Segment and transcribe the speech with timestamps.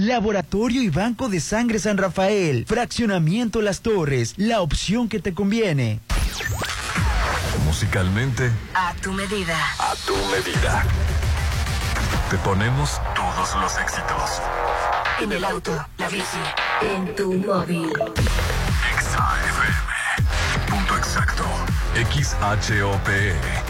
[0.00, 2.64] Laboratorio y Banco de Sangre San Rafael.
[2.66, 4.32] Fraccionamiento Las Torres.
[4.38, 6.00] La opción que te conviene.
[7.66, 8.50] Musicalmente.
[8.72, 9.58] A tu medida.
[9.78, 10.86] A tu medida.
[12.30, 14.40] Te ponemos todos los éxitos.
[15.20, 16.24] En el auto, la bici,
[16.80, 17.92] en tu móvil.
[18.96, 19.66] XAFM.
[20.66, 21.44] Punto exacto.
[22.10, 23.69] XHOPE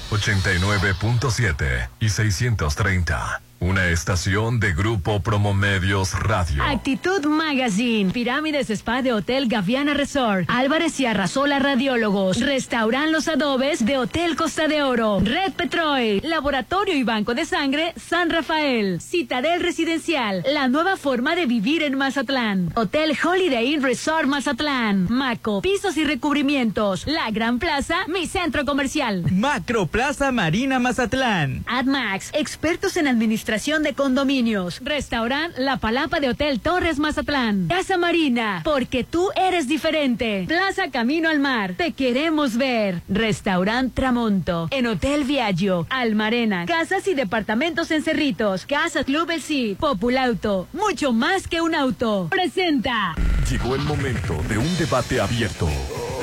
[0.11, 3.41] 89.7 y 630.
[3.61, 6.63] Una estación de Grupo Promomedios Radio.
[6.63, 13.85] Actitud Magazine, Pirámides Spa de Hotel Gaviana Resort, Álvarez y Arrasola Radiólogos, Restauran Los Adobes
[13.85, 19.61] de Hotel Costa de Oro, Red Petrol, Laboratorio y Banco de Sangre San Rafael, Citadel
[19.61, 25.97] Residencial, la nueva forma de vivir en Mazatlán, Hotel Holiday Inn Resort Mazatlán, Maco, pisos
[25.97, 29.23] y recubrimientos, La Gran Plaza, mi centro comercial.
[29.31, 30.00] Macro Plaza
[30.31, 31.63] Marina Mazatlán.
[31.67, 34.79] AdMax, expertos en administración de condominios.
[34.83, 37.67] Restaurant La Palapa de Hotel Torres Mazatlán.
[37.67, 40.45] Casa Marina, porque tú eres diferente.
[40.47, 43.01] Plaza Camino al Mar, te queremos ver.
[43.09, 44.67] Restaurant Tramonto.
[44.71, 46.65] En Hotel Viaggio, Almarena.
[46.65, 48.65] Casas y departamentos en Cerritos.
[48.65, 49.77] Casa Club El Sí.
[49.79, 50.67] Populauto.
[50.73, 52.27] Mucho más que un auto.
[52.31, 53.13] Presenta.
[53.49, 55.69] Llegó el momento de un debate abierto.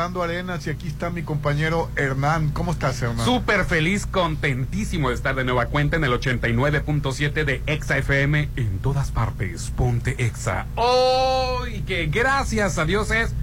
[0.00, 2.52] Rolando Arenas y aquí está mi compañero Hernán.
[2.52, 3.26] ¿Cómo estás, Hernán?
[3.26, 8.78] Súper feliz, contentísimo de estar de nueva cuenta en el 89.7 de Exa FM en
[8.78, 9.70] todas partes.
[9.76, 10.64] Ponte Exa.
[10.76, 11.82] ¡Hoy!
[11.82, 13.34] que gracias a Dios es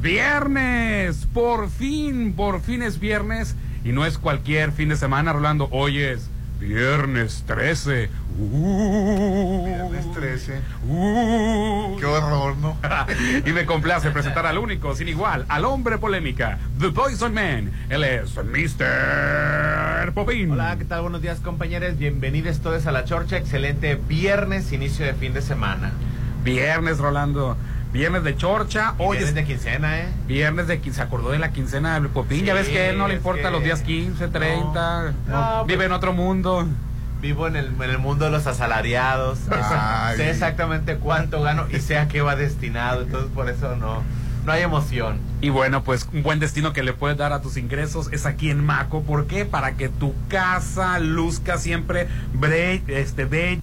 [0.00, 1.26] viernes.
[1.34, 3.54] Por fin, por fin es viernes.
[3.84, 5.68] Y no es cualquier fin de semana, Rolando.
[5.72, 8.10] Hoy es viernes 13.
[8.40, 10.60] Uh, Viernes 13.
[10.88, 11.96] uh.
[11.98, 12.76] Qué horror, ¿no?
[13.46, 17.72] y me complace presentar al único, sin igual, al hombre polémica, The Poison Man.
[17.88, 20.12] Él es Mr.
[20.12, 20.50] Popín.
[20.52, 21.02] Hola, ¿qué tal?
[21.02, 21.98] Buenos días, compañeros.
[21.98, 23.36] Bienvenidos todos a la Chorcha.
[23.36, 25.92] Excelente viernes, inicio de fin de semana.
[26.44, 27.56] Viernes, Rolando.
[27.92, 28.94] Viernes de chorcha.
[28.98, 30.08] Hoy viernes es de quincena, ¿eh?
[30.26, 32.44] viernes de quin- Se acordó de la quincena del Popín.
[32.44, 35.12] ya ves que a él no le importa que- los días 15, 30.
[35.26, 36.66] No, no, no, vive pues- en otro mundo.
[37.22, 39.38] Vivo en el, en el mundo de los asalariados.
[39.50, 40.16] Ay.
[40.18, 43.02] sé exactamente cuánto gano y sé a qué va destinado.
[43.02, 44.04] Entonces, por eso no,
[44.44, 45.18] no hay emoción.
[45.40, 48.50] Y bueno, pues un buen destino que le puedes dar a tus ingresos es aquí
[48.50, 49.02] en Maco.
[49.02, 49.44] ¿Por qué?
[49.46, 52.06] Para que tu casa luzca siempre
[52.38, 53.62] bre- este, bella,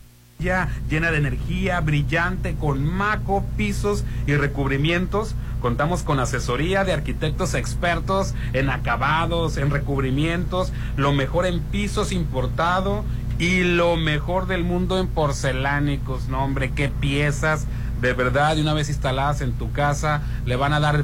[0.89, 5.35] llena de energía, brillante, con Maco, pisos y recubrimientos.
[5.61, 13.03] Contamos con asesoría de arquitectos expertos en acabados, en recubrimientos, lo mejor en pisos importado
[13.39, 16.27] y lo mejor del mundo en porcelánicos.
[16.27, 17.65] No, hombre, qué piezas
[18.01, 21.03] de verdad, y una vez instaladas en tu casa, le van a dar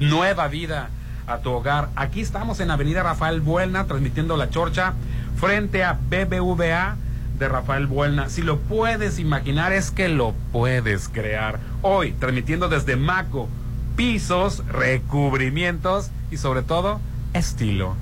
[0.00, 0.90] nueva vida
[1.26, 1.88] a tu hogar.
[1.96, 4.94] Aquí estamos en Avenida Rafael Buelna, transmitiendo la chorcha
[5.36, 6.96] frente a BBVA
[7.42, 8.28] de Rafael Buelna.
[8.28, 11.58] Si lo puedes imaginar, es que lo puedes crear.
[11.82, 13.48] Hoy, transmitiendo desde Maco,
[13.96, 17.00] pisos, recubrimientos y sobre todo,
[17.34, 17.96] estilo.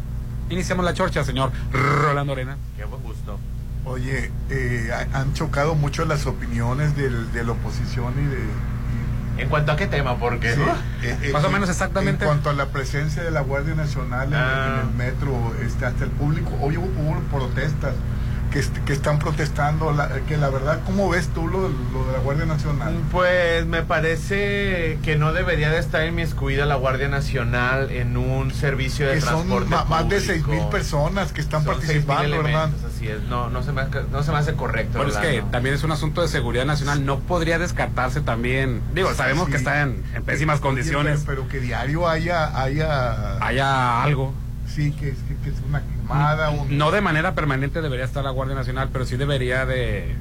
[0.51, 2.57] Iniciamos la chorcha, señor Rolando Arena.
[2.77, 3.39] Qué buen gusto.
[3.87, 9.43] Oye, eh, ha- han chocado mucho las opiniones del- de la oposición y de...
[9.43, 10.19] ¿En cuanto a qué tema?
[10.19, 10.55] Porque.
[10.55, 10.61] Sí,
[11.03, 12.25] eh, eh, Más o en- menos exactamente.
[12.25, 14.81] En cuanto a la presencia de la Guardia Nacional en, Ah.
[14.83, 17.95] en el metro, este, hasta el público, hoy hubo, hubo protestas
[18.51, 22.19] que, que están protestando, la- que la verdad, ¿cómo ves tú lo, lo de la
[22.19, 22.95] Guardia Nacional?
[23.13, 29.07] Pues me parece que no debería de estar inmiscuida la Guardia Nacional en un servicio
[29.07, 30.33] de Que son transporte ma- más de público.
[30.33, 32.71] seis mil personas que están Son participando, ¿verdad?
[32.87, 34.99] Así es, no, no, se me, hace- no se me hace correcto.
[34.99, 35.51] Pero es que Rolando.
[35.53, 38.81] también es un asunto de seguridad nacional, no podría descartarse también.
[38.95, 39.53] Digo, sabemos Sí.
[39.53, 41.23] que está en, en pésimas Oye, condiciones.
[41.27, 44.33] Pero, pero que diario haya, haya, Haya algo.
[44.67, 45.83] sí, que, que, que es una
[46.51, 50.15] un- No de manera permanente debería estar la Guardia Nacional, pero sí debería de,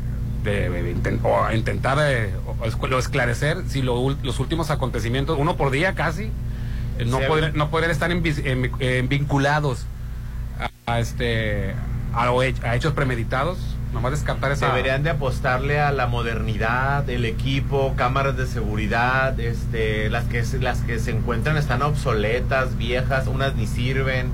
[0.44, 5.38] de- de inten- o intentar eh, o escu- o esclarecer si lo los últimos acontecimientos,
[5.40, 6.32] uno por día casi,
[6.98, 9.86] eh, no, poder, no poder estar en vis- en- en vinculados
[10.86, 11.74] a, a este
[12.14, 13.58] a, hechos premeditados,
[13.94, 14.68] nomás descartar esa...
[14.70, 20.80] Deberían de apostarle a la modernidad, el equipo, cámaras de seguridad, este, las que las
[20.82, 24.32] que se encuentran están obsoletas, viejas, unas ni sirven.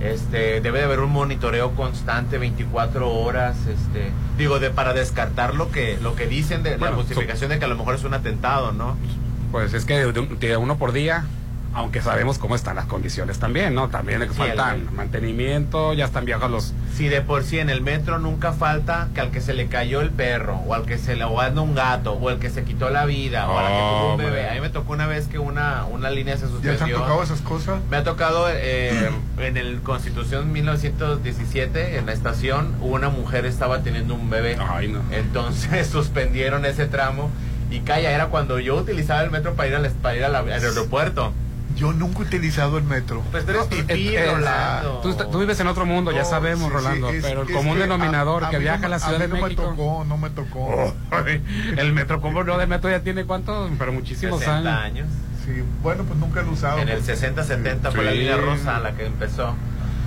[0.00, 5.70] Este, debe de haber un monitoreo constante 24 horas, este, digo de para descartar lo
[5.70, 8.14] que lo que dicen de Bueno, la justificación de que a lo mejor es un
[8.14, 8.96] atentado, ¿no?
[9.52, 11.26] Pues es que de uno por día,
[11.74, 13.88] aunque sabemos cómo están las condiciones también, ¿no?
[13.88, 16.74] También Sí, faltan el- mantenimiento, ya están viejos los...
[16.96, 20.00] Si de por sí en el metro nunca falta que al que se le cayó
[20.00, 22.90] el perro, o al que se le ahogó un gato, o al que se quitó
[22.90, 24.50] la vida, o al que tuvo un bebé.
[24.50, 26.76] A mí me tocó una vez que una, una línea se ¿Ya suspendió.
[26.78, 27.80] te han tocado esas cosas?
[27.90, 34.14] Me ha tocado eh, en el Constitución 1917, en la estación, una mujer estaba teniendo
[34.14, 34.56] un bebé.
[34.58, 35.00] Ay, no.
[35.12, 37.30] Entonces suspendieron ese tramo.
[37.70, 40.48] Y calla, era cuando yo utilizaba el metro para ir al, para ir al al
[40.50, 41.32] aeropuerto.
[41.80, 43.22] Yo nunca he utilizado el metro.
[43.30, 45.00] Pues tú eres pipí, Eh, eh, Rolando.
[45.02, 47.50] Tú, tú vives en otro mundo, ya No, sabemos, sí, Rolando, sí, es- pero el
[47.52, 49.62] común que denominador a- a que viaja no a la Ciudad mí de no México.
[49.62, 50.94] me tocó, no me tocó.
[51.78, 52.60] El metro, ¿cómo no?
[52.60, 55.06] El metro ya tiene cuántos, pero muchísimos 60 años.
[55.06, 55.08] años.
[55.46, 56.78] Sí, bueno, pues nunca lo he usado.
[56.80, 59.54] En el 60-70 fue la línea rosa la que empezó.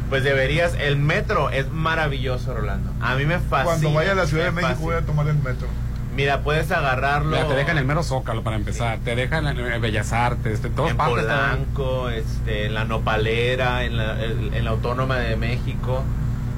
[0.09, 2.91] Pues deberías, el metro es maravilloso, Rolando.
[3.01, 3.63] A mí me fascina.
[3.63, 5.67] Cuando vaya a la Ciudad de México voy a tomar el metro.
[6.15, 7.31] Mira, puedes agarrarlo.
[7.35, 10.69] Mira, te dejan el mero Zócalo para empezar, te dejan en, en Bellas Artes, de
[10.69, 11.23] todas en partes.
[11.23, 16.03] están- Polanco, este, en la Nopalera, en la, el- en la Autónoma de México.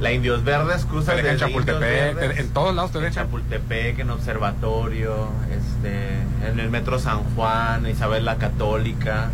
[0.02, 3.26] La Indios Verdes cruza Te dejan en Chapultepec, te- en todos lados te en dejan.
[3.26, 9.30] Chapultepec, en Observatorio, este, en el Metro San Juan, Isabel la Católica.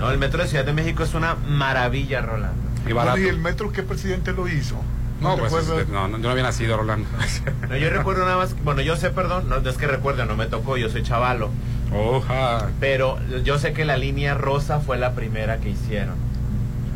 [0.00, 2.60] No, el Metro de Ciudad de México es una maravilla, Rolando.
[2.88, 3.12] Y barato.
[3.18, 4.76] Bueno, ¿Y el metro qué presidente lo hizo?
[5.20, 7.08] No, pues este, no, no, yo no había nacido, Rolando.
[7.68, 10.46] No, yo recuerdo nada más, bueno, yo sé, perdón, no es que recuerdo, no me
[10.46, 11.50] tocó, yo soy chavalo,
[11.92, 12.68] Oja.
[12.78, 16.14] pero yo sé que la línea rosa fue la primera que hicieron.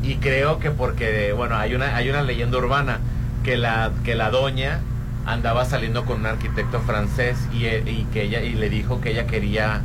[0.02, 2.98] Y creo que porque, bueno, hay una, hay una leyenda urbana
[3.44, 4.80] que la, que la doña
[5.26, 9.10] andaba saliendo con un arquitecto francés y, eh, y que ella, y le dijo que
[9.10, 9.80] ella quería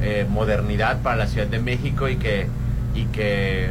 [0.00, 2.48] eh, modernidad para la Ciudad de México y que,
[2.94, 3.70] y que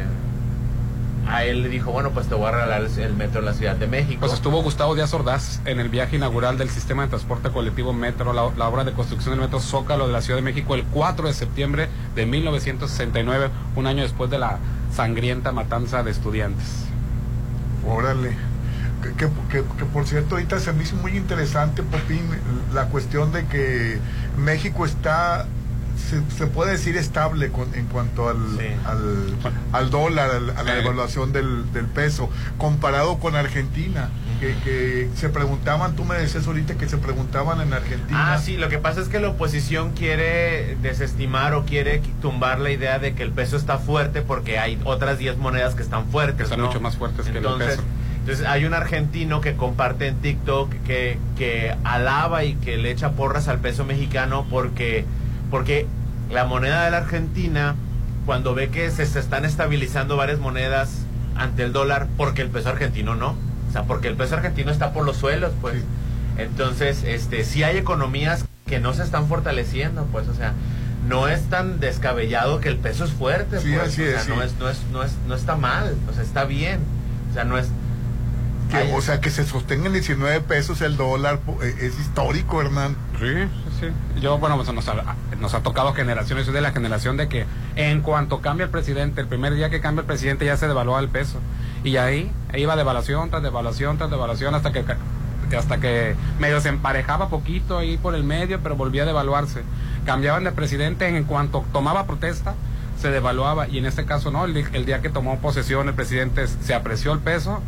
[1.28, 3.54] a él le dijo, bueno, pues te voy a regalar el, el metro en la
[3.54, 4.20] Ciudad de México.
[4.20, 8.32] Pues estuvo Gustavo Díaz Ordaz en el viaje inaugural del sistema de transporte colectivo Metro,
[8.32, 11.28] la, la obra de construcción del Metro Zócalo de la Ciudad de México, el 4
[11.28, 14.58] de septiembre de 1969, un año después de la
[14.94, 16.66] sangrienta matanza de estudiantes.
[17.86, 18.36] Órale.
[19.02, 22.20] Que, que- que- que, por cierto, ahorita se me hizo muy interesante, Popín,
[22.72, 23.98] la cuestión de que
[24.38, 25.46] México está,
[25.96, 28.66] se, se puede decir estable con- en cuanto al, Sí.
[28.84, 29.26] al,
[29.72, 32.28] al dólar, al- a la evaluación del, del peso,
[32.58, 34.08] comparado con Argentina,
[34.40, 38.34] que, que se preguntaban, tú me decías ahorita que se preguntaban en Argentina.
[38.34, 42.58] Ah, sí, lo que pasa es que la oposición quiere desestimar o quiere qui- tumbar
[42.58, 46.06] la idea de que el peso está fuerte porque hay otras 10 monedas que están
[46.08, 46.36] fuertes.
[46.36, 46.66] Que están ¿no?
[46.66, 47.82] mucho más fuertes que el peso.
[48.20, 53.12] Entonces hay un argentino que comparte en TikTok que, que alaba y que le echa
[53.12, 55.04] porras al peso mexicano porque,
[55.52, 55.86] porque
[56.30, 57.76] la moneda de la Argentina,
[58.24, 61.02] cuando ve que se, se están estabilizando varias monedas
[61.36, 63.36] ante el dólar, porque el peso argentino no.
[63.68, 65.76] O sea, porque el peso argentino está por los suelos, pues.
[65.76, 65.84] Sí.
[66.38, 70.54] Entonces, este, sí hay economías que no se están fortaleciendo, pues, o sea,
[71.06, 74.24] no es tan descabellado que el peso es fuerte, Sí, pues, así o sea, es,
[74.24, 74.32] sí.
[74.34, 76.80] no es, no es, no es, no está mal, o sea, está bien,
[77.30, 77.68] o sea, no es,
[78.72, 82.62] Que, Ay, o sea, que se sostenga en 19 pesos el dólar, eh, es histórico,
[82.62, 82.96] Hernán.
[83.20, 84.20] Sí, sí, sí.
[84.22, 87.44] Yo, bueno, pues nos ha, nos ha tocado generaciones, soy de la generación de que
[87.76, 91.00] en cuanto cambia el presidente, el primer día que cambia el presidente ya se devalúa
[91.00, 91.38] el peso.
[91.84, 94.84] Y ahí iba devaluación tras devaluación tras devaluación hasta que
[95.54, 99.62] hasta que medio se emparejaba poquito ahí por el medio, pero volvía a devaluarse.
[100.06, 102.54] Cambiaban de presidente en cuanto tomaba protesta,
[102.98, 103.68] se devaluaba.
[103.68, 107.18] Y en este caso no, el día que tomó posesión el presidente se apreció el
[107.18, 107.60] peso.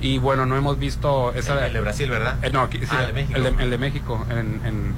[0.00, 1.58] Y bueno, no hemos visto esa...
[1.60, 2.36] el, el de Brasil, ¿verdad?
[2.42, 3.36] Eh, no, aquí, sí, Ah, el de México.
[3.36, 4.26] El de, el de México.
[4.30, 4.94] en- en-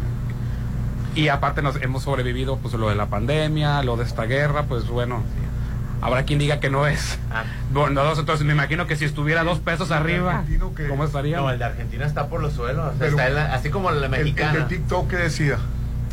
[1.14, 4.87] y aparte nos hemos sobrevivido pues lo de la pandemia, lo de esta guerra, pues
[4.88, 5.23] bueno,
[6.00, 7.19] habrá quien diga que no es.
[7.31, 11.05] Ah, Bueno, nosotros me imagino que si estuviera dos pesos El arriba, argentino que- ¿cómo
[11.05, 11.38] estaría?
[11.38, 14.11] no, el de Argentina está por los suelos, Pero- está así como la El, el
[14.11, 14.61] mexicana.
[14.61, 15.59] de TikTok que decía.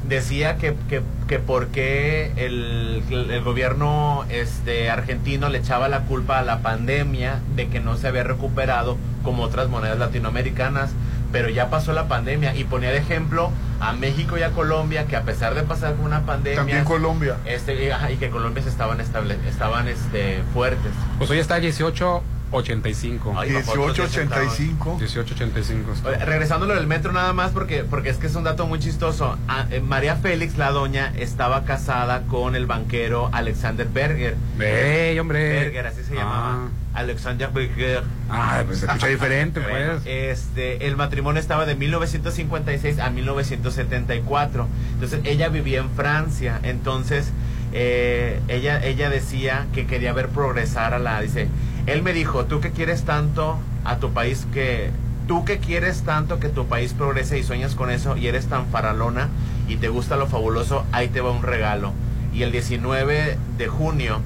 [0.07, 6.39] Decía que, que, que por qué el, el gobierno este, argentino le echaba la culpa
[6.39, 10.91] a la pandemia de que no se había recuperado como otras monedas latinoamericanas,
[11.31, 15.15] pero ya pasó la pandemia y ponía de ejemplo a México y a Colombia que
[15.15, 17.38] a pesar de pasar por una pandemia También Colombia.
[17.45, 20.91] este, y, ajá, y que Colombia se estaban estable, estaban este, fuertes.
[21.17, 22.24] Pues hoy está 18
[22.63, 23.35] 1885.
[23.38, 24.97] Ay, nosotros ya 1885.
[25.00, 25.93] 1885.
[25.93, 26.09] esto.
[26.09, 28.65] Oye, regresando a lo del metro nada más porque porque es que es un dato
[28.67, 29.38] muy chistoso.
[29.47, 34.35] Ah, eh, María Félix, la doña, estaba casada con el banquero Alexander Berger.
[34.59, 35.50] ¡Ey, hombre!
[35.59, 36.17] Berger, así se Ah.
[36.17, 36.67] llamaba.
[36.93, 38.03] Alexander Berger.
[38.29, 40.05] Ah, pues se escucha diferente, Bueno, pues.
[40.39, 44.67] este, el matrimonio estaba de 1956 a 1974.
[44.93, 46.59] Entonces ella vivía en Francia.
[46.63, 47.31] Entonces
[47.74, 51.19] eh, ella, ella decía que quería ver progresar a la.
[51.21, 51.50] Dice,
[51.86, 54.92] él me dijo, tú que quieres tanto a tu país que.
[55.27, 58.68] Tú que quieres tanto que tu país progrese y sueñas con eso y eres tan
[58.68, 59.30] faralona
[59.68, 61.94] y te gusta lo fabuloso, ahí te va un regalo.
[62.32, 64.22] Y el 19 de junio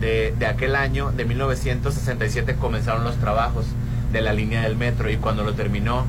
[0.00, 3.66] de, de aquel año, de 1967, comenzaron los trabajos
[4.12, 6.04] de la línea del metro y cuando lo terminó,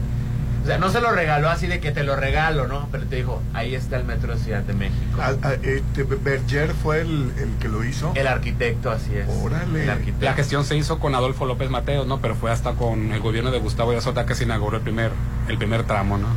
[0.62, 2.88] o sea, no se lo regaló así de que te lo regalo, ¿no?
[2.92, 5.20] Pero te dijo, ahí está el metro de Ciudad de México.
[5.20, 8.12] Ah, ah, este, Berger fue el, el que lo hizo.
[8.16, 9.28] El arquitecto, así es.
[9.28, 9.84] Órale.
[9.84, 10.26] El arquitecto.
[10.26, 12.22] La gestión se hizo con Adolfo López Mateos, ¿no?
[12.22, 15.12] Pero fue hasta con el gobierno de Gustavo Díaz Ordaz que se inauguró el primer,
[15.48, 16.28] el primer tramo, ¿no?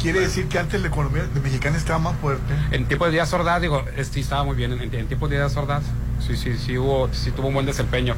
[0.00, 2.54] Quiere decir que antes la economía de mexicana estaba más fuerte.
[2.70, 4.72] En tiempo de Díaz Ordaz, digo, eh, sí estaba muy bien.
[4.72, 5.82] En, en tiempo de Díaz Ordaz,
[6.26, 8.14] sí, sí, sí hubo, sí tuvo un buen desempeño.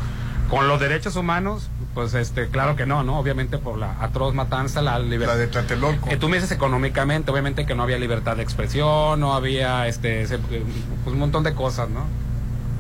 [0.51, 3.19] Con los derechos humanos, pues este, claro que no, ¿no?
[3.19, 5.39] Obviamente por la atroz matanza, la La libertad.
[5.39, 6.09] de Tlatelolco.
[6.09, 10.23] Que tú me dices económicamente, obviamente que no había libertad de expresión, no había este
[10.23, 10.61] ese, pues,
[11.07, 12.05] un montón de cosas, ¿no?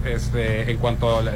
[0.05, 1.33] Este, en cuanto a la-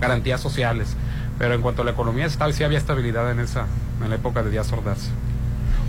[0.00, 0.96] garantías sociales.
[1.38, 3.66] Pero en cuanto a la economía, sí había estabilidad en esa,
[4.02, 5.08] en la época de Díaz Ordaz.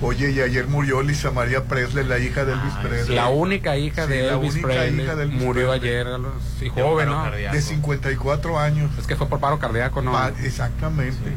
[0.01, 3.15] Oye, y ayer murió Lisa María Presley, la hija de Elvis Ay, Presley.
[3.15, 5.89] La única hija Sí, de la Elvis única Presley hija de Elvis murió Presley.
[5.89, 6.33] ayer, a los,
[6.73, 7.23] joven, ¿no?
[7.23, 7.55] cardíaco.
[7.55, 8.91] De 54 años.
[8.99, 10.11] Es que fue por paro cardíaco, ¿no?
[10.11, 11.31] Pa- exactamente.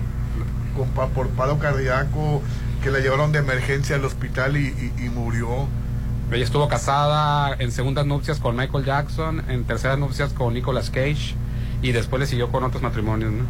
[0.77, 2.43] Con pa- por paro cardíaco,
[2.83, 4.67] que la llevaron de emergencia al hospital y,
[4.99, 5.67] y- y murió.
[6.31, 11.35] Ella estuvo casada en segundas nupcias con Michael Jackson, en terceras nupcias con Nicolas Cage
[11.81, 13.45] y después le siguió con otros matrimonios, ¿no?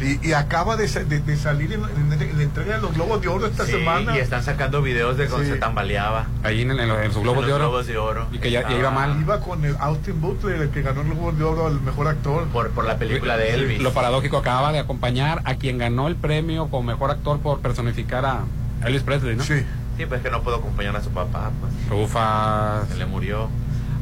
[0.00, 2.94] Y, y acaba de, sa- de- de salir en, en- en la entrega de los
[2.94, 4.16] Globos de Oro esta Sí, semana.
[4.16, 5.50] y están sacando videos de cómo Sí.
[5.50, 6.26] se tambaleaba.
[6.42, 7.68] Ahí en, en- en su globo En de los oro.
[7.70, 8.26] Globos de Oro.
[8.32, 9.20] Y que ya- iba mal.
[9.20, 12.46] Iba con el Austin Butler, el que ganó el Globo de Oro al mejor actor.
[12.48, 13.80] Por, por la película de Elvis.
[13.82, 18.24] Lo paradójico acaba de acompañar a quien ganó el premio como mejor actor por personificar
[18.24, 18.40] a
[18.84, 19.42] Elvis Presley, ¿no?
[19.44, 19.62] Sí.
[19.98, 22.00] Sí, pues que no puedo acompañar a su papá, pues.
[22.04, 22.88] Ufas.
[22.88, 23.48] Se le murió.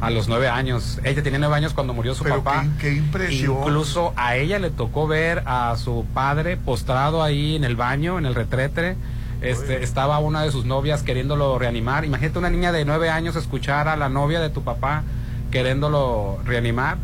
[0.01, 0.99] A los nueve años.
[1.03, 2.65] Ella tenía nueve años cuando murió su Pero papá.
[2.79, 3.57] qué, qué impresión.
[3.59, 8.25] Incluso a ella le tocó ver a su padre postrado ahí en el baño, en
[8.25, 8.95] el retrete.
[9.41, 12.05] Este, estaba una de sus novias queriéndolo reanimar.
[12.05, 15.03] Imagínate una niña de nueve años escuchar a la novia de tu papá
[15.51, 16.97] queriéndolo reanimar.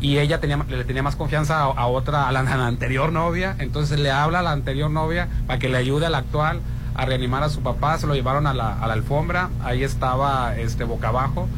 [0.00, 3.12] Y ella tenía, le tenía más confianza a, a otra, a la, a la anterior
[3.12, 3.54] novia.
[3.60, 6.60] Entonces le habla a la anterior novia para que le ayude a la actual
[6.94, 7.96] a reanimar a su papá.
[7.98, 9.48] Se lo llevaron a la, a la alfombra.
[9.62, 11.48] Ahí estaba este, boca abajo.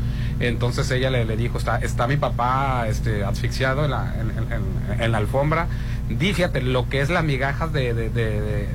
[0.40, 4.52] Entonces ella le, le dijo, está, está mi papá este, asfixiado en la, en, en-
[4.52, 5.66] en- en la alfombra.
[6.08, 8.68] Di, fíjate, lo que es la migajas de, de, de- de-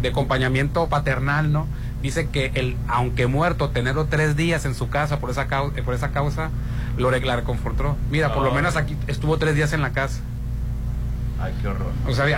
[0.00, 1.66] de acompañamiento paternal, ¿no?
[2.02, 5.94] Dice que el, aunque muerto, tenerlo tres días en su casa por esa causa, por
[5.94, 6.50] esa causa
[6.96, 7.96] lo la reconfortó.
[8.10, 10.20] Mira, por lo menos aquí estuvo tres días en la casa.
[11.40, 11.88] Ay, qué horror.
[12.08, 12.36] O sea, había,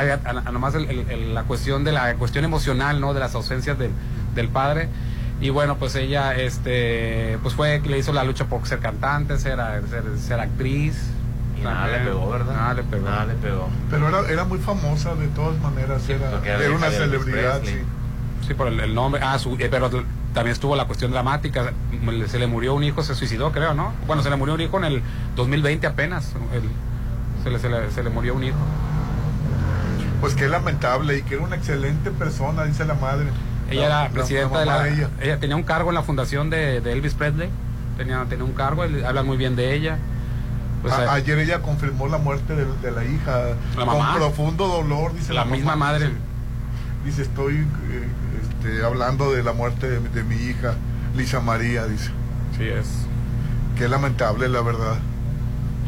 [0.91, 3.15] el- el- la cuestión de la cuestión emocional, ¿no?
[3.15, 3.91] De las ausencias del,
[4.35, 4.89] del padre.
[5.41, 9.39] Y bueno, pues ella, este, pues fue que le hizo la lucha por ser cantante,
[9.39, 9.59] ser,
[9.91, 10.97] ser, ser actriz.
[11.59, 12.15] Y nada le También.
[12.15, 12.55] pegó, ¿verdad?
[12.55, 13.09] Nada le pegó.
[13.09, 13.69] Nada le pegó.
[13.91, 16.03] Pero era, era muy famosa de todas maneras.
[16.07, 17.61] Sí, era, era una celebridad.
[17.65, 17.79] Sí.
[18.47, 19.21] Sí, por el, el nombre.
[19.25, 21.73] Ah, su- eh, pero también estuvo la cuestión dramática.
[22.29, 23.93] Se le murió un hijo, se suicidó, creo, ¿no?
[24.07, 25.03] Bueno, se le murió un hijo en el
[25.37, 26.33] 2020 apenas.
[26.53, 26.63] el-
[27.43, 28.57] se, le, se, le, se le murió un hijo.
[30.21, 33.27] Pues qué lamentable y que era una excelente persona, dice la madre.
[33.71, 34.97] Ella La- era presidenta la de la.
[34.97, 35.11] ella.
[35.21, 35.41] ella.
[35.41, 37.49] tenía un cargo en la fundación de, de Elvis Presley.
[37.97, 39.99] Tenía, tenía un cargo, él- hablan muy bien de ella.
[40.83, 43.41] Pues, A- eh, ayer ella confirmó la muerte de, de la hija
[43.77, 44.15] La con mamá.
[44.17, 46.07] profundo dolor, dice la misma madre.
[46.09, 46.19] Dice,
[47.05, 48.09] dice, estoy eh,
[48.43, 50.75] este, hablando de la muerte de, de mi hija,
[51.17, 52.11] Lisa María, dice.
[52.59, 52.89] Sí, es.
[53.79, 54.97] Qué lamentable, la verdad.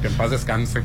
[0.01, 0.83] Que en paz descanse.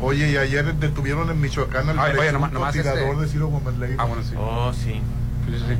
[0.00, 3.28] Oye, y ayer detuvieron en Michoacán al Ay, oye, presunto nomás- nomás tirador este- de
[3.28, 4.02] Ciro Gómez Leiva.
[4.02, 4.34] Ah, bueno, sí.
[4.36, 5.00] Oh, sí.
[5.46, 5.74] Sí, sí, sí.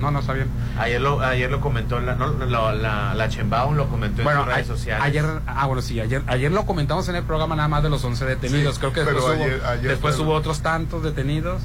[0.00, 0.48] No, no, está bien.
[0.78, 4.46] Ayer lo, ayer lo comentó la, no, la, la, la Chembaum, lo comentó Bueno, en
[4.46, 5.04] sus redes sociales.
[5.04, 8.02] ayer, ah, bueno, sí, ayer, ayer lo comentamos en el programa nada más de los
[8.04, 8.74] 11 detenidos.
[8.76, 9.32] Sí, Creo que después, hubo,
[9.68, 11.62] ayer- después hubo otros tantos detenidos.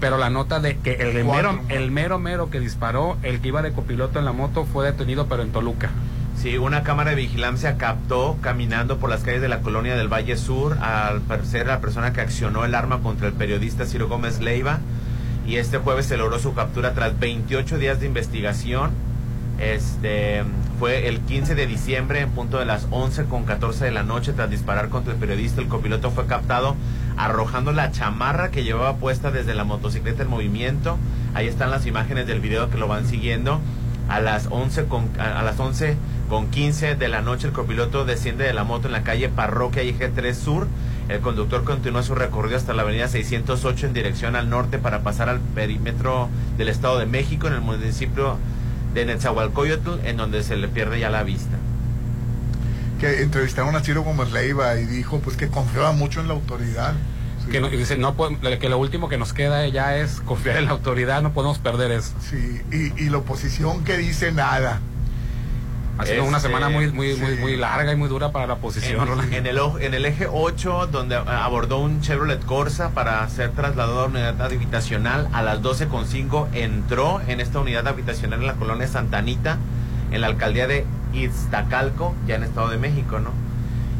[0.00, 3.60] Pero la nota de que el mero, el mero mero que disparó, el que iba
[3.60, 5.90] de copiloto en la moto, fue detenido, pero en Toluca.
[6.40, 10.38] Sí, una cámara de vigilancia captó caminando por las calles de la colonia del Valle
[10.38, 14.78] Sur al parecer la persona que accionó el arma contra el periodista Ciro Gómez Leiva
[15.46, 18.90] y este jueves se logró su captura tras 28 días de investigación.
[19.58, 20.42] Este
[20.78, 24.32] fue el 15 de diciembre en punto de las 11 con 14 de la noche
[24.32, 25.60] tras disparar contra el periodista.
[25.60, 26.76] El copiloto fue captado
[27.18, 30.96] arrojando la chamarra que llevaba puesta desde la motocicleta en movimiento.
[31.34, 33.60] Ahí están las imágenes del video que lo van siguiendo.
[34.08, 35.96] A las 11 con, a, las 11
[36.30, 39.82] con 15 de la noche el copiloto desciende de la moto en la calle Parroquia
[39.82, 40.66] y Eje 3 Sur.
[41.08, 45.28] El conductor continúa su recorrido hasta la avenida 608 en dirección al norte para pasar
[45.28, 48.36] al perímetro del Estado de México en el municipio
[48.94, 51.56] de Netzahualcoyotl, en donde se le pierde ya la vista.
[53.00, 56.92] Que entrevistaron a Ciro Gómez Leiva y dijo pues que confiaba mucho en la autoridad.
[57.44, 57.50] Sí.
[57.50, 60.58] Que no- y dice, no, pod- que lo último que nos queda ya es confiar
[60.58, 62.12] en la autoridad, no podemos perder eso.
[62.20, 64.80] Sí, y, y la oposición que dice nada.
[66.00, 67.40] Ha sido Este, una semana muy, muy, muy, sí.
[67.40, 69.02] muy larga y muy dura para la oposición.
[69.02, 69.34] En, Roland.
[69.34, 73.50] en el, o- en el eje 8, donde ah, abordó un Chevrolet Corsa para ser
[73.50, 78.86] trasladado a unidad habitacional, a las 12.5 entró en esta unidad habitacional en la colonia
[78.88, 79.58] Santa Anita,
[80.10, 83.30] en la alcaldía de Iztacalco, ya en Estado de México, ¿no?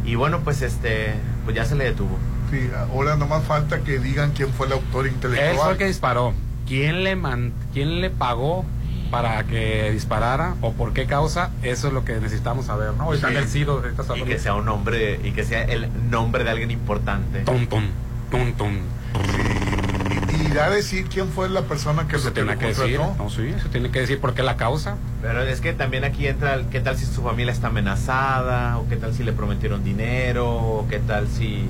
[0.04, 1.14] Y bueno, pues este,
[1.44, 2.18] pues ya se le detuvo.
[2.50, 5.50] Sí, ahora no más falta que digan quién fue el autor intelectual.
[5.50, 6.34] Él fue el que disparó.
[6.66, 8.64] ¿Quién le, man- ¿Quién le pagó
[9.10, 11.50] para que disparara o por qué causa?
[11.62, 13.12] Eso es lo que necesitamos saber, ¿no?
[13.14, 13.20] Sí.
[13.26, 17.40] el Y que sea un nombre, y que sea el nombre de alguien importante.
[17.40, 17.84] Tum, tum,
[18.30, 18.78] tum, tum.
[20.32, 22.66] Y, y da a decir quién fue la persona que Pues se lo, tiene que
[22.66, 23.24] decir, contrató.
[23.24, 24.96] no, sí, se tiene que decir por qué la causa.
[25.22, 28.78] Pero es que también aquí entra, el- ¿qué tal si su familia está amenazada?
[28.78, 30.48] ¿O qué tal si le prometieron dinero?
[30.48, 31.68] ¿O qué tal si...?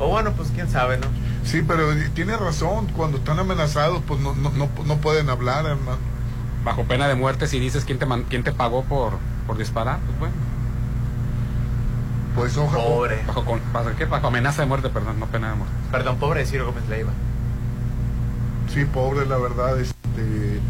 [0.00, 1.06] O bueno, pues quién sabe, ¿no?
[1.44, 5.98] Sí, pero tiene razón, cuando están amenazados pues no, no, no, no pueden hablar, hermano.
[6.68, 9.14] Bajo pena de muerte, si dices quién te, man- quién te pagó por,
[9.46, 10.34] por disparar, pues bueno.
[12.34, 12.84] Pues ojalá.
[12.84, 13.18] Pobre.
[13.26, 14.04] Bajo, con- bajo, ¿qué?
[14.04, 15.74] bajo amenaza de muerte, perdón, no pena de muerte.
[15.90, 17.10] Perdón, pobre de Ciro Gómez Leiva.
[18.72, 19.80] Sí, pobre, la verdad.
[19.80, 19.96] Este,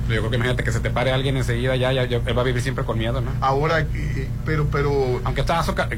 [0.09, 2.43] Yo creo que imagínate que se te pare alguien enseguida, ya, ya, ya, él va
[2.43, 3.31] a vivir siempre con miedo, ¿no?
[3.41, 5.89] ahora, eh, pero, pero, Aunque estás car-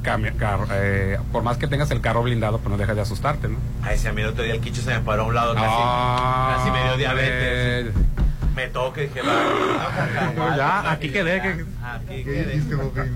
[0.72, 3.58] eh, por más que tengas el carro blindado, pues no dejas de asustarte, ¿no?
[3.82, 5.54] Ay, si a mí el otro día el quicho se me paró a un lado
[5.54, 7.92] casi, Ah, casi me dio diabetes.
[8.56, 10.54] Me toque, dije, va.
[10.56, 13.10] Ya, aquí quedé, que- Aquí ¿qué dijiste, quedé.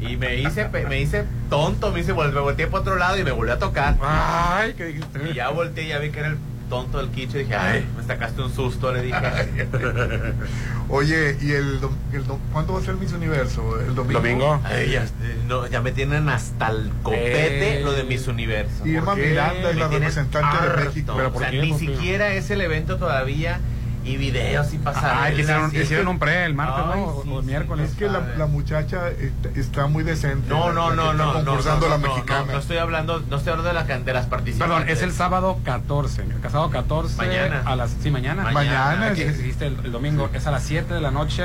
[0.12, 3.24] Y me hice, me hice tonto, me hice, vol- me volteé para otro lado y
[3.24, 3.96] me volvió a tocar.
[4.00, 5.30] Ay, ¿qué dijiste?
[5.30, 6.38] Y ya volteé y ya vi que era el
[6.70, 9.18] tonto del quicho y dije, ay, me sacaste un susto, le dije.
[10.88, 13.78] Oye, ¿y el, dom- el dom- cuándo va a ser Miss Universo?
[13.80, 14.20] ¿El domingo?
[14.20, 14.60] Domingo.
[14.64, 15.04] Ay, ya,
[15.46, 17.84] no, ya me tienen hasta el copete Eh.
[17.84, 18.86] lo de Miss Universo.
[18.86, 19.28] Irma ¿Por qué?
[19.30, 20.84] Miranda es la representante de.
[20.86, 21.12] México.
[21.16, 21.60] Pero o ¿por sea, qué?
[21.60, 21.86] ni ¿Por qué?
[21.86, 23.60] siquiera es el evento todavía
[24.04, 25.18] y videos y pasarelas.
[25.20, 27.06] Ay, que hicieron, hicieron un pre el martes, Ay, ¿no?
[27.06, 27.90] O- sí, o el miércoles.
[27.90, 30.48] Es que la, la muchacha está, está muy decente.
[30.48, 32.46] No, no, no, no, no, la mexicana.
[32.46, 34.76] No, no estoy hablando, no estoy hablando de, la, de las participantes.
[34.76, 36.22] Perdón, es el sábado 14.
[36.22, 37.16] El casado 14.
[37.16, 37.62] Mañana.
[37.64, 38.50] A las, sí, mañana.
[38.50, 40.30] Mañana, el domingo.
[40.32, 41.44] Es a las 7 de la noche.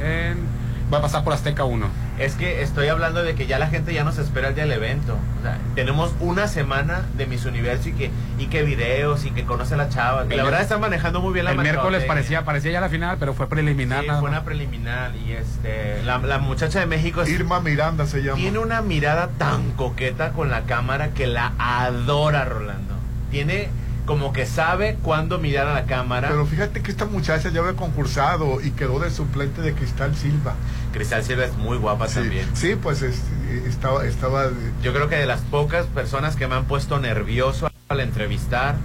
[0.00, 1.86] En, va a pasar por Azteca 1.
[2.18, 4.72] Es que estoy hablando de que ya la gente ya nos espera el día del
[4.72, 5.16] evento.
[5.38, 9.44] O sea, tenemos una semana de Miss Universo y que, y que videos y que
[9.44, 10.24] conoce a la chava.
[10.24, 12.08] La verdad están manejando muy bien la El miércoles mercadotecnia.
[12.08, 14.02] parecía, parecía ya la final, pero fue preliminar.
[14.04, 18.22] Sí, fue una preliminar y este la, la muchacha de México es- Irma Miranda se
[18.22, 18.36] llama.
[18.36, 22.94] tiene una mirada tan coqueta con la cámara que la adora Rolando.
[23.30, 23.68] Tiene
[24.06, 26.28] como que sabe cuándo mirar a la cámara.
[26.28, 30.54] Pero fíjate que esta muchacha ya había concursado y quedó de suplente de Cristal Silva.
[30.92, 32.46] Cristal Silva es muy guapa Sí, también.
[32.54, 33.22] sí, pues es-
[33.66, 34.48] estaba, estaba
[34.82, 38.76] Yo creo que de las pocas personas que me han puesto nervioso al entrevistar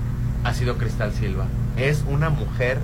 [0.43, 1.45] ha sido Cristal Silva.
[1.77, 2.79] Es una mujer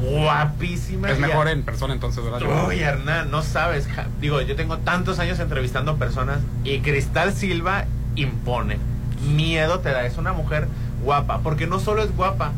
[0.00, 1.10] guapísima.
[1.10, 2.40] Es mejor en persona entonces, ¿verdad?
[2.66, 3.86] Uy, Hernán, no sabes.
[4.20, 7.84] Digo, yo tengo tantos años entrevistando personas y Cristal Silva
[8.16, 8.78] impone.
[9.34, 10.04] Miedo te da.
[10.04, 10.66] Es una mujer
[11.04, 11.40] guapa.
[11.42, 12.52] Porque no solo es guapa,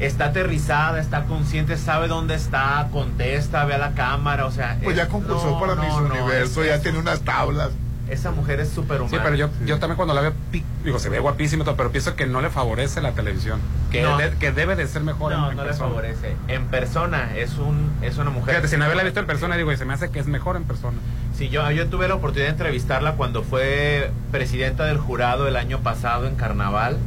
[0.00, 4.46] está aterrizada, está consciente, sabe dónde está, contesta, ve a la cámara.
[4.46, 6.98] O sea, Pues ya concursó no, para no, Miss no, Universo, es- ya es- tiene
[6.98, 7.70] unas tablas.
[8.08, 9.16] Esa mujer es súper humana.
[9.16, 10.32] Sí, pero yo, yo también cuando la veo,
[10.84, 13.58] digo, se ve guapísimo, pero pienso que no le favorece la televisión.
[13.90, 14.18] Que, No.
[14.18, 15.88] de- que debe de ser mejor No, en, no le persona.
[15.88, 16.36] favorece.
[16.48, 18.50] En persona es un es una mujer.
[18.56, 20.56] Fíjate, si no había visto en persona, digo, y se me hace que es mejor
[20.56, 20.98] en persona.
[21.38, 25.78] Sí, yo, yo tuve la oportunidad de entrevistarla cuando fue presidenta del jurado el año
[25.80, 26.98] pasado en Carnaval.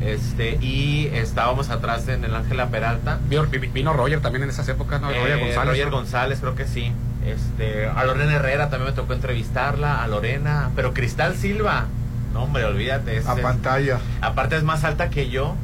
[0.00, 3.18] Este, y estábamos atrás en el Ángela Peralta.
[3.28, 5.10] Vino, vi- vino Roger también en esas épocas, ¿no?
[5.10, 5.66] Eh, Roger González.
[5.68, 5.96] Roger ¿no?
[5.96, 6.92] González, creo que sí.
[7.26, 11.84] Este, a Lorena Herrera también me tocó entrevistarla, a Lorena, pero Cristal Silva,
[12.32, 13.18] no hombre, olvídate.
[13.18, 13.98] es- A es- pantalla.
[14.22, 15.54] aparte es más alta que yo.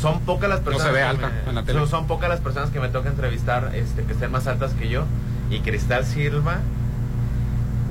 [0.00, 1.78] Son pocas las personas se ve que alta me- en la tele.
[1.80, 4.88] Son, son pocas las personas que me toca entrevistar este, que estén más altas que
[4.88, 5.04] yo.
[5.50, 6.58] Y Cristal Silva,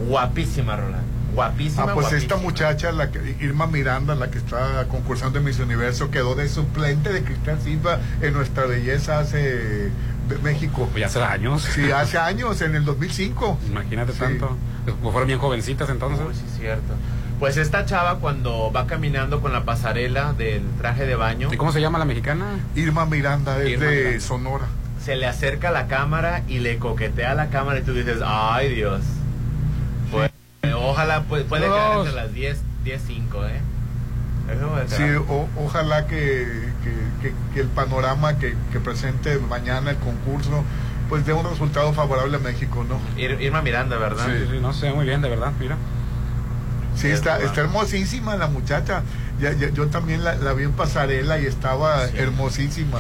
[0.07, 1.04] guapísima, Roland.
[1.35, 1.83] Guapísima.
[1.83, 6.09] Ah, pues esta muchacha, la que, Irma Miranda, la que está concursando en Miss Universo,
[6.09, 10.87] quedó de suplente de Cristal Silva en Nuestra Belleza hace de México.
[10.91, 11.61] Pues ya hace años.
[11.61, 13.59] Sí, hace años, en el 2005.
[13.67, 14.19] Imagínate Sí.
[14.19, 14.57] tanto.
[14.85, 16.25] Pues fueron bien jovencitas entonces.
[16.27, 16.93] Uy, sí, es cierto.
[17.39, 21.71] Pues esta chava cuando va caminando con la pasarela del traje de baño, ¿Y cómo
[21.73, 22.45] se llama la mexicana?
[22.75, 24.19] Irma Miranda es Irma de Miranda.
[24.21, 24.65] Sonora.
[25.03, 28.19] se le acerca a la cámara y le coquetea a la cámara y tú dices,
[28.25, 29.01] ay Dios.
[30.73, 33.61] Ojalá pues, puede quedar entre las 10, 10, 5, ¿eh?
[34.45, 39.97] Puede Sí, o- ojalá que, que- que- que el panorama que, que presente mañana el
[39.97, 40.63] concurso
[41.09, 42.99] pues dé un resultado favorable a México, ¿no?
[43.19, 44.25] Ir- Irma Miranda, ¿verdad?
[44.25, 45.75] Sí, sí, no sé, muy bien, de verdad, mira.
[46.95, 49.03] Sí, Sí, está, es está hermosísima la muchacha.
[49.39, 52.99] Ya, ya- yo también la, la vi en pasarela y estaba hermosísima.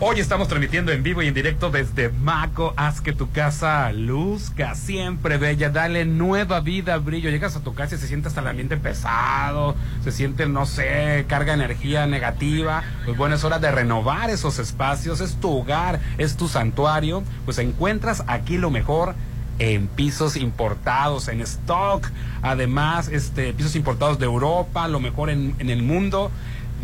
[0.00, 2.74] Hoy estamos transmitiendo en vivo y en directo desde Maco.
[2.76, 5.70] Haz que tu casa luzca siempre bella.
[5.70, 7.30] Dale nueva vida, brillo.
[7.30, 9.76] Llegas a tu casa y se siente hasta el ambiente pesado.
[10.02, 12.82] Se siente, no sé, carga de energía negativa.
[13.04, 15.20] Pues bueno, es hora de renovar esos espacios.
[15.20, 17.22] Es tu hogar, es tu santuario.
[17.44, 19.14] Pues encuentras aquí lo mejor
[19.58, 22.10] en pisos importados, en stock.
[22.42, 26.30] Además, este, pisos importados de Europa, lo mejor en, en el mundo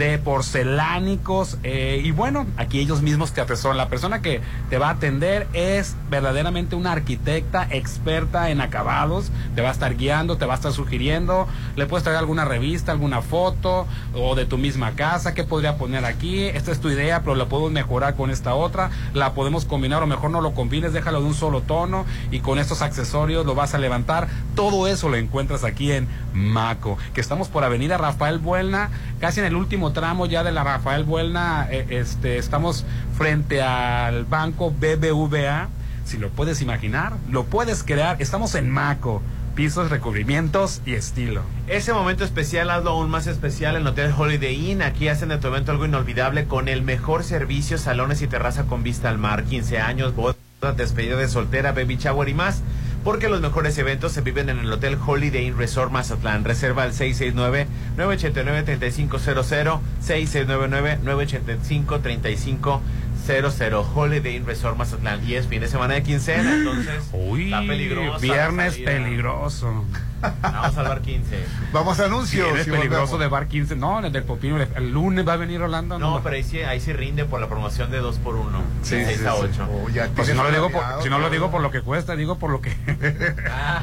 [0.01, 3.77] de porcelánicos eh, y bueno, aquí ellos mismos te atesoran.
[3.77, 9.61] La persona que te va a atender es verdaderamente una arquitecta experta en acabados, te
[9.61, 13.21] va a estar guiando, te va a estar sugiriendo, le puedes traer alguna revista, alguna
[13.21, 17.35] foto o de tu misma casa, qué podría poner aquí, esta es tu idea, pero
[17.35, 21.21] la podemos mejorar con esta otra, la podemos combinar o mejor no lo combines, déjalo
[21.21, 24.29] de un solo tono y con estos accesorios lo vas a levantar.
[24.55, 28.91] Todo eso lo encuentras aquí en Maco, que estamos por Avenida Rafael Buelna,
[29.21, 32.85] casi en el último tramo ya de la Rafael Buelna, eh, este, estamos
[33.17, 35.69] frente al banco BBVA.
[36.05, 38.21] Si lo puedes imaginar, lo puedes crear.
[38.21, 39.23] Estamos en Maco,
[39.55, 41.43] pisos, recubrimientos y estilo.
[41.67, 44.83] Ese momento especial, hazlo aún más especial en Hotel Holiday Inn.
[44.83, 48.83] Aquí hacen de tu evento algo inolvidable con el mejor servicio, salones y terraza con
[48.83, 50.37] vista al mar, 15 años, bodas,
[50.77, 52.63] despedida de soltera, baby shower y más.
[53.03, 56.45] Porque los mejores eventos se viven en el Hotel Holiday Inn Resort Mazatlán.
[56.45, 62.81] Reserva al 669-989-3500, 6699-985-3500.
[63.95, 65.27] Holiday Inn Resort Mazatlán.
[65.27, 68.19] Y es fin de semana de quincena, entonces Uy, está peligroso.
[68.21, 69.85] viernes peligroso.
[70.43, 71.45] Vamos al bar 15.
[71.73, 72.45] Vamos a anuncios.
[72.47, 73.21] Viernes y peligroso volvemos.
[73.21, 73.77] de Bar 15.
[73.77, 74.61] No, el del Popino.
[74.61, 75.99] El, lunes va a venir Orlando.
[75.99, 78.97] No, pero ahí sí, ahí sí rinde por la promoción de 2 por 1 Sí,
[78.97, 79.39] de 6 sí, a sí.
[79.43, 79.69] 8.
[79.71, 81.81] Oh, ya Pues si no, lo digo por, si no lo digo por lo que
[81.83, 82.71] cuesta, digo por lo que.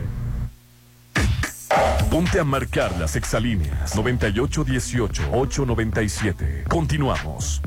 [2.10, 6.63] Ponte a marcar las exalíneas 9818-897.
[6.67, 7.62] Continuamos.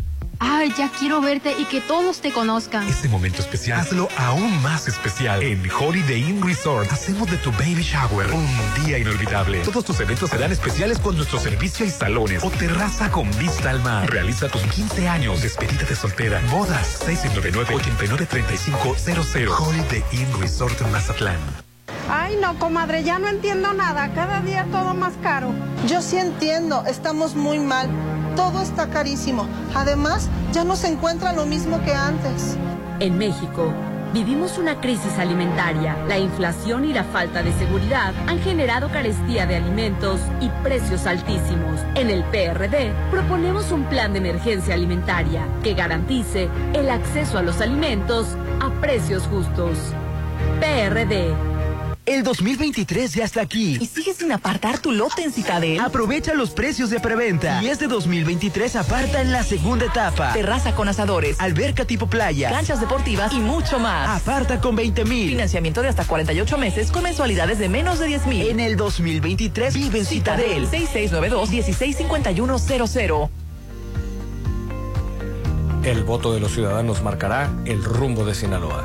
[0.46, 2.87] Ay, ya quiero verte y que todos te conozcan.
[2.87, 5.42] Este momento especial, hazlo aún más especial.
[5.42, 8.46] En Holiday Inn Resort, hacemos de tu baby shower un
[8.85, 9.61] día inolvidable.
[9.61, 13.83] Todos tus eventos serán especiales con nuestro servicio y salones o terraza con vista al
[13.83, 14.11] mar.
[14.11, 19.48] Realiza tus 15 años, despedida de soltera, bodas, 699-893500.
[19.59, 21.38] Holiday Inn Resort en Mazatlán.
[22.11, 24.12] Ay, no, comadre, ya no entiendo nada.
[24.12, 25.54] Cada día todo más caro.
[25.87, 27.88] Yo sí entiendo, estamos muy mal.
[28.36, 29.46] Todo está carísimo.
[29.74, 32.56] Además, ya no se encuentra lo mismo que antes.
[33.00, 33.72] En México,
[34.12, 35.96] vivimos una crisis alimentaria.
[36.08, 41.80] La inflación y la falta de seguridad han generado carestía de alimentos y precios altísimos.
[41.94, 47.60] En el PRD proponemos un plan de emergencia alimentaria que garantice el acceso a los
[47.60, 49.78] alimentos a precios justos.
[50.60, 51.53] PRD.
[52.06, 53.78] El 2023 ya está aquí.
[53.80, 55.80] ¿Y sigues sin apartar tu lote en Citadel?
[55.80, 57.62] Aprovecha los precios de preventa.
[57.62, 60.34] Y este 2023 aparta en la segunda etapa.
[60.34, 62.50] Terraza con asadores, Alberca tipo playa.
[62.50, 64.20] canchas deportivas y mucho más.
[64.20, 65.30] Aparta con 20 mil.
[65.30, 68.48] Financiamiento de hasta 48 meses con mensualidades de menos de 10 mil.
[68.48, 70.68] En el 2023 vive en Citadel.
[70.68, 73.30] 6692-165100.
[75.84, 78.84] El voto de los ciudadanos marcará el rumbo de Sinaloa.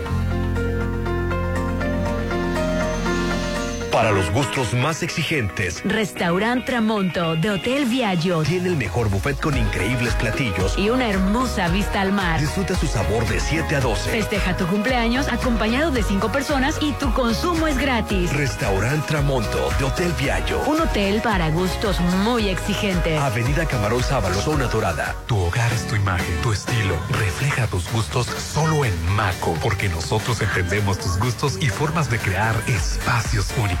[3.91, 9.57] Para los gustos más exigentes, Restaurant Tramonto de Hotel Viaggio tiene el mejor buffet con
[9.57, 10.77] increíbles platillos.
[10.77, 12.39] y una hermosa vista al mar.
[12.39, 14.09] Disfruta su sabor de 7 a 12.
[14.09, 18.31] Festeja tu cumpleaños acompañado de cinco personas y tu consumo es gratis.
[18.33, 20.61] Restaurant Tramonto de Hotel Viallo.
[20.67, 23.19] Un hotel para gustos muy exigentes.
[23.19, 25.15] Avenida Camarón Sábalo, Zona Dorada.
[25.27, 26.95] Tu hogar es tu imagen, tu estilo.
[27.09, 32.55] Refleja tus gustos solo en Maco, porque nosotros entendemos tus gustos y formas de crear
[32.67, 33.80] espacios únicos.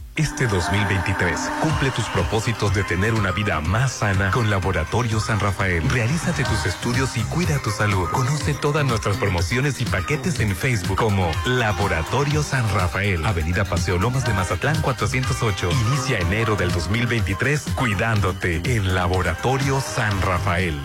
[0.21, 5.81] Este 2023, cumple tus propósitos de tener una vida más sana con Laboratorio San Rafael.
[5.89, 8.07] Realízate tus estudios y cuida tu salud.
[8.11, 13.25] Conoce todas nuestras promociones y paquetes en Facebook como Laboratorio San Rafael.
[13.25, 15.71] Avenida Paseo Lomas de Mazatlán 408.
[15.87, 20.79] Inicia enero del 2023 cuidándote en Laboratorio San Rafael.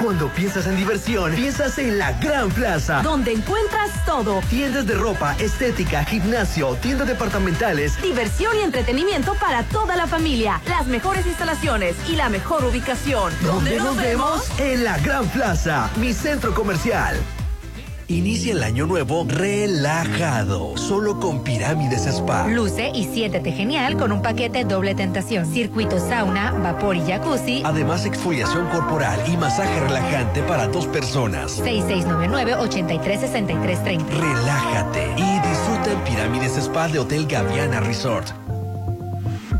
[0.00, 3.02] Cuando piensas en diversión, piensas en la Gran Plaza.
[3.02, 4.40] Donde encuentras todo.
[4.48, 8.00] Tiendas de ropa, estética, gimnasio, tiendas departamentales.
[8.00, 10.60] Diversión y entretenimiento para toda la familia.
[10.68, 13.32] Las mejores instalaciones y la mejor ubicación.
[13.42, 14.50] ¿Dónde nos, vemos?
[14.58, 17.16] En la Gran Plaza, mi centro comercial.
[18.10, 22.48] Inicia el año nuevo relajado, solo con Pirámides Spa.
[22.48, 25.46] Luce y siéntete genial con un paquete doble tentación.
[25.46, 27.62] Circuito sauna, vapor y jacuzzi.
[27.64, 31.62] Además, exfoliación corporal y masaje relajante para dos personas.
[31.62, 34.04] 6699-836330.
[34.08, 38.26] Relájate y disfruta el Pirámides Spa de Hotel Gaviana Resort.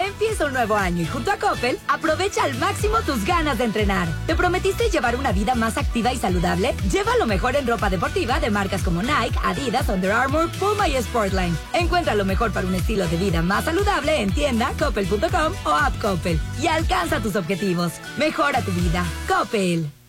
[0.00, 4.08] Empieza un nuevo año y junto a Coppel aprovecha al máximo tus ganas de entrenar.
[4.26, 6.74] ¿Te prometiste llevar una vida más activa y saludable?
[6.90, 10.96] Lleva lo mejor en ropa deportiva de marcas como Nike, Adidas, Under Armour, Puma y
[11.02, 11.56] Sportline.
[11.74, 16.00] Encuentra lo mejor para un estilo de vida más saludable en tienda, coppel.com o app
[16.00, 16.40] Coppel.
[16.58, 17.92] Y alcanza tus objetivos.
[18.16, 19.04] Mejora tu vida.
[19.28, 19.99] Coppel.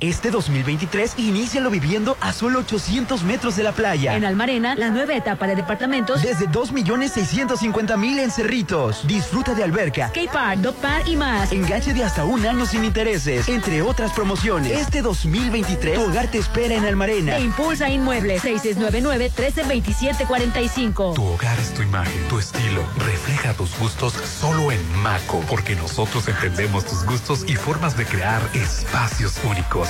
[0.00, 4.16] Este 2023, inícialo viviendo a solo 800 metros de la playa.
[4.16, 6.22] En Almarena, la nueva etapa de departamentos.
[6.22, 9.06] Desde 2.650.000 en Cerritos.
[9.06, 11.52] Disfruta de alberca, skatepark, dog park y más.
[11.52, 14.72] Enganche de hasta un año sin intereses, entre otras promociones.
[14.72, 17.36] Este 2023, tu hogar te espera en Almarena.
[17.36, 21.14] E impulsa Inmuebles, 6699-132745.
[21.14, 22.82] Tu hogar es tu imagen, tu estilo.
[22.96, 28.40] Refleja tus gustos solo en Maco, porque nosotros entendemos tus gustos y formas de crear
[28.54, 29.89] espacios únicos.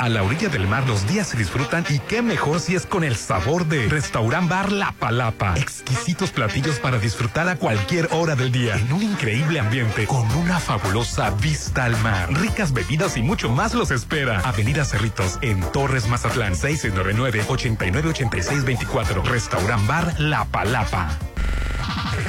[0.00, 3.04] A la orilla del mar los días se disfrutan y qué mejor si es con
[3.04, 5.52] el sabor de Restaurant Bar La Palapa.
[5.58, 10.58] Exquisitos platillos para disfrutar a cualquier hora del día en un increíble ambiente con una
[10.58, 12.32] fabulosa vista al mar.
[12.32, 14.40] Ricas bebidas y mucho más los espera.
[14.40, 19.22] Avenida Cerritos en Torres Mazatlán 699-898624.
[19.22, 21.10] Restaurant Bar La Palapa.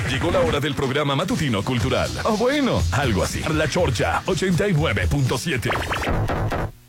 [0.10, 2.12] Llegó la hora del programa matutino cultural.
[2.26, 3.42] O bueno, algo así.
[3.54, 6.81] La Chorcha 89.7.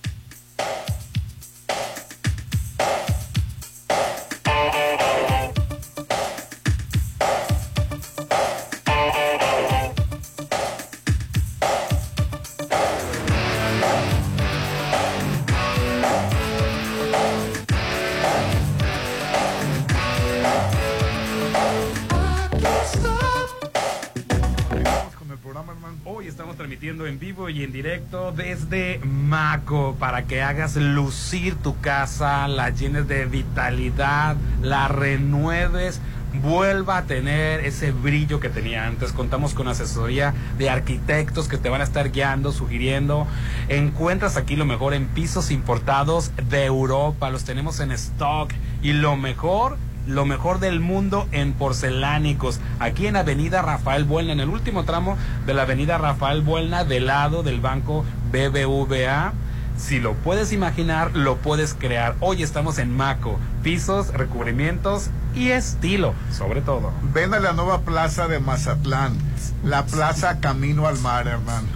[27.52, 34.36] y en directo desde Maco para que hagas lucir tu casa, la llenes de vitalidad,
[34.62, 36.00] la renueves
[36.40, 39.12] vuelva a tener ese brillo que tenía antes.
[39.12, 43.26] Contamos con asesoría de arquitectos que te van a estar guiando, sugiriendo.
[43.68, 47.28] Encuentras aquí lo mejor en pisos importados de Europa.
[47.28, 48.50] Los tenemos en stock.
[48.82, 54.40] Y lo mejor lo mejor del mundo en porcelánicos, aquí en Avenida Rafael Buelna, en
[54.40, 59.32] el último tramo de la Avenida Rafael Buelna, del lado del banco BBVA.
[59.76, 62.14] Si lo puedes imaginar, lo puedes crear.
[62.20, 66.92] Hoy estamos en Maco, pisos, recubrimientos y estilo, sobre todo.
[67.14, 69.16] Ven a la nueva plaza de Mazatlán,
[69.64, 71.68] la plaza Camino al Mar, hermano.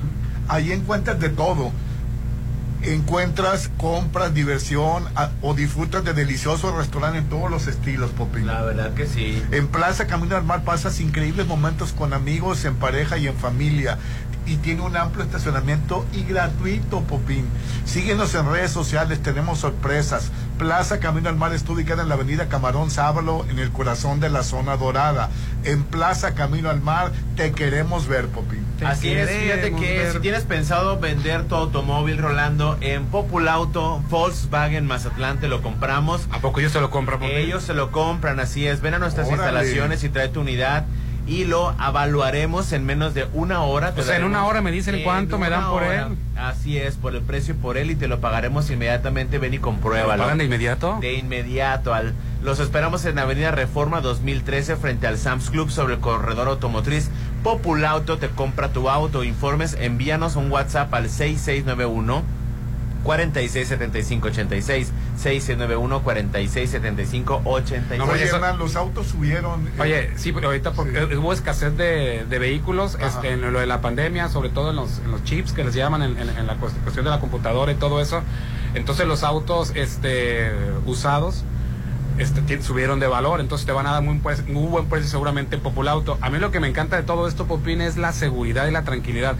[0.48, 1.72] Ahí encuentras de todo
[2.82, 8.46] encuentras, compras, diversión a, o disfrutas de deliciosos restaurantes en todos los estilos, Popín.
[8.46, 9.42] La verdad que sí.
[9.50, 13.98] En Plaza Camino al Mar pasas increíbles momentos con amigos, en pareja y en familia.
[14.46, 17.46] Y tiene un amplio estacionamiento y gratuito, Popín.
[17.84, 20.30] Síguenos en redes sociales, tenemos sorpresas.
[20.56, 24.30] Plaza Camino al Mar está ubicada en la avenida Camarón Sábalo, en el corazón de
[24.30, 25.30] la zona dorada.
[25.64, 28.64] En Plaza Camino al Mar te queremos ver, Popín.
[28.84, 30.12] Así es, fíjate que ver.
[30.12, 36.26] si tienes pensado vender tu automóvil, Rolando, en Populauto, Volkswagen Mazatlán te lo compramos.
[36.30, 37.18] ¿A poco ellos se lo compran?
[37.18, 37.36] Popín?
[37.36, 38.80] Ellos se lo compran, así es.
[38.80, 39.42] Ven a nuestras Órale.
[39.42, 40.86] instalaciones y trae tu unidad
[41.26, 43.92] y lo evaluaremos en menos de una hora.
[43.96, 46.06] O sea, en una hora me dicen en cuánto me dan por hora.
[46.06, 46.16] él.
[46.36, 49.38] Así es, por el precio por él y te lo pagaremos inmediatamente.
[49.38, 50.16] Ven y compruébalo.
[50.16, 50.98] ¿Lo pagan de inmediato?
[51.00, 51.94] De inmediato.
[51.94, 57.10] Al, los esperamos en Avenida Reforma 2013 frente al Sam's Club sobre el corredor automotriz.
[57.42, 59.24] Populauto te compra tu auto.
[59.24, 62.22] Informes, envíanos un WhatsApp al 6691
[63.02, 69.66] 467586 6691 467586 No, Oye, Hernán, los autos subieron.
[69.66, 73.06] eh, Oye, sí, pero ahorita porque hubo escasez de, de vehículos Ajá.
[73.06, 75.74] este, en lo de la pandemia, sobre todo en los, en los chips que les
[75.74, 78.22] llaman en, en- en la cuest- cuestión de la computadora y todo eso.
[78.74, 80.50] Entonces los autos este,
[80.84, 81.44] usados
[82.18, 85.56] este, subieron de valor, entonces te van a dar muy, pues, muy buen precio seguramente
[85.56, 86.18] en Populauto.
[86.20, 88.82] A mí lo que me encanta de todo esto, Popín, es la seguridad y la
[88.84, 89.36] tranquilidad.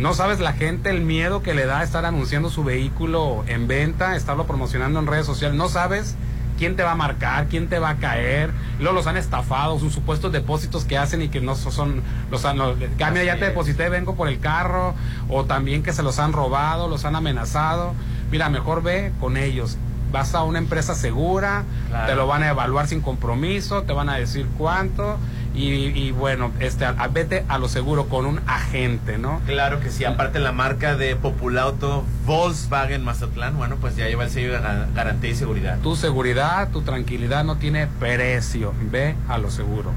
[0.00, 4.16] No sabes la gente el miedo que le da estar anunciando su vehículo en venta,
[4.16, 5.54] estarlo promocionando en redes sociales.
[5.58, 6.16] No sabes
[6.58, 8.50] quién te va a marcar, quién te va a caer.
[8.78, 12.56] Luego los han estafado, sus supuestos depósitos que hacen y que no son los han,
[12.56, 14.94] no, "Ah, mira, ya te deposité, vengo por el carro,
[15.28, 17.92] o también que se los han robado, los han amenazado.
[18.30, 19.76] Mira, mejor ve con ellos.
[20.12, 22.06] Vas a una empresa segura, Claro.
[22.06, 25.18] te lo van a evaluar sin compromiso, te van a decir cuánto
[25.54, 29.40] y, y bueno, este, a- a- vete a lo seguro con un agente, ¿no?
[29.46, 34.30] Claro que sí, aparte la marca de Populauto Volkswagen Mazatlán, bueno, pues ya lleva el
[34.30, 35.78] sello de ga- garantía y seguridad.
[35.82, 38.72] Tu seguridad, tu tranquilidad no tiene precio.
[38.90, 39.90] Ve a lo seguro.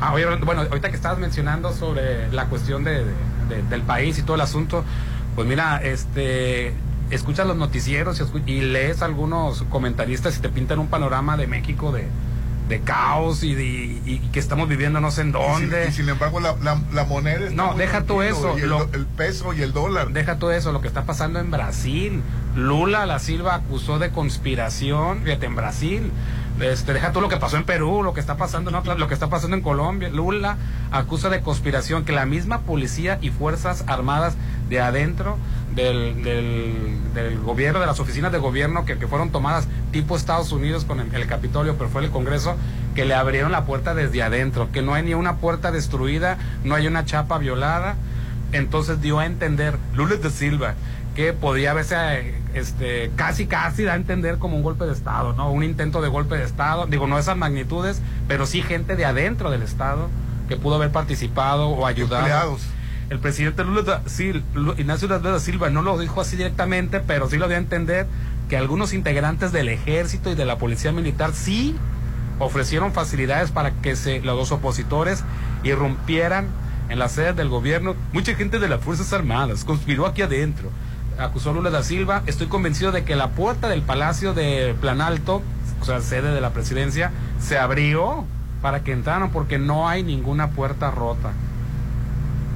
[0.00, 3.04] Ah, oye, bueno, ahorita que estabas mencionando sobre la cuestión de,
[3.48, 4.84] de- del país y todo el asunto,
[5.36, 6.72] pues mira, este,
[7.10, 11.92] escuchas los noticieros y, y lees algunos comentaristas y te pintan un panorama de México
[11.92, 12.08] de,
[12.68, 15.88] de caos y, de- y- que estamos viviendo no sé en y sin- dónde.
[15.88, 18.68] Y sin, embargo, la, la- la moneda está No, deja tú tranquilo, eso, y el,
[18.70, 20.10] lo- do- el peso y el dólar.
[20.10, 22.22] Deja todo eso, lo que está pasando en Brasil.
[22.56, 26.12] Lula la Silva acusó de conspiración, fíjate, en Brasil.
[26.60, 29.08] Este, deja tú lo que pasó en Perú, lo que está pasando en otras- lo
[29.08, 30.10] que está pasando en Colombia.
[30.10, 30.56] Lula
[30.90, 34.34] acusa de conspiración que la misma policía y fuerzas armadas
[34.68, 35.38] de adentro
[35.74, 40.52] del, del, del gobierno, de las oficinas de gobierno que, que fueron tomadas tipo Estados
[40.52, 42.56] Unidos con el, Capitolio, pero fue el Congreso,
[42.94, 46.74] que le abrieron la puerta desde adentro, que no hay ni una puerta destruida, no
[46.74, 47.96] hay una chapa violada
[48.52, 50.74] entonces dio a entender Lula de Silva
[51.14, 55.50] que podía haberse este casi casi da a entender como un golpe de estado, ¿no?
[55.50, 59.50] Un intento de golpe de estado, digo, no esas magnitudes, pero sí gente de adentro
[59.50, 60.08] del estado
[60.48, 62.58] que pudo haber participado o ayudado.
[63.10, 64.02] El presidente Lula da
[64.54, 67.60] Lu- Ignacio Lula da Silva no lo dijo así directamente, pero sí lo dio a
[67.60, 68.06] entender
[68.48, 71.76] que algunos integrantes del ejército y de la policía militar sí
[72.38, 75.24] ofrecieron facilidades para que se, los dos opositores
[75.62, 76.46] irrumpieran
[76.88, 77.94] en las sedes del gobierno.
[78.12, 80.70] Mucha gente de las Fuerzas Armadas conspiró aquí adentro.
[81.18, 82.22] Acusó Lula da Silva.
[82.26, 85.42] Estoy convencido de que la puerta del Palacio de Planalto,
[85.80, 87.10] o sea, sede de la presidencia,
[87.40, 88.24] se abrió
[88.62, 91.32] para que entraran porque no hay ninguna puerta rota.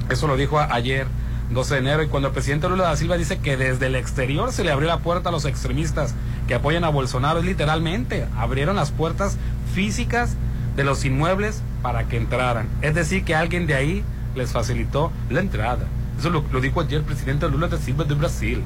[0.09, 1.07] Eso lo dijo ayer,
[1.51, 4.51] 12 de enero, y cuando el presidente Lula da Silva dice que desde el exterior
[4.51, 6.13] se le abrió la puerta a los extremistas
[6.47, 9.37] que apoyan a Bolsonaro, es literalmente, abrieron las puertas
[9.73, 10.35] físicas
[10.75, 12.67] de los inmuebles para que entraran.
[12.81, 14.03] Es decir, que alguien de ahí
[14.35, 15.87] les facilitó la entrada.
[16.19, 18.61] Eso lo, lo dijo ayer el presidente Lula da Silva de Brasil.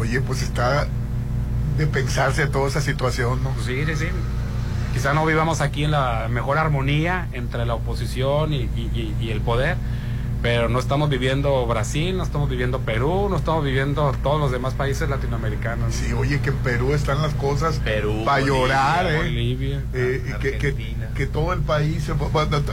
[0.00, 0.86] Oye, pues está
[1.76, 3.52] de pensarse toda esa situación, ¿no?
[3.64, 4.06] Sí, sí, sí.
[4.94, 9.30] Quizá no vivamos aquí en la mejor armonía entre la oposición y, y- y- y
[9.30, 9.76] el poder,
[10.40, 14.72] pero no estamos viviendo Brasil, no estamos viviendo Perú, no estamos viviendo todos los demás
[14.74, 15.92] países latinoamericanos.
[15.94, 19.16] Sí, oye, que en Perú están las cosas Perú, para Bolivia, llorar, ¿eh?
[19.16, 20.74] Bolivia, Eh, que, que,
[21.14, 22.08] que todo el país,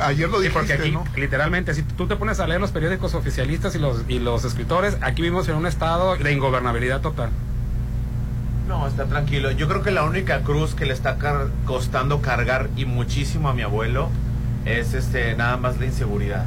[0.03, 1.03] ayer lo Sí, dijiste, porque aquí, ¿no?
[1.15, 4.97] literalmente, si tú te pones a leer los periódicos oficialistas y los, y los escritores,
[5.01, 7.29] aquí vivimos en un estado de ingobernabilidad total.
[8.67, 9.51] No, está tranquilo.
[9.51, 13.53] Yo creo que la única cruz que le está car- costando cargar y muchísimo a
[13.53, 14.09] mi abuelo
[14.65, 16.45] es este nada más la inseguridad.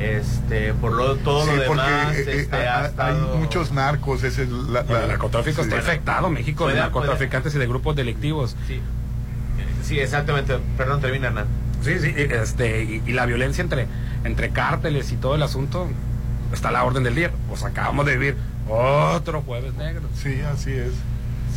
[0.00, 3.36] Este, por lo todo Sí, lo porque demás, eh, eh, este, hay- ha hay estado-
[3.36, 5.80] muchos narcos, ese es la, Bueno, la- el narcotráfico está sí.
[5.80, 8.56] infectado, México, de Puede- narcotraficantes y de grupos delictivos.
[8.66, 8.80] Sí,
[9.82, 10.58] sí, exactamente.
[10.76, 11.46] Perdón, termina, Hernán.
[11.82, 13.86] Sí, sí, este, y, y la violencia entre,
[14.24, 15.88] entre cárteles y todo el asunto
[16.52, 17.30] está a la orden del día.
[17.48, 18.36] Pues acabamos de vivir
[18.68, 20.02] otro jueves negro.
[20.16, 20.92] Sí, así es.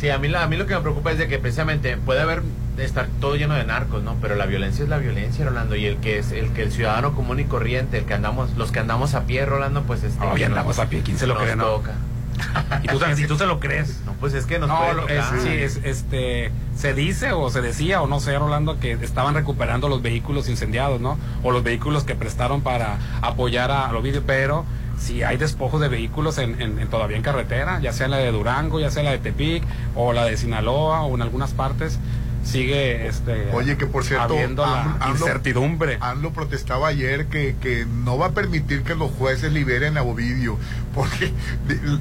[0.00, 2.20] Sí, a mí, la- a mí lo que me preocupa es de que precisamente puede
[2.20, 2.42] haber
[2.78, 4.16] estar todo lleno de narcos, ¿no?
[4.20, 7.14] Pero la violencia es la violencia, Rolando, y el que es el que el ciudadano
[7.14, 10.24] común y corriente, el que andamos, los que andamos a pie, Rolando, pues este.
[10.26, 11.64] Oye, andamos a pie, ¿quién se lo cree, no?
[11.64, 11.92] toca.
[12.82, 14.02] Y tú, y tú se lo crees.
[14.04, 15.16] No, pues es que nos No, puede tocar.
[15.36, 19.34] es- sí, es- este, se dice o se decía o no sé, Rolando, que estaban
[19.34, 21.16] recuperando los vehículos incendiados, ¿no?
[21.42, 24.66] O los vehículos que prestaron para apoyar a, a Ovidio, pero
[24.98, 28.30] si hay despojos de vehículos en, en- en- todavía en carretera, ya sea la de
[28.32, 29.62] Durango, ya sea la de Tepic
[29.94, 31.98] o la de Sinaloa o en algunas partes,
[32.46, 35.98] sigue este, Oye, que por cierto, habiendo la AMLO- incertidumbre.
[36.00, 40.58] AMLO protestaba ayer que, que no va a permitir que los jueces liberen a Ovidio,
[40.94, 41.32] porque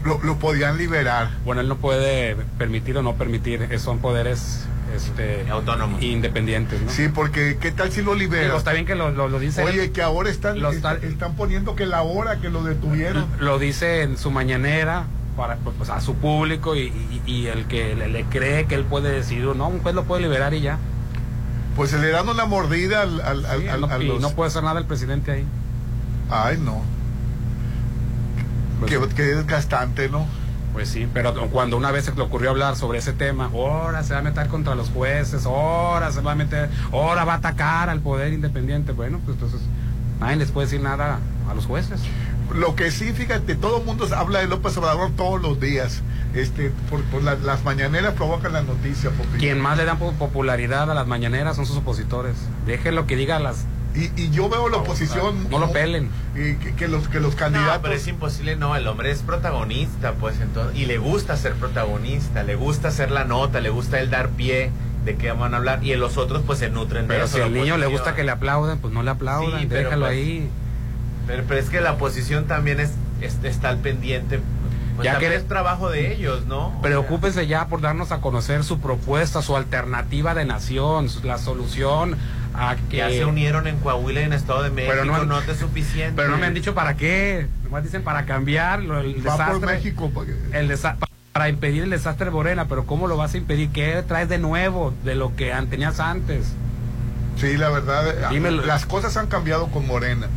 [0.04, 1.30] lo, lo podían liberar.
[1.44, 4.66] Bueno, él no puede permitir o no permitir, eh, son poderes
[4.96, 6.90] este, autónomos, independientes, ¿no?
[6.92, 8.56] Sí, porque ¿qué tal si lo liberan?
[8.56, 9.68] está bien que lo, lo, lo dice él.
[9.70, 13.26] Oye, que ahora están, está- están poniendo que la hora que lo detuvieron.
[13.40, 16.92] lo dice en su mañanera para pues, a su público y,
[17.26, 20.04] y- y el que le, le cree que él puede decidir, no, un juez lo
[20.06, 20.78] puede liberar y ya.
[21.76, 23.88] Pues se le dan una mordida al, al, al- Sí, al- no,
[24.20, 25.46] los- puede hacer nada el presidente ahí.
[26.30, 26.82] Ay, no.
[28.88, 30.26] Qué, qué desgastante, ¿no?
[30.74, 34.14] Pues sí, pero cuando una vez se le ocurrió hablar sobre ese tema, ahora se
[34.14, 37.90] va a meter contra los jueces, ahora se va a meter, ahora va a atacar
[37.90, 38.92] al poder independiente.
[38.92, 39.62] Bueno, pues entonces
[40.20, 41.20] nadie les puede decir nada
[41.50, 42.02] a los jueces.
[42.54, 46.02] Lo que sí, fíjate, todo el mundo habla de López Obrador todos los días.
[46.34, 49.10] Este, por, por la- las mañaneras provocan la noticia.
[49.12, 49.38] Porque...
[49.38, 52.36] Quien más le dan po- popularidad a las mañaneras son sus opositores.
[52.66, 53.66] Déjenlo que diga las...
[53.96, 55.50] Y, y yo veo la oposición.
[55.50, 56.10] No lo pelen.
[56.36, 57.80] y que, que los, que los No, candidatos.
[57.82, 62.44] pero es imposible, no, el hombre es protagonista, pues entonces, y le gusta ser protagonista,
[62.44, 64.70] le gusta hacer la nota, le gusta el dar pie
[65.06, 67.54] de qué van a hablar, y los otros pues se nutren de Pero si al
[67.54, 70.50] niño le gusta que le aplaudan, pues no le aplaudan, Sí, pero déjalo pues, ahí.
[71.28, 74.40] Pero, pero es que la oposición también es, es- está al pendiente,
[74.96, 76.68] pues Ya que- es trabajo de ellos, ¿no?
[76.68, 82.16] O Preocúpense ya por darnos a conocer su propuesta, su alternativa de nación, la solución
[82.54, 82.98] a que...
[82.98, 86.14] Ya se unieron en Coahuila y en Estado de México, Pero no no, es suficiente.
[86.16, 87.48] Pero no me han dicho para qué.
[87.66, 89.60] Nomás dicen para cambiar lo- el Va desastre.
[89.60, 90.12] por México.
[90.54, 90.96] el desa-
[91.34, 93.70] para impedir el desastre de Morena, pero ¿cómo lo vas a impedir?
[93.72, 96.54] ¿Qué traes de nuevo de lo que tenías antes?
[97.38, 98.66] Sí, la verdad, Dímelo.
[98.66, 100.28] las cosas han cambiado con Morena.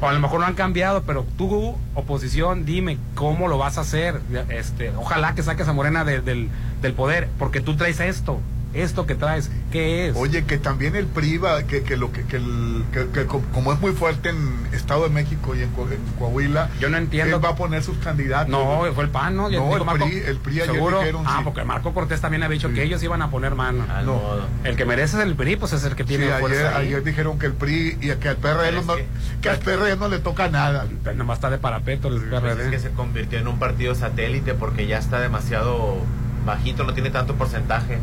[0.00, 3.82] O a lo mejor no han cambiado, pero tú, oposición, dime cómo lo vas a
[3.82, 4.20] hacer.
[4.48, 6.48] Este, ojalá que saques a Morena de- del,
[6.82, 8.40] del poder, porque tú traes esto.
[8.74, 10.16] Esto que traes, ¿qué es?
[10.16, 13.42] Oye, que también el PRI va, que, que lo que, que, el- que- que co-
[13.52, 16.96] como es muy fuerte en Estado de México y en, Co- en Coahuila, Yo no
[16.96, 17.36] entiendo.
[17.36, 18.48] él va a poner sus candidatos.
[18.50, 19.48] No, fue el PAN, ¿no?
[19.48, 20.98] No, el Marco- PRI, el PRI ayer ¿Seguro?
[20.98, 21.44] dijeron, Ah, sí.
[21.44, 23.84] porque Marco Cortés también había dicho que ellos iban a poner mano.
[23.88, 24.14] Al No.
[24.14, 24.46] modo.
[24.64, 26.88] El que merece es el PRI, pues es el que Sí, tiene ayer, fuerza ahí.
[26.88, 28.94] ayer dijeron que el PRI y que al PRD Pero no,
[29.40, 30.86] que- al PRD no le toca nada.
[31.14, 32.64] Nomás está de parapeto el Pues PRD.
[32.64, 35.98] es que se convirtió en un partido satélite porque ya está demasiado
[36.44, 37.98] bajito, no tiene tanto porcentaje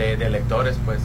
[0.00, 1.00] de, de electores, pues.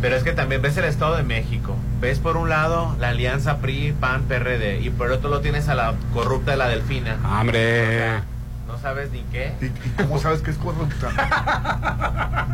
[0.00, 1.76] Pero es que también ves el Estado de México.
[2.00, 4.80] Ves por un lado la alianza PRI, PAN, PRD.
[4.80, 7.18] Y por otro lo tienes a la corrupta de la Delfina.
[7.38, 8.16] ¡Hombre!
[8.16, 8.39] No
[8.80, 9.52] sabes ni qué.
[9.60, 11.10] ¿Y, y cómo sabes que es corrupta?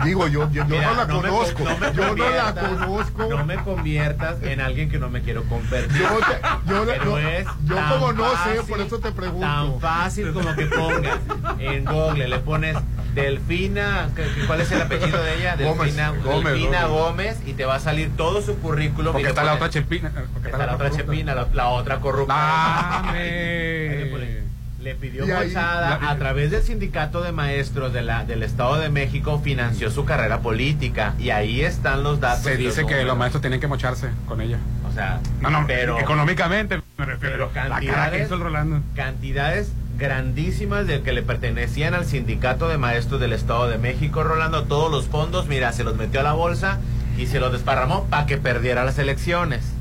[0.05, 1.65] Digo, yo, yo, yo Mira, no la me conozco.
[1.65, 3.27] con- no me yo no la conviertas- conozco.
[3.29, 5.97] No me conviertas en alguien que no me quiero convertir.
[6.01, 9.13] Yo, te- yo, Pero yo- es yo tan como no sé, fácil, por eso te
[9.13, 9.47] pregunto.
[9.47, 11.19] Tan fácil como que pongas
[11.59, 12.77] en Google, le pones
[13.15, 15.57] Delfina, ¿qué- qué- ¿cuál es el apellido de ella?
[15.57, 17.37] Gómez, Delfina Gómez, Delfina Gómez.
[17.37, 19.13] Gómez y te va a salir todo su currículum.
[19.13, 20.13] Porque está la pones- otra chepina.
[20.35, 21.13] Porque Está la otra corrupta.
[21.13, 22.35] chepina, la, la otra corrupta.
[22.37, 24.46] Ah, Ahí ¡Dame!
[24.81, 29.41] Le pidió la- a través del sindicato de maestros de la, del Estado de México
[29.43, 32.45] financió su carrera política y ahí están los datos.
[32.45, 34.59] Se dice que los maestros tienen que mocharse con ella.
[34.89, 37.51] O sea, No, no, pero económicamente me refiero.
[37.53, 38.81] pero cantidades- Rolando.
[38.95, 44.65] cantidades grandísimas de que le pertenecían al sindicato de maestros del Estado de México, Rolando,
[44.65, 46.79] todos los fondos, mira, se los metió a la bolsa
[47.19, 49.73] y se los desparramó para que perdiera las elecciones.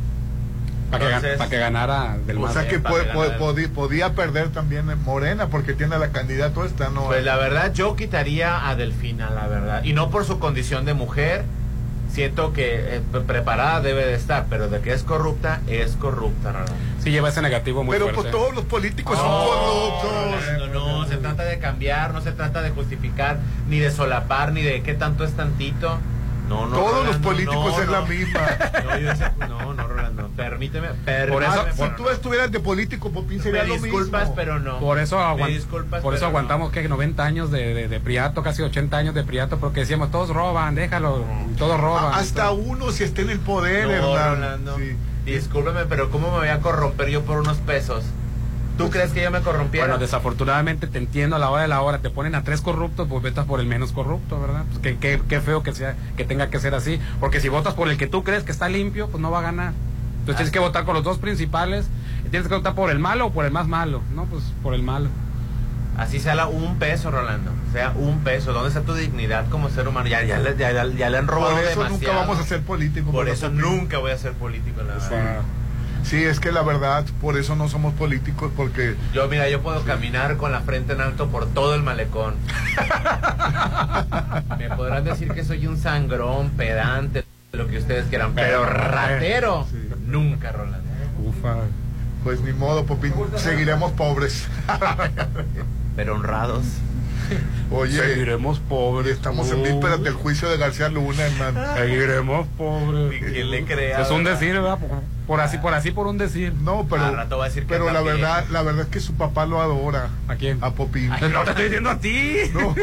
[0.92, 2.54] Para que, pa' que ganara del O más.
[2.54, 6.90] sea que que podía, podía perder también en Morena porque tiene a la candidata esta,
[6.90, 7.06] ¿no?
[7.06, 9.84] Pues la verdad, yo quitaría a Delfina, la verdad.
[9.84, 11.44] Y no por su condición de mujer.
[12.12, 16.52] Siento que eh, pre- preparada debe de estar, pero de que es corrupta, es corrupta,
[16.54, 16.72] Rolando.
[17.04, 18.22] Sí, lleva ese negativo muy Pero fuerte.
[18.22, 20.46] pues todos los políticos No, son corruptos.
[20.46, 20.68] Rolando,
[21.02, 24.82] no, se trata de cambiar, no se trata de justificar, ni de solapar, ni de
[24.82, 25.98] qué tanto es tantito.
[26.50, 28.42] No, no, Todos los políticos no, es la misma.
[28.84, 31.32] No, yo no, no, Rolando, permíteme, permíteme.
[31.34, 34.36] Por eso- si tú estuvieras de político, Popín, sería me lo disculpas, mismo.
[34.36, 34.80] pero no.
[34.80, 38.62] Por eso, aguant- disculpas, por eso aguantamos que 90 años de, de, de Priato, casi
[38.62, 41.24] 80 años de Priato, porque decíamos, todos roban, déjalo,
[41.58, 42.06] todos roban.
[42.14, 43.88] A- Hasta uno si está en el poder.
[44.02, 44.78] Rolando.
[44.78, 44.96] Sí.
[45.26, 48.04] Discúlpeme, pero ¿cómo me voy a corromper yo por unos pesos?
[48.78, 49.88] ¿Tú crees que yo me corrompiera?
[49.88, 53.08] Bueno, desafortunadamente te entiendo a la hora de la hora, te ponen a tres corruptos,
[53.10, 54.64] pues votas por el menos corrupto, ¿verdad?
[54.70, 57.74] Pues qué, qué, qué feo que sea, que tenga que ser así, porque si votas
[57.74, 59.74] por el que tú crees que está limpio, pues no va a ganar.
[60.20, 61.86] Entonces tienes que votar con los dos principales,
[62.26, 64.74] y tienes que votar por el malo o por el más malo, no, pues por
[64.74, 65.08] el malo.
[65.98, 67.52] Así sea la- un peso, Rolando.
[67.72, 68.52] Sea un peso.
[68.52, 70.10] ¿Dónde está tu dignidad como ser humano?
[70.10, 71.98] Ya, ya, le- ya, ya- ya le han robado Por eso demasiado.
[71.98, 73.14] nunca vamos a ser políticos.
[73.14, 75.42] Por ¿verdad, eso nunca voy a ser político, la verdad.
[76.06, 79.84] Sí, es que la verdad, por eso no somos políticos, porque Yo, mira, yo puedo
[79.84, 82.36] caminar con la frente en alto por todo el malecón.
[84.60, 89.66] Me podrán decir que soy un sangrón, pedante, lo que ustedes quieran, pero ratero,
[90.06, 90.86] nunca, Rolando.
[91.24, 91.56] Ufa.
[92.24, 94.48] pues ni modo, Popín, seguiremos pobres.
[95.96, 96.66] Pero honrados.
[97.72, 99.14] Oye, Seguiremos pobres.
[99.14, 101.56] estamos en vísperas del juicio de García Luna, Hernán.
[101.78, 103.24] Seguiremos pobres.
[103.32, 104.02] ¿Quién le crea?
[104.02, 104.78] Es un decir, ¿verdad?
[105.28, 106.54] Por, así, por así, por un decir.
[106.54, 109.00] No, pero, Al rato va a decir que pero la verdad, la verdad es que
[109.00, 110.10] su papá lo adora.
[110.28, 110.58] ¿A quién?
[110.62, 111.10] A Popín.
[111.10, 112.36] No te estoy diciendo a ti.
[112.54, 112.76] No,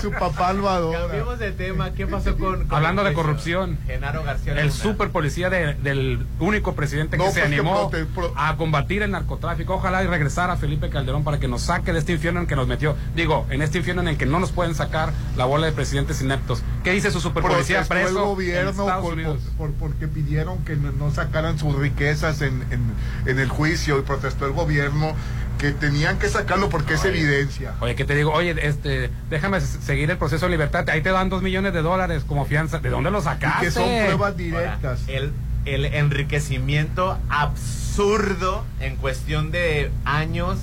[0.00, 1.00] su papá lo adora.
[1.00, 1.92] Cambiemos de tema.
[1.92, 3.78] ¿Qué pasó con, con Hablando el de corrupción.
[3.86, 4.70] Genaro García El Luna.
[4.72, 8.56] super policía de- del único presidente que No, se pues, que animó prote- pro- a
[8.56, 9.74] combatir el narcotráfico.
[9.74, 12.66] Ojalá y regresara Felipe Calderón para que nos saque de este infierno en que nos
[12.66, 12.96] metió.
[13.14, 16.20] Digo, en este infierno en el que no nos pueden sacar la bola de presidentes
[16.22, 16.62] ineptos.
[16.84, 21.10] ¿Qué dice su super policía preso el gobierno por- por- por- porque pidieron que no,
[21.10, 22.94] sacaran sus riquezas en, en-
[23.30, 25.14] en el juicio y protestó el gobierno
[25.58, 27.74] que tenían que sacarlo porque es evidencia.
[27.80, 28.32] Oye, ¿qué te digo?
[28.32, 30.88] Oye, este, déjame seguir el proceso de libertad.
[30.88, 32.78] Ahí te dan dos millones de dólares como fianza.
[32.78, 33.66] ¿De dónde lo Y sacaste?
[33.66, 35.00] que son pruebas Ahora, directas.
[35.08, 35.32] el,
[35.66, 40.58] el enriquecimiento absurdo en cuestión de años,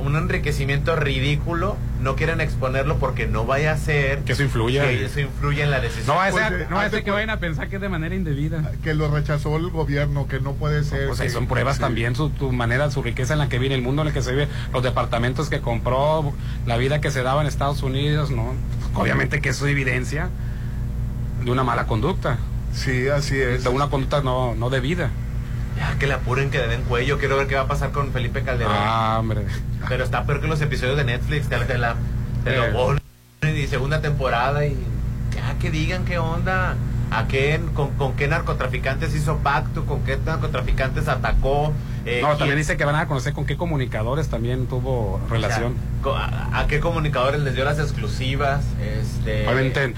[0.00, 4.82] un enriquecimiento ridículo, no quieren exponerlo porque no vaya a ser Que eso influya.
[4.84, 6.06] que eso influya en la decisión.
[6.08, 7.38] No va a Pues, ser, eh, no va a haz de ser que vayan a
[7.40, 8.72] pensar que es de manera indebida.
[8.82, 11.08] Que lo rechazó el gobierno, que no puede ser.
[11.08, 11.82] Pues que- son pruebas sí.
[11.82, 14.22] también, su tu manera, su riqueza en la que vive, el mundo en el que
[14.22, 16.32] se vive, los departamentos que compró,
[16.66, 18.54] la vida que se daba en Estados Unidos, ¿no?
[18.94, 20.28] Obviamente que eso es evidencia
[21.44, 22.38] de una mala conducta,
[22.72, 23.64] Sí, así es.
[23.64, 25.10] de una conducta no, no debida.
[25.80, 27.18] Ya que le apuren, que le den cuello.
[27.18, 28.72] Quiero ver qué va a pasar con Felipe Calderón.
[28.76, 29.42] Ah, hombre.
[29.88, 31.48] Pero está peor que los episodios de Netflix.
[31.48, 31.96] Te, te la,
[32.44, 32.70] te Eh.
[32.70, 33.00] lo ponen
[33.56, 34.76] y segunda temporada y
[35.34, 36.76] ya que digan qué onda.
[37.12, 39.84] ¿A qué, con, con qué narcotraficantes hizo pacto?
[39.84, 41.72] ¿Con qué narcotraficantes atacó?
[42.06, 45.18] Eh, No, también quién- dice que van a conocer con qué comunicadores también tuvo o
[45.18, 45.74] sea, relación.
[46.52, 48.62] a qué comunicadores les dio las exclusivas?
[48.80, 49.94] Este, Obviamente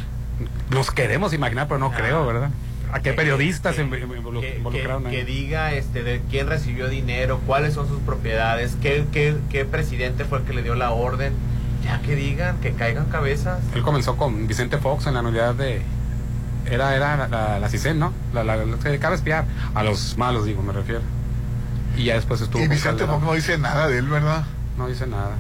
[0.71, 1.97] nos queremos imaginar, pero no Ah.
[1.97, 2.49] creo, ¿verdad?
[2.93, 4.17] ¿A qué que- periodistas que- que,
[4.57, 5.17] involucraron que- ahí?
[5.17, 10.25] que diga este de quién recibió dinero, cuáles son sus propiedades, qué, qué, qué presidente
[10.25, 11.33] fue el que le dio la orden.
[11.83, 13.59] Ya que digan, que caigan cabezas.
[13.75, 15.83] Él comenzó con Vicente Fox en la unidad de...
[16.71, 18.13] Era, era la, la, la CISEN, ¿no?
[18.33, 19.47] La, la, la- se dedicaba a espiar.
[19.75, 21.01] A los malos, digo, me refiero.
[21.97, 23.05] Y ya después estuvo Y Vicente.
[23.05, 24.45] Fox no dice nada de él, ¿verdad?
[24.79, 25.33] No dice nada.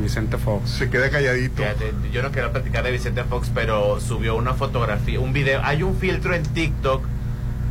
[0.00, 0.70] Vicente Fox.
[0.70, 1.62] Se queda calladito.
[1.62, 5.60] Fíjate, yo no quiero platicar de Vicente Fox, pero subió una fotografía, un video.
[5.64, 7.02] Hay un filtro en TikTok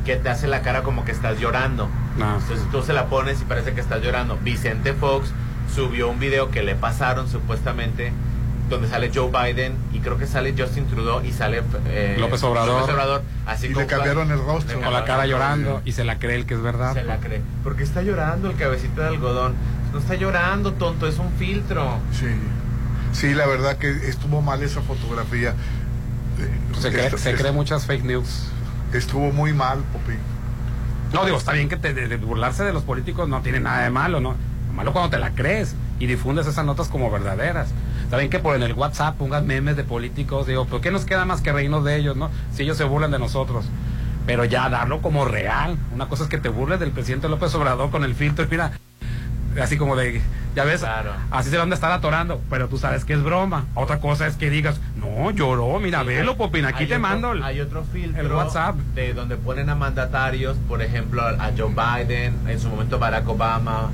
[0.05, 1.89] que te hace la cara como que estás llorando.
[2.17, 2.37] No.
[2.37, 4.37] Entonces tú se la pones y parece que estás llorando.
[4.43, 5.31] Vicente Fox
[5.73, 8.11] subió un video que le pasaron supuestamente
[8.71, 12.81] donde sale Joe Biden y creo que sale Justin Trudeau y sale eh, López Obrador.
[12.81, 14.81] López Obrador, así Y le cambiaron el rostro.
[14.81, 16.93] Con la cara llorando y se la cree el que es verdad.
[16.93, 17.41] Se la cree.
[17.63, 19.55] Porque está llorando el cabecita de algodón.
[19.91, 21.97] No está llorando, tonto, es un filtro.
[22.13, 22.27] Sí.
[23.13, 25.53] Sí, la verdad que estuvo mal esa fotografía.
[26.79, 28.47] Se cree, esto- se es- cree muchas fake news.
[28.93, 30.17] Estuvo muy mal, Popín.
[31.13, 33.83] No, digo, está bien que te, de- de burlarse de los políticos no tiene nada
[33.83, 34.35] de malo, ¿no?
[34.67, 37.69] Lo malo cuando te la crees y difundes esas notas como verdaderas.
[38.03, 41.05] Está bien que por en el WhatsApp pongas memes de políticos, digo, ¿pero qué nos
[41.05, 42.29] queda más que reírnos de ellos, no?
[42.53, 43.65] Si ellos se burlan de nosotros.
[44.25, 45.77] Pero ya darlo como real.
[45.93, 48.71] Una cosa es que te burles del presidente López Obrador con el filtro, mira,
[49.59, 50.21] así como de,
[50.55, 50.83] ya ves,
[51.31, 53.65] así se van a estar atorando, pero tú sabes que es broma.
[53.73, 57.31] Otra cosa es que digas, no, lloró, mira, Sí, velo, Popín, aquí te otro- mando
[57.33, 58.75] el, Hay otro filtro el WhatsApp.
[58.95, 63.89] de donde ponen a mandatarios, por ejemplo, a Joe Biden, en su momento Barack Obama,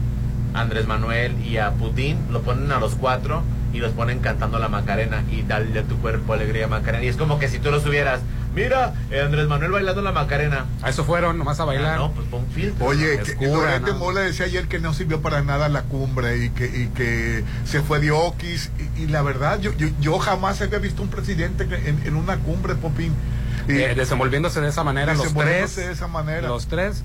[0.53, 3.43] Andrés Manuel y a Putin, lo ponen a los cuatro
[3.73, 7.03] y los ponen cantando la Macarena y dale a tu cuerpo alegría Macarena.
[7.03, 8.21] Y es como que si tú lo subieras,
[8.63, 10.65] mira, eh, Andrés Manuel bailando la Macarena.
[10.81, 11.93] A eso fueron, nomás a bailar.
[11.95, 12.85] Ah, no, pues pon filtro.
[12.85, 13.93] Oye, Es que ¿no?
[13.97, 17.81] Mola decía ayer que no sirvió para nada la cumbre y que, y que se
[17.81, 18.71] fue de Oquis.
[18.97, 22.37] Y, y la verdad, yo, yo, yo jamás había visto un presidente en, en una
[22.37, 23.13] cumbre, Popín.
[23.67, 25.87] Y- Eh, desenvolviéndose de esa manera, los Desenvolviéndose tres.
[25.87, 26.47] de esa manera.
[26.47, 27.03] Los tres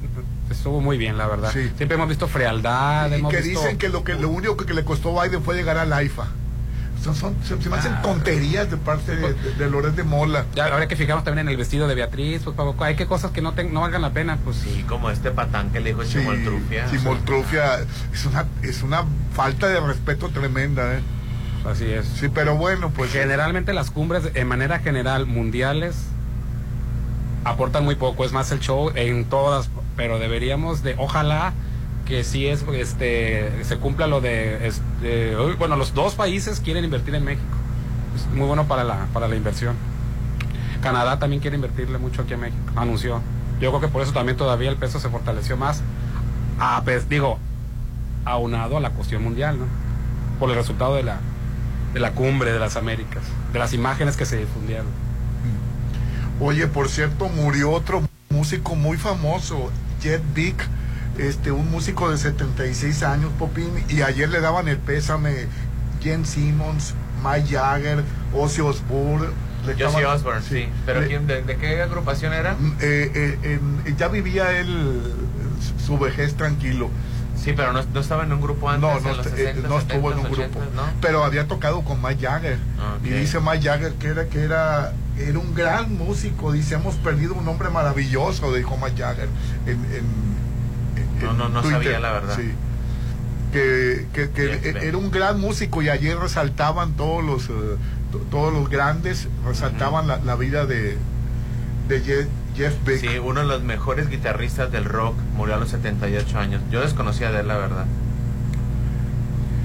[0.50, 1.50] estuvo muy bien, la verdad.
[1.52, 1.70] Sí.
[1.76, 3.60] Siempre hemos visto frialdad, y hemos que visto.
[3.60, 5.92] dicen que lo que lo único que, que le costó a Biden fue llegar al
[5.92, 6.26] AIFA.
[7.02, 8.02] Son, son- se, se me hacen Ah.
[8.02, 10.46] tonterías de parte de, de, de Loret de Mola.
[10.54, 13.32] Ya habría que fijarnos también en el vestido de Beatriz, pues Pablo, hay que cosas
[13.32, 16.04] que no, ten- no valgan la pena, pues Sí, como este patán que le dijo
[16.04, 16.86] Sí, Chimoltrufia.
[16.90, 17.80] Chimoltrufia
[18.12, 21.00] es una, es una falta de respeto tremenda, ¿eh?
[21.68, 22.06] así es.
[22.06, 23.12] Sí, pero bueno, pues.
[23.12, 25.96] Generalmente las cumbres, en manera general, mundiales,
[27.44, 28.24] aportan muy poco.
[28.24, 31.52] Es más el show en todas, pero deberíamos de, ojalá
[32.06, 37.14] que sí es, este, se cumpla lo de, este, bueno, los dos países quieren invertir
[37.14, 37.56] en México.
[38.14, 39.76] Es muy bueno para la, para la inversión.
[40.82, 43.20] Canadá también quiere invertirle mucho aquí a México, anunció.
[43.60, 45.82] Yo creo que por eso también todavía el peso se fortaleció más.
[46.58, 47.38] A, digo,
[48.24, 49.66] aunado a la cuestión mundial, ¿no?
[50.40, 51.20] Por el resultado de la,
[51.94, 53.22] de la cumbre de las Américas,
[53.52, 54.86] de las imágenes que se difundieron.
[56.40, 60.66] Oye, por cierto, murió otro músico muy famoso, Jet Beck,
[61.18, 65.46] este, un músico de 76 años, Popín, y ayer le daban el pésame
[66.02, 68.02] Jen Simmons, Mike Jagger,
[68.34, 69.28] Ozzy Osbourne.
[69.68, 70.68] estaban- Osbourne, sí.
[70.86, 72.56] ¿Pero Le- quién, de, de qué agrupación era?
[72.80, 73.38] eh, eh,
[73.86, 75.00] en- ya vivía él
[75.84, 76.90] su vejez tranquilo.
[77.36, 78.82] Sí, pero no, no estaba en un grupo antes.
[78.88, 80.58] No, en no, los est- 60, eh, no estuvo en un 70, grupo.
[80.60, 80.92] 80, ¿no?
[81.00, 82.58] Pero había tocado con Mike Jagger.
[83.04, 86.52] Y dice Mike Jagger que era, que era, era un gran músico.
[86.52, 89.28] Dice, hemos perdido un hombre maravilloso, dijo Mike Jagger.
[89.66, 90.41] En- en-
[91.26, 91.82] No, no, no Twitter.
[91.82, 92.36] sabía la verdad.
[92.36, 92.52] Sí.
[93.52, 97.76] Que, que- era un gran músico y ayer resaltaban todos los, eh,
[98.10, 100.96] to- todos los grandes, resaltaban la, la vida de,
[101.88, 103.00] de Jeff, Jeff Beck.
[103.00, 106.62] Sí, uno de los mejores guitarristas del rock murió a los 78 años.
[106.70, 107.84] Yo desconocía de él, la verdad.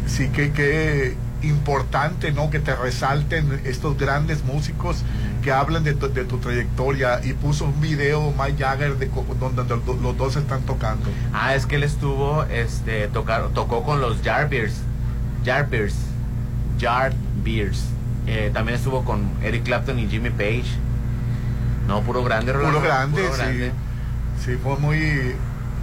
[0.05, 5.03] sí que, que importante no que te resalten estos grandes músicos
[5.43, 9.09] que hablan de tu, de tu trayectoria y puso un video Mike Jagger de,
[9.39, 14.01] donde, donde los dos están tocando Ah, es que él estuvo, este, tocar, tocó con
[14.01, 14.81] los Jarbeers.
[15.45, 15.95] Jarbeers.
[16.79, 17.85] Jarbeers.
[18.25, 20.65] Eh, también estuvo con Eric Clapton y Jimmy Page.
[21.87, 23.71] No, puro grande, puro Rolando, grande puro grande.
[24.39, 25.35] sí sí fue muy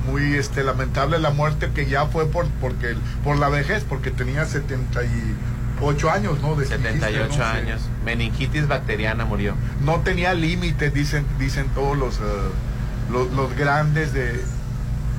[0.07, 4.45] muy este lamentable la muerte que ya fue por porque por la vejez porque tenía
[4.45, 7.45] 78 años no De- 78 dijiste, ¿no?
[7.53, 7.59] Sí.
[7.59, 7.83] años.
[8.05, 9.55] Meningitis bacteriana murió.
[9.83, 12.23] no tenía límites dicen dicen todos los eh,
[13.11, 14.41] los, los grandes de,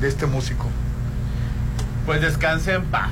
[0.02, 0.68] de este músico
[2.06, 3.12] Pues descanse en paz.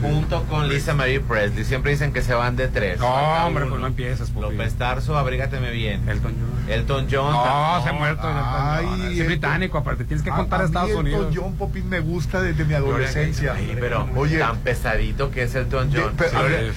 [0.00, 1.64] Junto con Lisa Marie Presley.
[1.64, 2.98] Siempre dicen que se van de tres.
[3.00, 3.06] No,
[3.46, 3.70] hombre, uno.
[3.72, 4.42] pues no empieces, Pupi.
[4.56, 6.08] López Tarso, abrígateme bien.
[6.08, 6.70] Elton John.
[6.72, 7.32] Elton John.
[7.32, 8.22] No, se ha muerto.
[8.24, 9.06] Ay, Elton John.
[9.06, 10.04] es Elton- británico, aparte.
[10.04, 11.34] Tienes que contar a a mí Estados Elton Unidos.
[11.36, 14.38] John Popín me gusta desde mi adolescencia Ay, pero Oye.
[14.38, 16.12] tan pesadito que es Elton John.
[16.18, 16.36] Sí,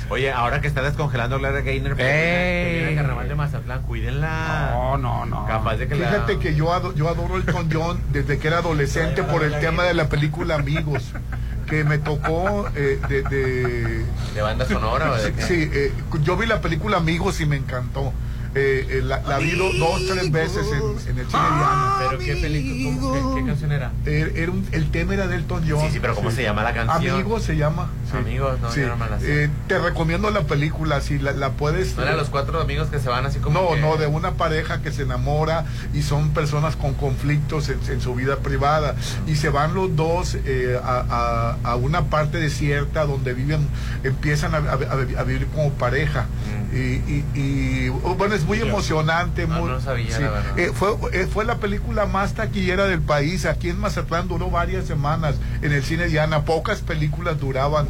[0.09, 4.69] oye, ahora que está descongelando Gloria Gaynor, el carnaval de Mazatlán, cuídenla.
[4.73, 5.45] No, no, no.
[5.45, 8.59] Capaz de que la- Fíjate que yo, ado- yo adoro Elton John desde que era
[8.59, 11.11] adolescente por el tema de la película Amigos,
[11.69, 15.41] que me tocó eh, de, de- ¿De banda sonora o de qué?
[15.43, 15.93] Sí, eh,
[16.23, 18.11] yo vi la película Amigos y me encantó.
[18.59, 21.43] Eh, eh, la, la vi do- dos, tres veces en, en el cine.
[22.09, 22.99] ¿Pero qué película?
[22.99, 23.91] ¿Cómo- ¿Qué, qué canción era?
[24.05, 25.81] Eh, era un- el tema era de Elton John.
[25.81, 27.13] Sí, sí, pero ¿cómo se llama la canción?
[27.15, 27.89] Amigos se llama.
[28.11, 28.17] sí.
[28.17, 28.81] Amigos, no, Sí.
[28.81, 29.45] yo no me la sé.
[29.45, 31.95] Eh, te recomiendo la película, si la, la puedes...
[31.95, 34.31] ¿No eran los cuatro amigos que se van así como No, que- no, de una
[34.33, 38.95] pareja que se enamora y son personas con conflictos en, en su vida privada
[39.27, 43.67] y se van los dos eh, a, a- a una parte desierta donde viven,
[44.03, 46.25] empiezan a, a- a- a vivir como pareja.
[46.71, 49.47] Y, y- y, oh, bueno, es muy emocionante.
[49.47, 50.21] No, muy, no sabía, sí.
[50.21, 50.59] la verdad.
[50.59, 53.45] Eh, fue, eh, fue la película más taquillera del país.
[53.45, 56.43] Aquí en Mazatlán duró varias semanas en el cine Diana.
[56.45, 57.87] Pocas películas duraban.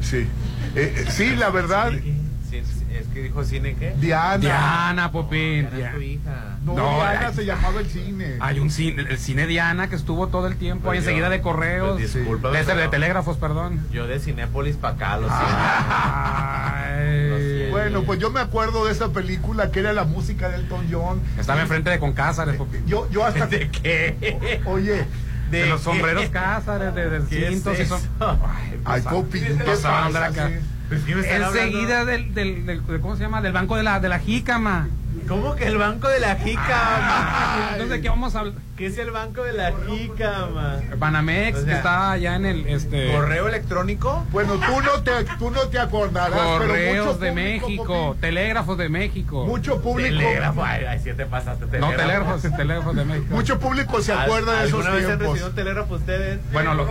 [0.00, 0.28] Sí,
[0.74, 1.90] Eh, eh, sí, la verdad.
[1.92, 3.94] Sí, sí, es que dijo cine qué?
[3.98, 4.36] Diana.
[4.38, 5.68] Diana, Popín.
[5.70, 6.58] Diana es tu hija.
[6.64, 8.36] No, No, Diana se llamaba el cine.
[8.40, 11.40] Hay un cine, el cine Diana que estuvo todo el tiempo ahí Pues enseguida de
[11.40, 11.98] correos.
[11.98, 13.86] pues discúlpame, de, telégrafos, perdón.
[13.90, 17.28] Yo de Cinépolis para acá, lo Ay.
[17.30, 17.55] Lo siento.
[17.76, 21.20] Bueno, pues yo me acuerdo de esa película que era la música de Elton John.
[21.38, 22.86] Estaba enfrente de Concázares, Popín.
[22.86, 23.46] Yo, yo hasta.
[23.46, 24.60] ¿De qué?
[24.64, 25.04] Oye,
[25.50, 25.84] de, ¿De los qué?
[25.84, 28.00] sombreros Cázares, de, de ¿Qué es cintos y son.
[28.00, 28.38] eso?
[28.44, 33.42] Ay, Ay, pues, ah, ¿qué pues, Enseguida del, del, del- de- ¿cómo se llama?
[33.42, 34.88] Del banco de la, de la jícama.
[35.28, 37.68] ¿Cómo que el banco de la jícama?
[37.72, 38.54] Entonces, ¿de qué vamos a hablar?
[38.76, 40.76] ¿Qué es el banco de la jícama?
[40.98, 43.10] Banamex, O sea, que está allá en el, este...
[43.12, 44.24] ¿Correo electrónico?
[44.32, 48.20] Bueno, tú no te, tú no te acordarás, pero Correos mucho de público, México, Popín,
[48.20, 49.46] telégrafos de México.
[49.46, 50.62] mucho público, Telégrafo.
[50.64, 51.78] Ay, ay, sí te pasaste.
[51.78, 53.34] No, telégrafos, telégrafos de México.
[53.34, 55.28] mucho público se acuerda de esos ¿Alguna vez han tiempos.
[55.28, 56.40] recibido telégrafo ustedes?
[56.52, 56.88] Bueno, los,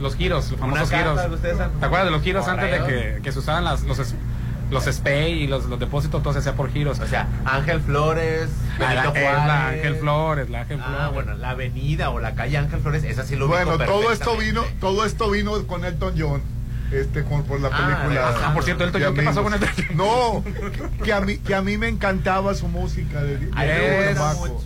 [0.00, 1.20] los giros, los famosos giros.
[1.40, 3.14] ¿Te acuerdas de los giros antes de Correos.
[3.16, 4.14] que, que se usaban las, los, es-
[4.70, 6.22] los SPAY y los, los depósitos?
[6.22, 6.98] Todo se hacía por giros.
[7.00, 9.22] O sea, Ángel Flores, la, Juárez.
[9.22, 10.96] la Ángel Flores, la Ángel Flores.
[11.00, 14.36] Ah, bueno, la avenida o la calle Ángel Flores, esa sí lo Bueno, todo esto
[14.36, 16.57] vino, todo esto vino con Elton John.
[16.90, 18.34] Este, con, por la Ah, película.
[18.44, 19.60] Ah, por cierto, Elton John, ¿qué pasó con John?
[19.94, 20.42] No,
[21.04, 23.22] que, a mí, que a mí me encantaba su música.
[23.22, 24.18] De, de Es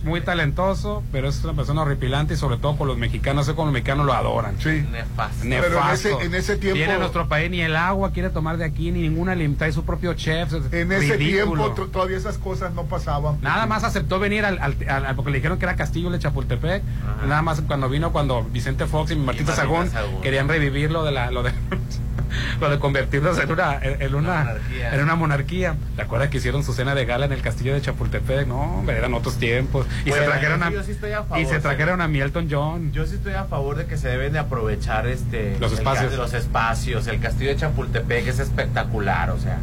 [0.03, 3.65] muy talentoso, pero es una persona horripilante y sobre todo por los mexicanos, sé cómo
[3.65, 4.55] los mexicanos lo adoran.
[4.59, 4.85] Sí.
[4.91, 5.43] Nefasto.
[5.45, 5.69] Nefasto.
[5.73, 8.57] Pero en ese- en ese tiempo- Viene a nuestro país, ni el agua quiere tomar
[8.57, 10.53] de aquí, ni ninguna limita, y su propio chef.
[10.53, 11.63] es En ese ridículo.
[11.65, 13.37] tiempo to- todavía esas cosas no pasaban.
[13.41, 16.83] Nada más aceptó venir al, al- al- porque le dijeron que era Castillo de Chapultepec.
[17.27, 20.21] Nada más cuando vino, cuando Vicente Fox y Martita Martita Sagún Sagún.
[20.21, 21.51] querían revivir lo de la, lo de,
[22.59, 24.93] lo de convertirlos en una, en, en una, monarquía.
[24.95, 25.75] en una monarquía.
[25.95, 28.47] ¿Te acuerdas que hicieron su cena de gala en el Castillo de Chapultepec?
[28.47, 29.85] No, hombre, eran otros tiempos.
[30.05, 32.91] Y Bueno, se trajeron a, yo sí estoy a y se trajeron a Mielton John.
[32.91, 36.11] Yo sí estoy a favor de que se deben de aprovechar este Los el espacios.
[36.11, 37.07] ca- los espacios.
[37.07, 39.57] El castillo de Chapultepec es espectacular, o sea.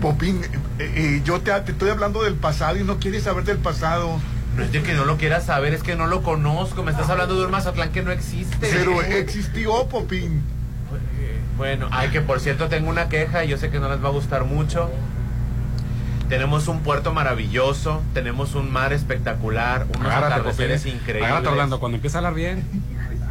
[0.00, 0.42] Popín,
[0.78, 4.20] eh, eh, yo te, te estoy hablando del pasado y no quieres saber del pasado.
[4.56, 6.82] No es de que no lo quieras saber, es que no lo conozco.
[6.82, 8.56] Me estás hablando de un Mazatlán que no existe.
[8.60, 10.42] Pero existió, Popín.
[11.58, 14.08] Bueno, ay, que por cierto tengo una queja y yo sé que no les va
[14.08, 14.88] a gustar mucho.
[16.28, 20.94] Tenemos un puerto maravilloso, tenemos un mar espectacular, unos Agárrate, atardeceres Popín.
[20.96, 21.24] increíbles.
[21.24, 22.64] Agárrate hablando, cuando empieza a hablar bien.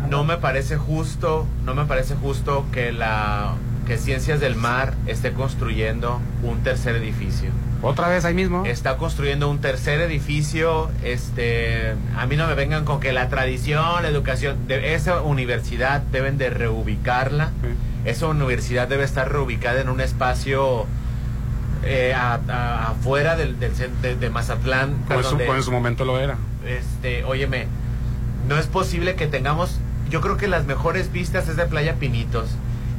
[0.10, 3.54] No me parece justo, no me parece justo que la
[3.88, 7.52] que Ciencias del Mar esté construyendo un tercer edificio.
[7.82, 8.66] Otra vez ahí mismo.
[8.66, 14.02] Está construyendo un tercer edificio, este, a mí no me vengan con que la tradición,
[14.02, 17.52] la educación, de esa universidad deben de reubicarla.
[18.08, 20.86] Esa universidad debe estar reubicada en un espacio
[21.84, 24.96] eh, a- a- afuera del, del de, de Mazatlán.
[25.08, 26.38] Como en, su, donde- como en su momento lo era.
[26.66, 27.68] este, óyeme,
[28.48, 29.80] no es posible que tengamos,
[30.10, 32.50] yo creo que las mejores vistas es de Playa Pinitos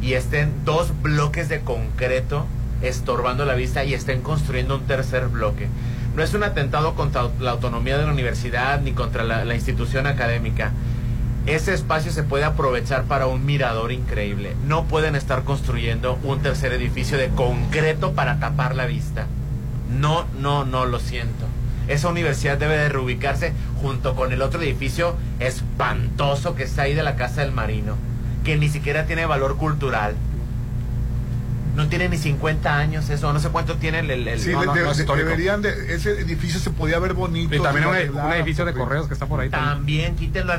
[0.01, 2.47] y estén dos bloques de concreto
[2.83, 5.67] estorbando la vista y estén construyendo un tercer bloque.
[6.15, 10.07] No es un atentado contra la autonomía de la universidad ni contra la, la institución
[10.07, 10.73] académica.
[11.47, 14.55] Ese espacio se puede aprovechar para un mirador increíble.
[14.67, 19.27] No pueden estar construyendo un tercer edificio de concreto para tapar la vista.
[19.99, 21.47] No, no, no, lo siento.
[21.87, 27.03] Esa universidad debe de reubicarse junto con el otro edificio espantoso que está ahí de
[27.03, 27.95] la Casa del Marino,
[28.45, 30.15] que ni siquiera tiene valor cultural.
[31.77, 34.11] No tiene ni 50 años eso, no sé cuánto tiene el...
[34.11, 37.15] el- el- Sí, no, de- no, de- no deberían de, ese edificio se podía ver
[37.15, 37.55] bonito.
[37.55, 39.49] Y también un, un edificio de correos que está por ahí.
[39.49, 39.77] también.
[39.79, 40.53] También quítenlo.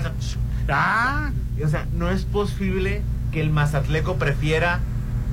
[0.72, 1.32] Ah,
[1.64, 3.02] O sea, no es posible
[3.32, 4.80] que el Mazatleco prefiera,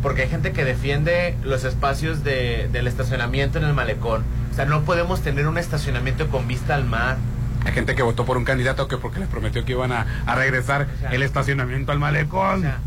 [0.03, 4.24] porque hay gente que defiende los espacios de, del estacionamiento en el malecón.
[4.53, 7.16] O sea, no podemos tener un estacionamiento con vista al mar.
[7.64, 10.34] hay gente que votó por un candidato que porque les prometió que iban a, a
[10.34, 12.59] regresar el estacionamiento al malecón.
[12.59, 12.78] O sea,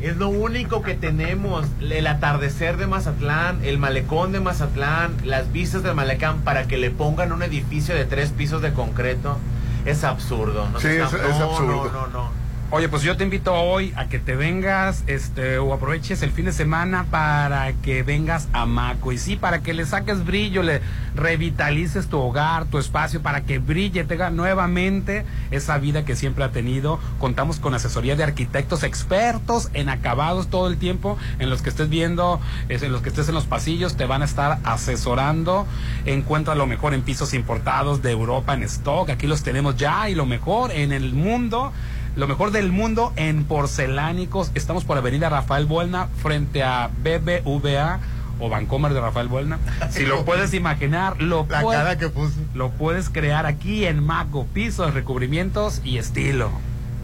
[0.00, 1.66] es lo único que tenemos.
[1.80, 6.90] El atardecer de Mazatlán, el malecón de Mazatlán, las vistas del malecón para que le
[6.90, 9.38] pongan un edificio de tres pisos de concreto.
[9.84, 10.68] Es absurdo.
[10.70, 11.90] No Sí, es- es absurdo.
[11.92, 12.43] No, no, no.
[12.76, 16.46] Oye, pues yo te invito hoy a que te vengas, este, o aproveches el fin
[16.46, 19.12] de semana para que vengas a Maco.
[19.12, 20.80] Y sí, para que le saques brillo, le
[21.14, 26.50] revitalices tu hogar, tu espacio, para que brille, tenga nuevamente esa vida que siempre ha
[26.50, 26.98] tenido.
[27.20, 31.88] Contamos con asesoría de arquitectos expertos en acabados todo el tiempo, en los que estés
[31.88, 35.68] viendo, en los que estés en los pasillos, te van a estar asesorando.
[36.06, 39.10] Encuentra lo mejor en pisos importados de Europa en stock.
[39.10, 41.72] Aquí los tenemos ya y lo mejor en el mundo.
[42.16, 44.50] Lo mejor del mundo en porcelánicos.
[44.54, 47.98] Estamos por Avenida Rafael Buelna frente a BBVA
[48.38, 49.58] o Vancomer de Rafael Buelna.
[49.90, 52.34] Si lo puedes imaginar, lo, La puedes- cara que puso.
[52.54, 54.46] lo puedes crear aquí en Maco.
[54.54, 56.50] Pisos, recubrimientos y estilo.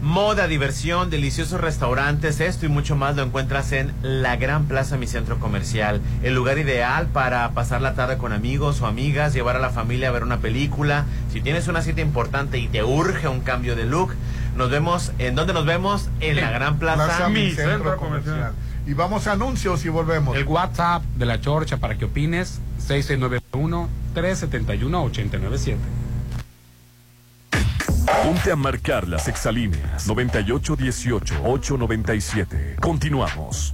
[0.01, 5.05] Moda, diversión, deliciosos restaurantes, esto y mucho más lo encuentras en la Gran Plaza, mi
[5.05, 6.01] centro comercial.
[6.23, 10.07] El lugar ideal para pasar la tarde con amigos o amigas, llevar a la familia
[10.07, 11.05] a ver una película.
[11.31, 14.15] Si tienes una cita importante y te urge un cambio de look,
[14.55, 16.09] nos vemos, ¿en dónde nos vemos?
[16.19, 17.05] En la Gran Plaza.
[17.05, 18.35] Plaza Mi Centro Centro Comercial.
[18.35, 18.53] Comercial.
[18.85, 20.35] Y vamos a anuncios y volvemos.
[20.35, 25.79] El WhatsApp de la Chorcha para que opines 6691 371 897.
[28.23, 32.75] Ponte a marcar las exalíneas 9818-897.
[32.79, 33.73] Continuamos.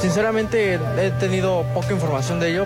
[0.01, 2.65] Sinceramente he tenido poca información de ello.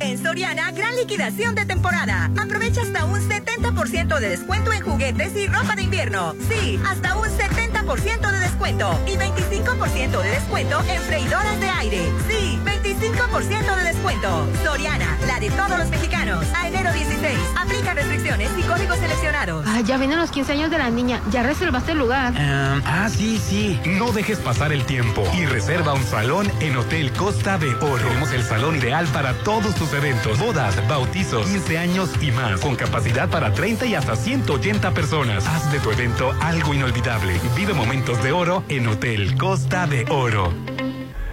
[0.00, 2.30] En Soriana, gran liquidación de temporada.
[2.40, 6.34] Aprovecha hasta un 70% de descuento en juguetes y ropa de invierno.
[6.48, 8.98] Sí, hasta un 70% de descuento.
[9.06, 12.12] Y 25% de descuento en freidoras de aire.
[12.28, 14.46] Sí, 25% de descuento.
[14.62, 16.44] Soriana, la de todos los mexicanos.
[16.54, 17.38] A enero 16.
[17.56, 19.64] Aplica restricciones y códigos seleccionados.
[19.66, 21.22] Ay, ya vienen los 15 años de la niña.
[21.30, 22.34] Ya reservaste el lugar.
[22.36, 23.80] ah, sí, sí.
[23.86, 28.06] No dejes pasar el tiempo y reserva un salón en Hotel Costa de Oro.
[28.06, 32.76] Tenemos el salón ideal para todos tus eventos, bodas, bautizos, 15 años y más, con
[32.76, 35.46] capacidad para 30 y hasta 180 personas.
[35.46, 37.40] Haz de tu evento algo inolvidable.
[37.56, 40.52] Vive momentos de oro en Hotel Costa de Oro.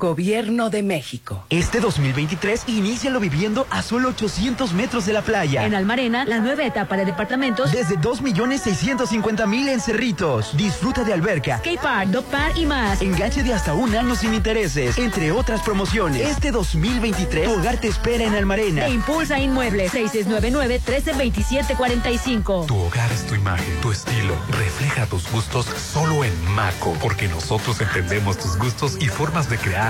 [0.00, 1.44] Gobierno de México.
[1.50, 5.66] Este 2023, inícialo viviendo a solo 800 metros de la playa.
[5.66, 7.70] En Almarena, la nueva etapa de departamentos.
[7.70, 10.56] Desde 2.650.000 en Cerritos.
[10.56, 13.02] Disfruta de alberca, skate park, dog park y más.
[13.02, 16.22] enganche de hasta un año sin intereses, entre otras promociones.
[16.22, 18.86] Este 2023, tu hogar te espera en Almarena.
[18.86, 22.66] E impulsa Inmuebles 6699-132745.
[22.66, 24.34] Tu hogar es tu imagen, tu estilo.
[24.48, 29.89] Refleja tus gustos solo en Maco, porque nosotros entendemos tus gustos y formas de crear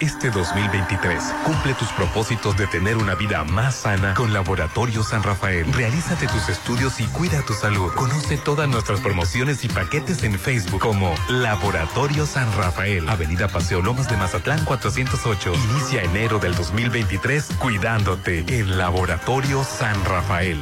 [0.00, 5.72] Este 2023, cumple tus propósitos de tener una vida más sana con Laboratorio San Rafael.
[5.72, 7.92] Realízate tus estudios y cuida tu salud.
[7.94, 13.08] Conoce todas nuestras promociones y paquetes en Facebook como Laboratorio San Rafael.
[13.08, 15.52] Avenida Paseo Lomas de Mazatlán 408.
[15.72, 20.60] Inicia enero del 2023 cuidándote en Laboratorio San Rafael.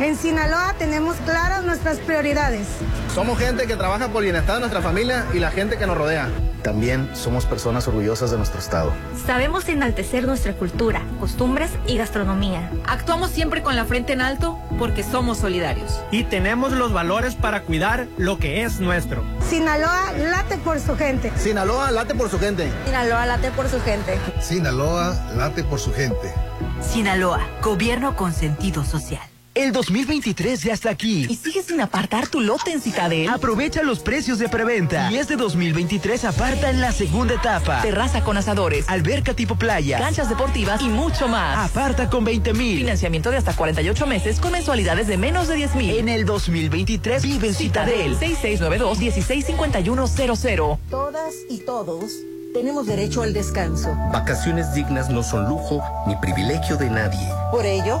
[0.00, 2.66] En Sinaloa tenemos claras nuestras prioridades.
[3.14, 5.96] Somos gente que trabaja por el bienestar de nuestra familia y la gente que nos
[5.96, 6.28] rodea.
[6.62, 8.92] También somos personas orgullosas de nuestro estado.
[9.24, 12.72] Sabemos enaltecer nuestra cultura, costumbres y gastronomía.
[12.88, 16.00] Actuamos siempre con la frente en alto porque somos solidarios.
[16.10, 19.22] Y tenemos los valores para cuidar lo que es nuestro.
[19.48, 21.30] Sinaloa late por su gente.
[21.36, 22.68] Sinaloa late por su gente.
[22.84, 24.18] Sinaloa late por su gente.
[24.40, 26.34] Sinaloa late por su gente.
[26.80, 29.33] Sinaloa, gobierno con sentido social.
[29.54, 31.28] El 2023 ya está aquí.
[31.30, 33.28] ¿Y sigues sin apartar tu lote en Citadel?
[33.28, 35.12] Aprovecha los precios de preventa.
[35.12, 37.80] Y este 2023 aparta en la segunda etapa.
[37.80, 40.00] Terraza con asadores, Alberca tipo playa.
[40.00, 41.70] canchas deportivas y mucho más.
[41.70, 42.78] Aparta con 20 mil.
[42.78, 45.98] Financiamiento de hasta 48 meses con mensualidades de menos de 10 mil.
[45.98, 48.18] En el 2023 vive en Citadel.
[48.18, 50.78] 6692-165100.
[50.90, 52.10] Todas y todos
[52.54, 53.96] tenemos derecho al descanso.
[54.12, 57.28] Vacaciones dignas no son lujo ni privilegio de nadie.
[57.52, 58.00] Por ello,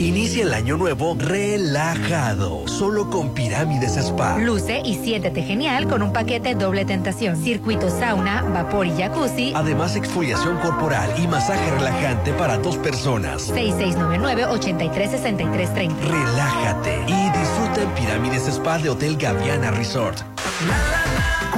[0.00, 4.38] Inicia el año nuevo relajado, solo con Pirámides Spa.
[4.38, 7.36] Luce y siéntete genial con un paquete doble tentación.
[7.36, 9.52] Circuito sauna, vapor y jacuzzi.
[9.56, 13.52] Además, exfoliación corporal y masaje relajante para dos personas.
[13.52, 15.90] 6699-836330.
[16.00, 20.20] Relájate y disfruta en Pirámides Spa de Hotel Gaviana Resort.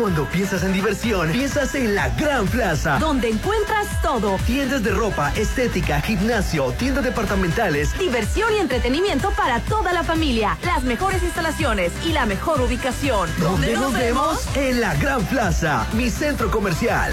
[0.01, 2.99] Cuando piensas en diversión, piensas en la Gran Plaza.
[2.99, 4.39] Donde encuentras todo.
[4.47, 7.93] Tiendas de ropa, estética, gimnasio, tiendas departamentales.
[7.99, 10.57] Diversión y entretenimiento para toda la familia.
[10.65, 13.29] Las mejores instalaciones y la mejor ubicación.
[13.41, 14.47] ¿Dónde nos vemos?
[14.57, 17.13] En la Gran Plaza, mi centro comercial.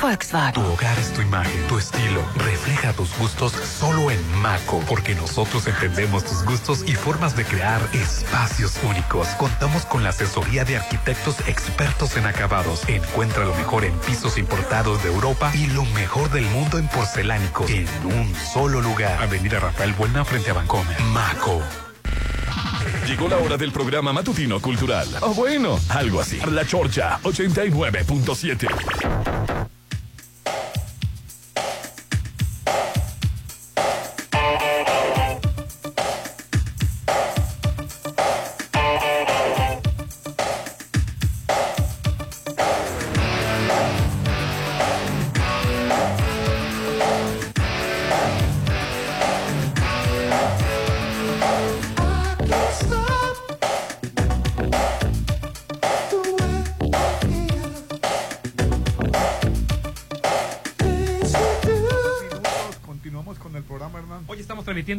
[0.00, 0.54] Volkswagen.
[0.54, 2.22] Tu hogar es tu imagen, tu estilo.
[2.36, 7.80] Refleja tus gustos solo en Maco, porque nosotros entendemos tus gustos y formas de crear
[7.92, 9.28] espacios únicos.
[9.38, 12.88] Contamos con la asesoría de arquitectos expertos en acabados.
[12.88, 17.70] Encuentra lo mejor en pisos importados de Europa y lo mejor del mundo en porcelánicos
[17.70, 19.22] en un solo lugar.
[19.22, 21.00] Avenida Rafael Buena frente a Bancomer.
[21.12, 21.62] Maco.
[23.06, 25.08] Llegó la hora del programa matutino cultural.
[25.22, 26.38] O bueno, algo así.
[26.50, 29.77] La Chorcha 89.7.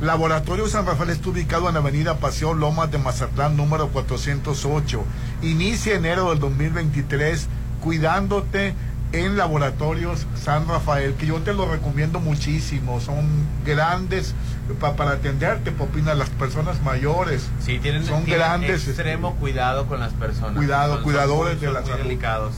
[0.00, 5.04] Laboratorio San Rafael está ubicado en Avenida Paseo Lomas de Mazatlán, número 408.
[5.42, 7.46] Inicia enero del 2023
[7.84, 8.74] cuidándote
[9.12, 13.00] en Laboratorios San Rafael, que yo te lo recomiendo muchísimo.
[13.00, 13.24] Son
[13.64, 14.34] grandes
[14.80, 17.46] pa- para atenderte, Popina, las personas mayores.
[17.60, 18.88] Sí, tienen, son tienen grandes.
[18.88, 20.56] extremo este, cuidado con las personas.
[20.56, 21.98] Cuidado, Son- son cuidadores de la salud.
[21.98, 22.54] delicados.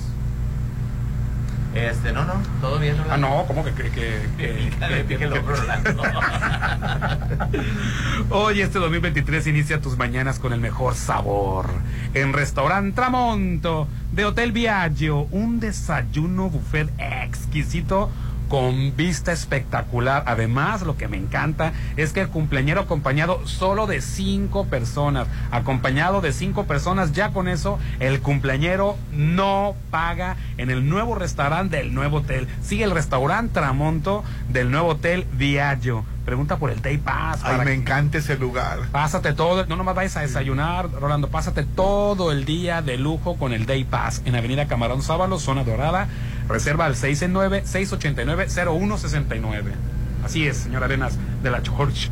[1.76, 2.96] Este, no, no, todo bien.
[3.10, 6.02] Ah, no, ¿cómo que que, que, que- pique Rolando.
[8.30, 11.68] Hoy este 2023 inicia tus mañanas con el mejor sabor.
[12.14, 18.10] En Restaurant Tramonto de Hotel Viaggio, un desayuno buffet exquisito
[18.48, 20.22] con vista espectacular.
[20.26, 26.20] Además, lo que me encanta es que el cumpleañero acompañado solo de cinco personas, acompañado
[26.20, 31.94] de cinco personas, ya con eso el cumpleañero no paga en el nuevo restaurante del
[31.94, 32.48] nuevo hotel.
[32.62, 36.04] Sigue el restaurante Tramonto del nuevo hotel Viaggio.
[36.24, 37.40] Pregunta por el Day Pass.
[37.44, 38.80] Ay, me encanta ese lugar.
[38.90, 43.52] Pásate todo, no nomás vayas a desayunar, Rolando, pásate todo el día de lujo con
[43.52, 46.08] el Day Pass en Avenida Camarón Sábalo, zona dorada.
[46.48, 49.62] Reserva al 669-689-0169.
[50.24, 52.08] Así es, señor Arenas de la George.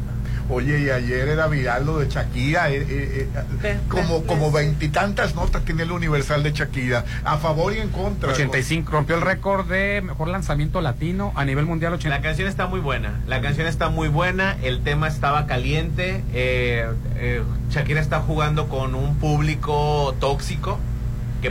[0.50, 3.28] Oye, y ayer era viral lo de Shakira, eh, eh,
[3.62, 8.30] eh, como como veintitantas notas tiene el Universal de Shakira, a favor y en contra.
[8.30, 12.14] 85, rompió el récord de mejor lanzamiento latino a nivel mundial 80.
[12.14, 13.22] La canción está muy buena.
[13.26, 14.58] La canción está muy buena.
[14.62, 16.22] El tema estaba caliente.
[16.34, 20.78] eh, eh, Shakira está jugando con un público tóxico.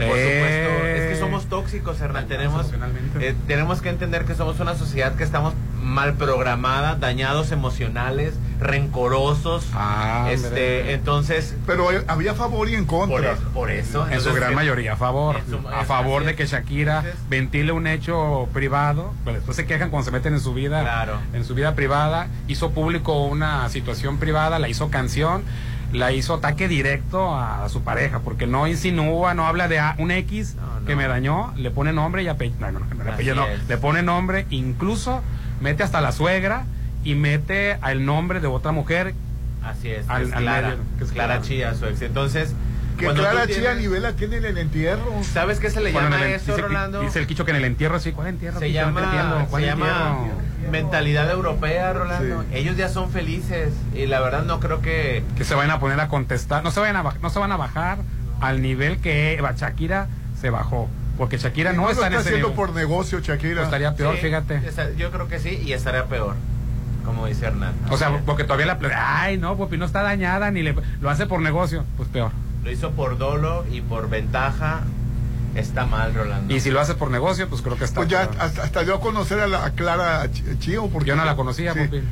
[0.08, 0.66] por Eh.
[0.72, 2.26] supuesto es que somos tóxicos, Hernán.
[2.26, 2.66] Tenemos,
[3.20, 9.68] eh, tenemos que entender que somos una sociedad que estamos mal programada, dañados emocionales, rencorosos.
[9.72, 10.94] Ah, este, hombre.
[10.94, 11.54] entonces.
[11.66, 13.16] Pero había favor y en contra.
[13.16, 13.42] Por eso.
[13.54, 14.02] por eso.
[14.02, 17.70] En su Entonces, gran que- mayoría a favor, su- a favor de que Shakira ventile
[17.70, 21.18] un hecho privado, pero después se quejan cuando se meten en su vida, Claro.
[21.32, 25.44] en su vida privada, hizo público una situación privada, la hizo canción,
[25.92, 30.10] la hizo ataque directo a, su pareja, porque no insinúa, no habla de a- un
[30.10, 30.56] X
[30.86, 35.22] que me dañó, le pone nombre y apellido, no, no, no, le pone nombre, incluso
[35.60, 36.64] mete hasta la suegra
[37.04, 39.14] y mete al nombre de otra mujer
[39.62, 40.08] Así es.
[40.10, 41.42] Al- es al Clara, medio, que es Clara Clara.
[41.48, 42.02] Chía, su ex.
[42.02, 42.54] Entonces.
[42.98, 45.10] Que Clara tienes- Chía a nivel la tiene en el entierro.
[45.22, 47.00] ¿Sabes qué se le Bueno, llama en el- eso, dice, Rolando?
[47.00, 48.60] dice el quicho que en el entierro, sí, ¿cuál entierro?
[48.60, 48.80] Se Quicho?
[48.82, 50.38] No llama, entiendo, ¿cuál se llama entierro?
[50.70, 52.44] Mentalidad europea, Rolando.
[52.52, 56.00] Ellos ya son felices y la verdad no creo que que se vayan a poner
[56.00, 57.98] a contestar, no se vayan a no se van a bajar
[58.40, 60.08] al nivel que Eva Shakira
[60.40, 62.56] se bajó, porque Shakira no, lo está en está ese haciendo nivel.
[62.66, 63.54] por negocio, Shakira.
[63.54, 64.60] Pues estaría peor, Sí, fíjate.
[64.96, 66.34] yo creo que sí y estaría peor,
[67.04, 67.74] como dice Hernán.
[67.90, 71.26] O sea, porque todavía la ay, no, Popi no está dañada ni le lo hace
[71.26, 72.30] por negocio, pues peor.
[72.64, 74.80] Lo hizo por dolo y por ventaja.
[75.54, 76.52] Está mal, Rolando.
[76.54, 79.00] Y si lo hace por negocio, pues creo que está Pues ya hasta, hasta a
[79.00, 80.88] conocer a, la, a Clara Ch- Chío.
[80.88, 82.02] Porque Yo no la conocía, Sí.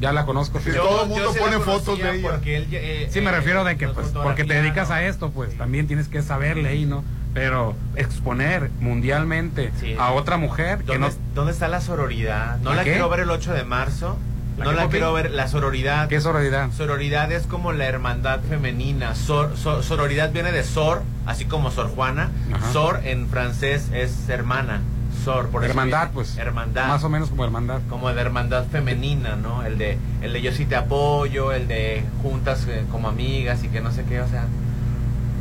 [0.00, 0.58] Ya la conozco.
[0.58, 2.40] Sí, todo el mundo pone fotos de ella.
[2.44, 4.94] él, eh, Sí, me eh, refiero de que, pues, porque te dedicas ¿no?
[4.96, 7.04] a esto, pues también tienes que saberle ahí, ¿no?
[7.34, 9.94] Pero exponer mundialmente Sí.
[9.98, 11.14] a otra mujer que ¿Dónde, no.
[11.34, 12.58] ¿Dónde está la sororidad?
[12.58, 12.92] No ¿La la qué?
[12.92, 14.16] quiero ver el 8 de marzo.
[14.64, 15.30] ¿La no la quiero ver.
[15.30, 16.08] La sororidad.
[16.08, 16.70] ¿Qué sororidad?
[16.76, 19.14] Sororidad es como la hermandad femenina.
[19.14, 22.30] Sor- sor- sororidad viene de sor, así como Sor Juana.
[22.52, 22.72] Ajá.
[22.72, 24.80] Sor en francés es hermana.
[25.24, 26.36] Sor, por Hermandad, pues.
[26.36, 26.88] Hermandad.
[26.88, 27.80] Más o menos como hermandad.
[27.88, 29.62] Como de hermandad femenina, ¿no?
[29.62, 33.68] El de, el de yo sí te apoyo, el de juntas eh, como amigas y
[33.68, 34.46] que no sé qué, o sea.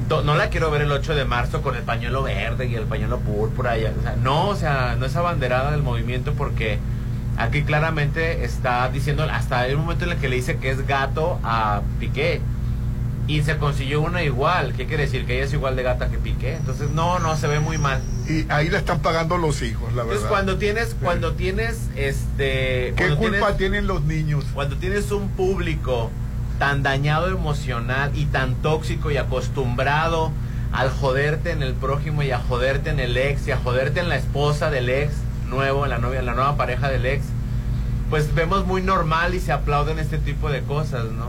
[0.07, 2.83] to- No la quiero ver el 8 de marzo con el pañuelo verde y el
[2.83, 3.77] pañuelo púrpura.
[3.77, 6.77] y- o sea, no, o sea, no es abanderada del movimiento porque
[7.37, 11.39] aquí claramente está diciendo, hasta un momento en el que le dice que es gato
[11.43, 12.41] a Piqué.
[13.27, 14.73] Y se consiguió una igual.
[14.75, 15.25] ¿Qué quiere decir?
[15.25, 16.55] Que ella es igual de gata que Piqué.
[16.55, 18.01] Entonces, no, no, se ve muy mal.
[18.27, 20.15] Y ahí la están pagando los hijos, la verdad.
[20.15, 22.93] Entonces, cuando tienes, cuando tienes, este...
[22.97, 24.43] ¿Qué culpa tienes- tienen los niños?
[24.53, 26.09] cuando tienes un público
[26.59, 30.31] tan dañado emocional y tan tóxico y acostumbrado
[30.73, 34.09] al joderte en el prójimo y a joderte en el ex y a joderte en
[34.09, 35.13] la esposa del ex
[35.51, 37.23] nuevo, en la novia, en la nueva pareja del ex,
[38.09, 41.27] pues vemos muy normal y se aplauden este tipo de cosas, ¿no?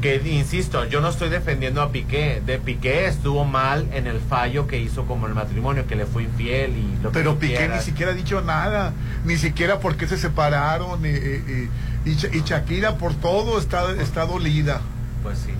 [0.00, 4.66] Que insisto, yo no estoy defendiendo a Piqué, de Piqué estuvo mal en el fallo
[4.66, 7.68] que hizo como el matrimonio, que le fue infiel y lo que Pero tú Piqué
[7.68, 8.92] ni siquiera ha dicho nada,
[9.24, 11.70] ni siquiera por qué se separaron, y, y-
[12.04, 14.80] y- y y Shakira por todo está, está dolida.
[15.22, 15.52] Pues sí.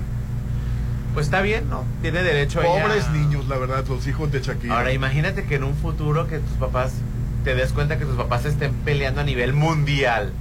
[1.15, 1.85] Pues está bien, ¿no?
[2.01, 4.77] Tiene derecho ella- Pobres niños, la verdad, los hijos de Shakira.
[4.77, 6.94] Ahora imagínate que en un futuro que tus papás
[7.44, 10.32] te des cuenta que tus papás estén peleando a nivel mundial.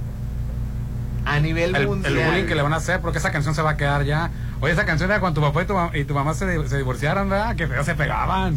[1.24, 2.14] A nivel El, el mundial.
[2.26, 4.30] bullying que le van a hacer, porque esa canción se va a quedar ya.
[4.60, 7.28] Oye, esa canción era cuando tu papá y tu, y tu mamá se, se divorciaron,
[7.28, 7.54] ¿verdad?
[7.56, 8.56] Que feo se pegaban.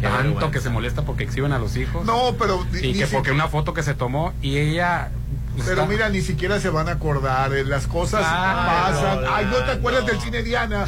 [0.00, 0.50] Tanto vergüenza.
[0.50, 2.04] que se molesta porque exhiben a los hijos.
[2.04, 5.10] No, pero ni- Y ni que si- porque una foto que se tomó y ella.
[5.54, 9.18] pues, Pero está- mira, ni siquiera se van a acordar, eh, las cosas Ay, pasan.
[9.32, 10.86] Ay, ¿no te acuerdas del cine Diana?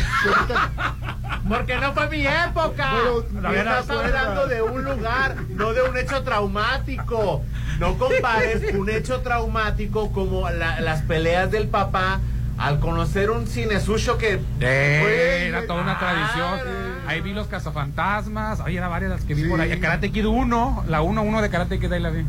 [1.48, 2.90] Porque no fue mi época.
[2.94, 7.42] Pero, Me estás hablando de un lugar, no de un hecho traumático.
[7.78, 12.20] No compares un hecho traumático como la- las peleas del papá
[12.56, 16.60] al conocer un cine suyo que Eh, era toda una tradición.
[17.06, 18.60] Ahí vi los cazafantasmas.
[18.60, 19.70] Ahí era varias las que vi por ahí.
[19.72, 22.24] El Karate Kid 1, la 1-1 de Karate Kid ahí la vi.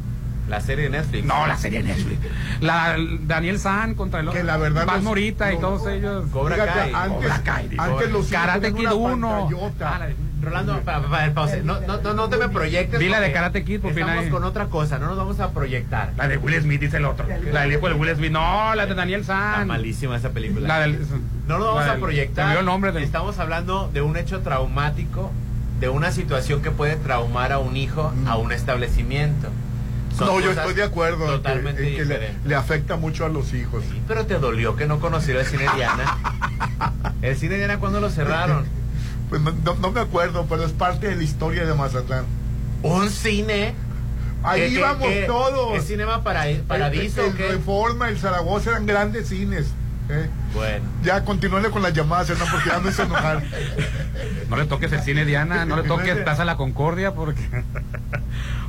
[0.47, 1.25] La serie de Netflix.
[1.25, 2.19] No, la serie de Netflix.
[2.61, 6.25] La Daniel San contra el Que la verdad Morita y todos ellos.
[6.31, 6.93] Cobra Fíjate, Kai.
[6.93, 7.83] antes, Cobra Kai, digo.
[7.83, 9.29] antes los Karate Kid una 1.
[9.29, 9.95] pantallota.
[9.95, 10.09] Ah, la-
[10.41, 11.63] Rolando, para, pause.
[11.63, 12.99] No, no, no, no te me proyectes.
[12.99, 15.49] Vi la de Karate Kid, por fin Estamos con otra cosa, no nos vamos a
[15.51, 16.11] proyectar.
[16.17, 17.25] La de Will Smith dice el otro.
[17.51, 18.31] La del hijo de Will Smith.
[18.31, 19.67] No, la de Daniel Está San.
[19.67, 20.67] malísima esa película.
[20.67, 20.99] La del-
[21.47, 22.55] no nos vamos la a proyectar.
[22.57, 25.31] el nombre Estamos hablando de un hecho traumático,
[25.79, 29.47] de una situación que puede traumar a un hijo a un establecimiento.
[30.17, 33.29] Son No, yo estoy de acuerdo en que- Totalmente en que, le, afecta mucho a
[33.29, 33.83] los hijos.
[33.89, 36.17] Sí, pero te dolió que no conociera el cine Diana.
[37.21, 38.65] el cine Diana cuando lo cerraron.
[39.29, 42.25] Pues no, no- no me acuerdo, pero es parte de la historia de Mazatlán.
[42.83, 43.73] Un cine.
[44.43, 45.77] Ahí que- que- íbamos que- todos.
[45.77, 47.47] ¿Es cinema para, paradiso el, el qué?
[47.49, 49.67] Reforma, el Zaragoza eran grandes cines.
[50.07, 50.29] ¿eh?
[50.53, 50.85] Bueno.
[51.03, 53.43] Ya continúenle con las llamadas, Hernán, porque ya me hizo enojar.
[54.49, 57.41] No le toques el cine Diana, no le toques Plaza La Concordia porque...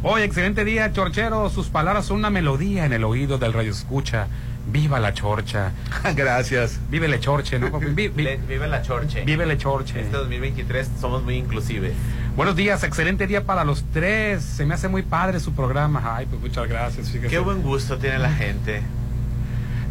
[0.09, 1.51] Hoy, excelente día, Chorchero.
[1.51, 4.29] Sus palabras son una melodía en el oído del radio escucha.
[4.71, 5.73] Viva la chorcha.
[6.15, 6.79] Gracias.
[6.91, 7.73] Vive le chorche, ¿no?
[7.73, 7.87] papi?
[7.95, 9.25] Vi- vi- Le- vive la chorche.
[9.25, 10.01] vive le chorche.
[10.01, 11.93] Este 2023 somos muy inclusives.
[12.37, 14.45] Buenos días, excelente día para los tres.
[14.45, 16.15] Se me hace muy padre su programa.
[16.17, 17.09] Ay, pues muchas gracias.
[17.09, 17.29] fíjese.
[17.29, 18.83] Qué buen gusto tiene la gente.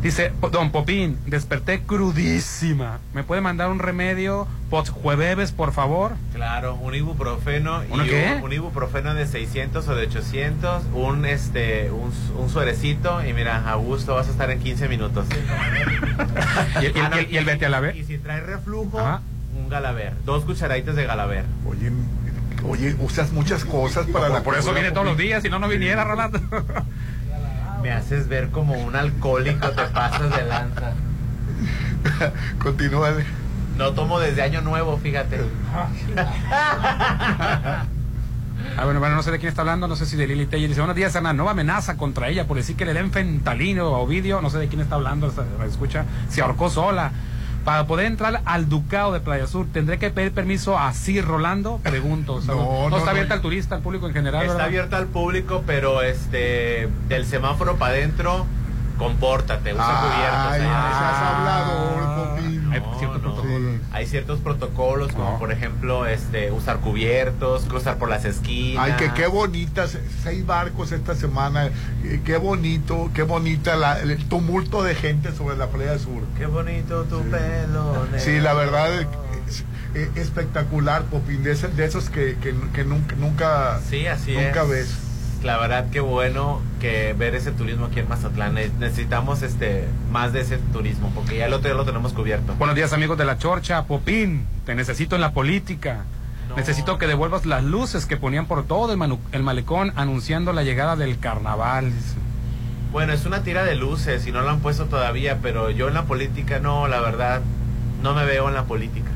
[0.06, 3.00] Dice, Don Popín, desperté crudísima.
[3.16, 6.12] ¿Me puede mandar un remedio post jueves, por favor?
[6.32, 8.36] Claro, un ibuprofeno y ¿Uno qué?
[8.38, 13.68] Un, un ibuprofeno de 600 o de 800, un este un, un suerecito y mira,
[13.68, 15.26] a gusto vas a estar en 15 minutos.
[16.84, 17.96] ¿Y, el- y Ah, no, y el- y el vete a la vez?
[17.96, 19.22] Y si trae reflujo, Ajá.
[19.58, 21.46] un galaver, dos cucharaditas de galaver.
[21.68, 21.92] Oye,
[22.64, 25.68] oye, usas muchas cosas para la Por eso viene todos los días, si no, no
[25.68, 26.40] viniera, Rolando.
[27.86, 30.94] Me haces ver como un alcohólico, te pasas de lanza.
[32.58, 33.24] Continúale.
[33.78, 35.40] No tomo desde año nuevo, fíjate.
[38.76, 40.68] Ah, bueno, bueno, no sé de quién está hablando, no sé si de Lili Teller.
[40.68, 44.00] Dice, buenos días, Hernán, nueva amenaza contra ella por decir que le den fentalino a
[44.00, 44.42] Ovidio.
[44.42, 46.06] No sé de quién está hablando, esa- escucha.
[46.30, 47.12] Se ahorcó sola.
[47.66, 51.80] Para poder entrar al Ducado de Playa Sur, ¿tendré que pedir permiso a Sir Rolando?
[51.84, 52.40] Pregunto.
[52.46, 53.12] No, no, está no.
[53.12, 54.68] abierta al turista, al público en general, Está ¿verdad?
[54.68, 58.46] abierto al público, pero este del semáforo para adentro,
[59.00, 60.52] compórtate, usa cubiertos.
[60.52, 60.98] Allá.
[61.00, 62.72] seas hablador, Popín.
[62.72, 62.92] Hay No.
[63.96, 65.40] Hay ciertos protocolos, como No.
[65.40, 68.84] por ejemplo, este, usar cubiertos, cruzar por las esquinas.
[68.84, 71.70] Ay, que qué bonitas, seis barcos esta semana,
[72.26, 76.24] qué bonito, qué bonita la- el tumulto de gente sobre la playa sur.
[76.38, 78.06] Qué bonito tu pelo.
[78.18, 78.58] Sí, la negro.
[78.58, 78.94] verdad
[79.48, 79.64] es,
[79.94, 84.70] eh, espectacular, Popín, de, esos que, que- que nunca, nunca, Sí, así nunca es.
[84.70, 84.98] ves.
[85.46, 88.56] La verdad, qué bueno que ver ese turismo aquí en Mazatlán.
[88.56, 92.56] Ne- Necesitamos este más de ese turismo, porque ya el otro ya lo tenemos cubierto.
[92.56, 93.84] Buenos días, amigos de la Chorcha.
[93.84, 96.04] Popín, te necesito en la política.
[96.50, 96.56] No.
[96.56, 100.64] Necesito que devuelvas las luces que ponían por todo el, manu- el malecón anunciando la
[100.64, 101.92] llegada del carnaval.
[102.92, 105.94] Bueno, es una tira de luces y no lo han puesto todavía, pero yo en
[105.94, 107.42] la política no, la verdad,
[108.02, 109.12] no me veo en la política.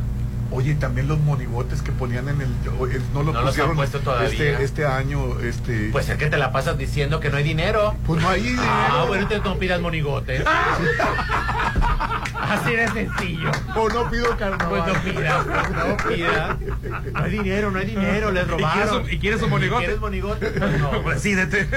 [0.52, 2.48] Oye, también los monigotes que ponían en el...
[2.48, 4.28] eh, No los No los han pusieron puesto todavía.
[4.30, 5.90] Este, este año, este...
[5.92, 7.96] Pues es que te la pasas diciendo que no hay dinero.
[8.06, 8.64] Pues no hay dinero.
[8.68, 10.44] Ah, bueno, entonces no pidas monigotes.
[12.42, 13.52] Así de sencillo.
[13.76, 14.70] O no pido carnaval.
[14.70, 16.58] Pues no pidas, pues no pidas.
[17.14, 19.04] No hay dinero, no hay dinero, les ¿Y quieres robaron.
[19.04, 19.84] un- y quieres un monigote?
[19.86, 20.48] ¿Quieres monigote?
[20.60, 21.10] Pues no.
[21.12, 21.68] Decídete.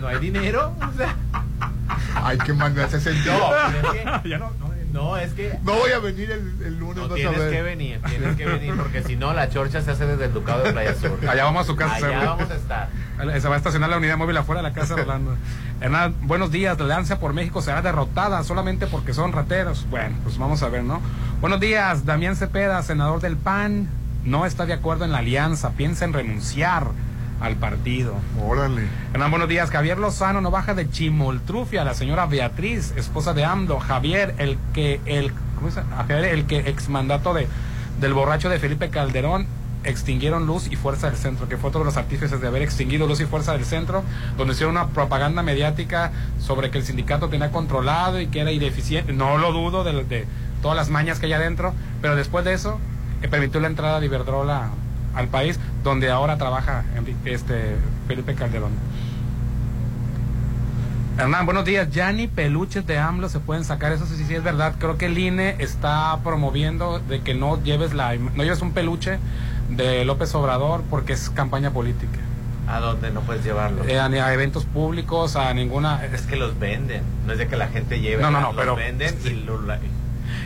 [0.00, 0.74] No hay dinero.
[0.92, 1.16] O sea,
[2.22, 3.34] Ay, qué manga hace sentido.
[3.38, 4.71] no, es que, Ya no, no.
[4.92, 7.50] No, es que No voy a venir el, el lunes, no vas a tienes ver.
[7.50, 10.62] que venir, tienes que venir, porque si no la chorcha se hace desde el Ducado
[10.64, 11.18] de Playa Sur.
[11.28, 12.06] Allá vamos a su casa.
[12.06, 12.88] Allá vamos a estar.
[13.40, 15.36] Se va a estacionar la unidad móvil afuera de la casa Rolando.
[15.80, 16.78] Hernán, buenos días.
[16.78, 19.86] La Alianza por México será derrotada solamente porque son rateros.
[19.90, 21.00] Bueno, pues vamos a ver, ¿no?
[21.40, 22.04] Buenos días.
[22.04, 23.88] Damián Cepeda, senador del PAN,
[24.24, 25.70] no está de acuerdo en la alianza.
[25.70, 26.88] Piensa en renunciar
[27.42, 28.14] al partido.
[28.40, 28.82] Órale.
[29.12, 29.70] Hernán, buenos días.
[29.70, 31.84] Javier Lozano no baja de Chimoltrufia.
[31.84, 33.80] La señora Beatriz, esposa de AMDO.
[33.80, 35.32] Javier, el que, el.
[35.96, 37.48] Javier, el que exmandato de,
[38.00, 39.46] del borracho de Felipe Calderón
[39.84, 43.08] extinguieron Luz y Fuerza del Centro, que fue otro de los artífices de haber extinguido
[43.08, 44.04] Luz y Fuerza del Centro,
[44.36, 49.12] donde hicieron una propaganda mediática sobre que el sindicato tenía controlado y que era ineficiente.
[49.12, 50.26] No lo dudo de, de
[50.62, 52.78] todas las mañas que hay adentro, pero después de eso
[53.22, 54.70] eh, permitió la entrada de Iberdrola
[55.14, 56.84] al país, donde ahora trabaja
[57.24, 57.76] este
[58.08, 58.72] Felipe Calderón.
[61.18, 61.90] Hernán, buenos días.
[61.90, 63.92] Ya ni peluches de AMLO se pueden sacar.
[63.92, 64.74] Eso sí, sí es verdad.
[64.78, 69.18] Creo que el INE está promoviendo de que no lleves la no lleves un peluche
[69.68, 72.18] de López Obrador porque es campaña política.
[72.66, 73.84] ¿A dónde no puedes llevarlo?
[73.84, 76.02] Eh, a, eventos públicos, a ninguna.
[76.06, 77.02] Es que los venden.
[77.26, 78.22] No es de que la gente lleve.
[78.22, 79.60] No, no, no, los pero- venden y lo-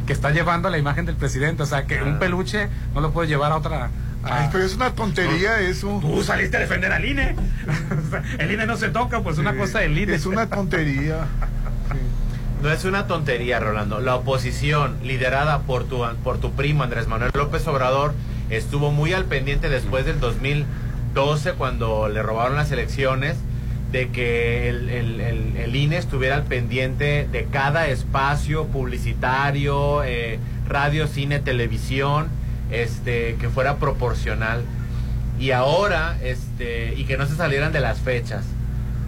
[0.06, 1.62] que está llevando la imagen del presidente.
[1.62, 3.90] O sea, que un peluche no lo puedes llevar a otra.
[4.28, 5.98] Ay, pero es una tontería eso.
[6.02, 7.34] Tú saliste a defender al INE.
[8.38, 10.14] El INE no se toca, pues una cosa del INE.
[10.14, 11.26] Es una tontería.
[12.62, 14.00] No es una tontería, Rolando.
[14.00, 18.14] La oposición, liderada por tu, por tu primo Andrés Manuel López Obrador,
[18.50, 23.36] estuvo muy al pendiente después del 2012, cuando le robaron las elecciones,
[23.92, 30.38] de que el, el- el- el INE estuviera al pendiente de cada espacio publicitario, eh,
[30.68, 32.28] radio, cine, televisión,
[32.70, 34.62] este, que fuera proporcional.
[35.38, 38.44] Y ahora, este, y que no se salieran de las fechas.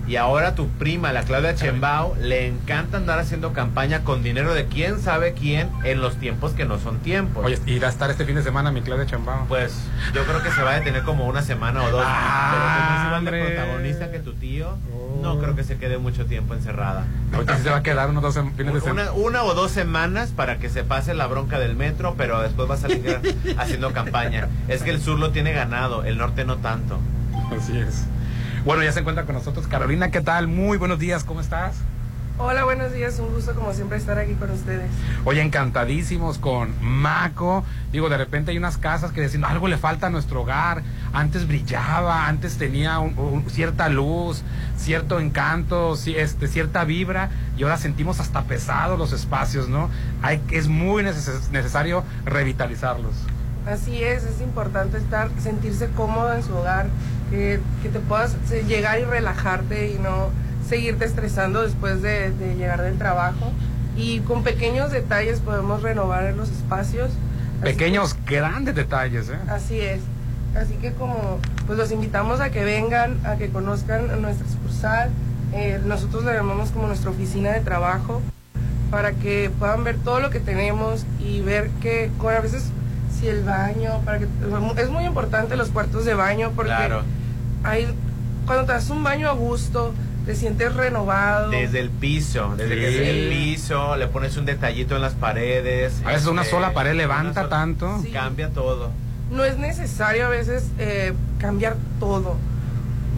[0.09, 4.65] Y ahora tu prima, la Claudia Chembao, le encanta andar haciendo campaña con dinero de
[4.65, 7.45] quién sabe quién en los tiempos que no son tiempos.
[7.45, 9.45] Oye, irá a estar este fin de semana mi Claudia Chambao.
[9.49, 9.75] Pues
[10.15, 12.05] yo creo que se va a detener como una semana o dos.
[12.07, 14.79] Ah, pero como es protagonista que tu tío,
[15.23, 17.07] no creo que se quede mucho tiempo encerrada.
[17.33, 19.13] Ahorita sí se va a quedar unos dos sem- fines de semana.
[19.13, 22.69] Una, una o dos semanas para que se pase la bronca del metro, pero después
[22.71, 23.21] va a salir
[23.59, 24.49] haciendo campaña.
[24.69, 26.99] Es que el sur lo tiene ganado, el norte no tanto.
[27.57, 28.05] Así es.
[28.65, 30.47] Bueno, ya se encuentra con nosotros Carolina, ¿qué tal?
[30.49, 31.77] Muy buenos días, ¿cómo estás?
[32.41, 34.89] Hola, buenos días, un gusto como siempre estar aquí con ustedes.
[35.25, 37.65] Oye, encantadísimos con Maco.
[37.91, 40.83] Digo, de repente hay unas casas que decían, algo le falta a nuestro hogar.
[41.13, 44.43] Antes brillaba, antes tenía un- un- cierta luz,
[44.77, 49.89] cierto encanto, este, cierta vibra, y ahora sentimos hasta pesados los espacios, ¿no?
[50.23, 53.15] Hay, es muy neces- necesario revitalizarlos.
[53.67, 56.87] Así es, es importante estar, sentirse cómodo en su hogar,
[57.31, 58.35] que, que te puedas
[58.67, 60.31] llegar y relajarte y no
[60.67, 63.53] seguirte estresando después de, de llegar del trabajo.
[63.97, 67.11] Y con pequeños detalles podemos renovar los espacios.
[67.63, 69.39] Pequeños, grandes detalles, ¿eh?
[69.51, 70.01] Así es.
[70.59, 75.11] Así que como pues los invitamos a que vengan, a que conozcan nuestra sucursal.
[75.53, 78.21] Eh, nosotros le llamamos como nuestra oficina de trabajo
[78.91, 82.65] para que puedan ver todo lo que tenemos y ver que con a veces
[83.19, 84.27] si el baño, para que
[84.77, 87.03] es muy importante los cuartos de baño porque Claro.
[87.65, 87.87] hay
[88.47, 89.93] cuando te das un baño a gusto,
[90.25, 91.51] te sientes renovado.
[91.51, 92.81] Desde el piso, desde Sí.
[92.81, 96.01] que es el piso, le pones un detallito en las paredes.
[96.05, 98.03] A veces una este, sola pared levanta sola- tanto.
[98.13, 98.91] Cambia todo.
[99.31, 102.37] No es necesario a veces eh, cambiar todo.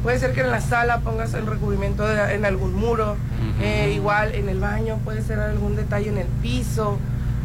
[0.03, 3.17] Puede ser que en la sala pongas el recubrimiento de- en algún muro,
[3.61, 6.99] eh, igual en el baño puede ser algún detalle en el piso,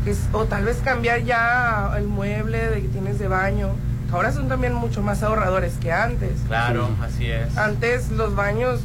[0.05, 3.69] que es- o tal vez cambiar ya el mueble de que tienes de baño.
[4.09, 6.31] que Ahora son también mucho más ahorradores que antes.
[6.47, 7.57] Claro, así es.
[7.57, 8.79] Antes los baños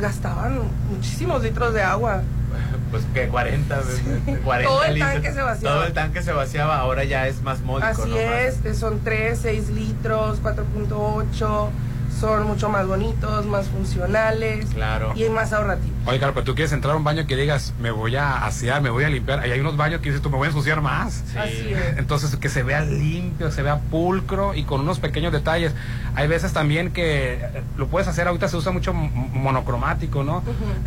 [0.00, 0.60] gastaban
[0.90, 2.22] muchísimos litros de agua.
[2.90, 3.80] Pues que 40,
[4.44, 5.12] 40 Todo el litros.
[5.12, 5.76] tanque se vaciaba.
[5.76, 8.16] Todo el tanque se vaciaba, ahora ya es más módico, Así ¿no?
[8.16, 11.68] es, son 3, 6 litros, 4.8,
[12.20, 15.12] son mucho más bonitos, más funcionales Claro.
[15.16, 15.96] y más ahorrativos.
[16.06, 18.82] Oye, claro, pero tú quieres entrar a un baño que digas, me voy a asear,
[18.82, 19.46] me voy a limpiar.
[19.46, 21.24] Y hay unos baños que dices, tú me voy a ensuciar más.
[21.36, 21.96] Así es.
[21.98, 25.72] Entonces, que se vea limpio, se vea pulcro y con unos pequeños detalles.
[26.14, 30.42] Hay veces también que eh, lo puedes hacer, ahorita se usa mucho monocromático, ¿no?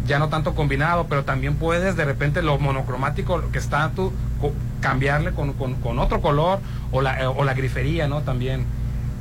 [0.06, 4.54] Ya no tanto combinado, pero también puedes de repente lo monocromático que está tú, co-
[4.82, 6.60] cambiarle con, con- con otro color
[6.92, 8.22] o la, eh, o la grifería, ¿no?
[8.22, 8.66] También.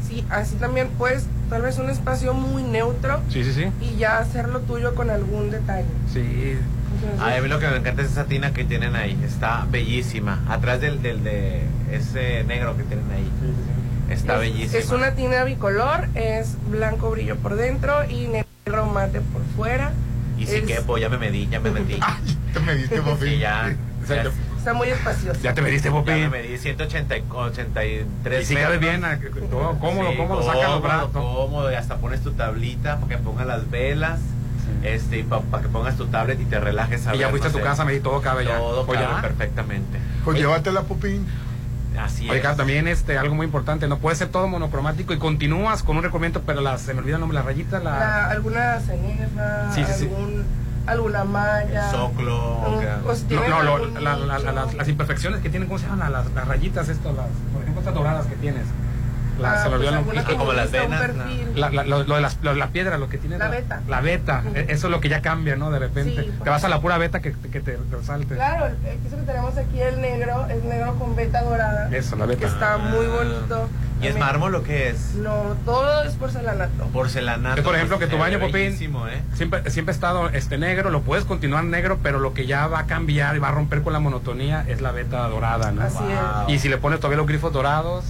[0.07, 3.67] Sí, así también puedes, tal vez un espacio muy neutro Sí, sí, sí.
[3.83, 5.85] y ya hacerlo tuyo con algún detalle.
[6.11, 6.57] Sí.
[7.21, 9.19] Ay, a mí lo que me encanta es esa tina que tienen ahí.
[9.23, 10.43] Está bellísima.
[10.49, 11.61] Atrás del, del de
[11.91, 13.31] ese negro que tienen ahí.
[14.09, 14.79] Está es, bellísima.
[14.79, 19.93] Es una tina bicolor, es blanco brillo por dentro y negro mate por fuera.
[20.39, 22.01] Y si Es- quepo, ya me medí, ya me metí.
[22.55, 23.77] Te mediste, Sí, ya.
[24.09, 24.25] Ya,
[24.59, 25.41] Está muy espacioso.
[25.43, 26.11] Ya te mediste, ya Popi.
[26.13, 29.19] me medí 183 Y si cabe bien, a-
[29.51, 31.11] todo cómodo, cómodo, saca los brazos.
[31.13, 34.21] Cómodo, y hasta pones tu tablita para que pongas las velas.
[34.85, 37.49] Este, y para que pongas tu tablet y te relajes a Y ya ver, fuiste
[37.49, 37.65] no a tu sé.
[37.65, 38.57] casa, me di todo cabe ya.
[38.59, 39.21] Todo Pues cabe ya.
[39.21, 39.99] perfectamente.
[40.25, 41.27] Pues llévatela, Popín.
[42.01, 42.43] Así Oye, es.
[42.43, 46.03] Carlos, también este, algo muy importante, no puede ser todo monocromático y continúas con un
[46.03, 47.99] recubrimiento, pero las, se me olvida el nombre, la rayita, la...
[47.99, 50.05] La- alguna ceneva, Sí, sí, sí.
[50.05, 50.43] algún,
[50.87, 51.91] alguna malla.
[51.91, 52.81] Soclo,
[53.31, 56.13] No, no, lo- la- la- la- las, las imperfecciones que tienen, ¿cómo se llaman?
[56.13, 58.65] Las, las rayitas estas, las, por ejemplo, estas doradas que tienes.
[59.41, 59.71] La, Ah,
[60.05, 61.53] pues como las venas, perfil.
[61.59, 63.39] La, la- lo, lo de las- lo la piedra, lo que tiene.
[63.39, 63.81] La beta.
[63.89, 64.43] La beta.
[64.55, 65.71] E- Eso es lo que ya cambia, ¿no?
[65.71, 66.23] De repente.
[66.23, 68.35] Sí, te vas a la pura beta que, que te resalte.
[68.35, 71.89] Claro, el piso que tenemos aquí, el negro, es negro con beta dorada.
[71.97, 72.41] Eso, la beta.
[72.41, 73.69] Que está muy bonito.
[74.03, 75.15] ¿Y es mármol o qué es?
[75.15, 76.87] No, todo es porcelanato.
[76.87, 77.63] Porcelanato.
[77.63, 79.23] Por ejemplo, que tu baño, Popín, ¿eh?
[79.35, 82.81] siempre, siempre ha estado este negro, lo puedes continuar negro, pero lo que ya va
[82.81, 85.83] a cambiar y va a romper con la monotonía es la veta dorada, ¿no?
[85.83, 85.99] Así
[86.49, 86.55] es.
[86.55, 88.05] Y si le pones todavía los grifos dorados,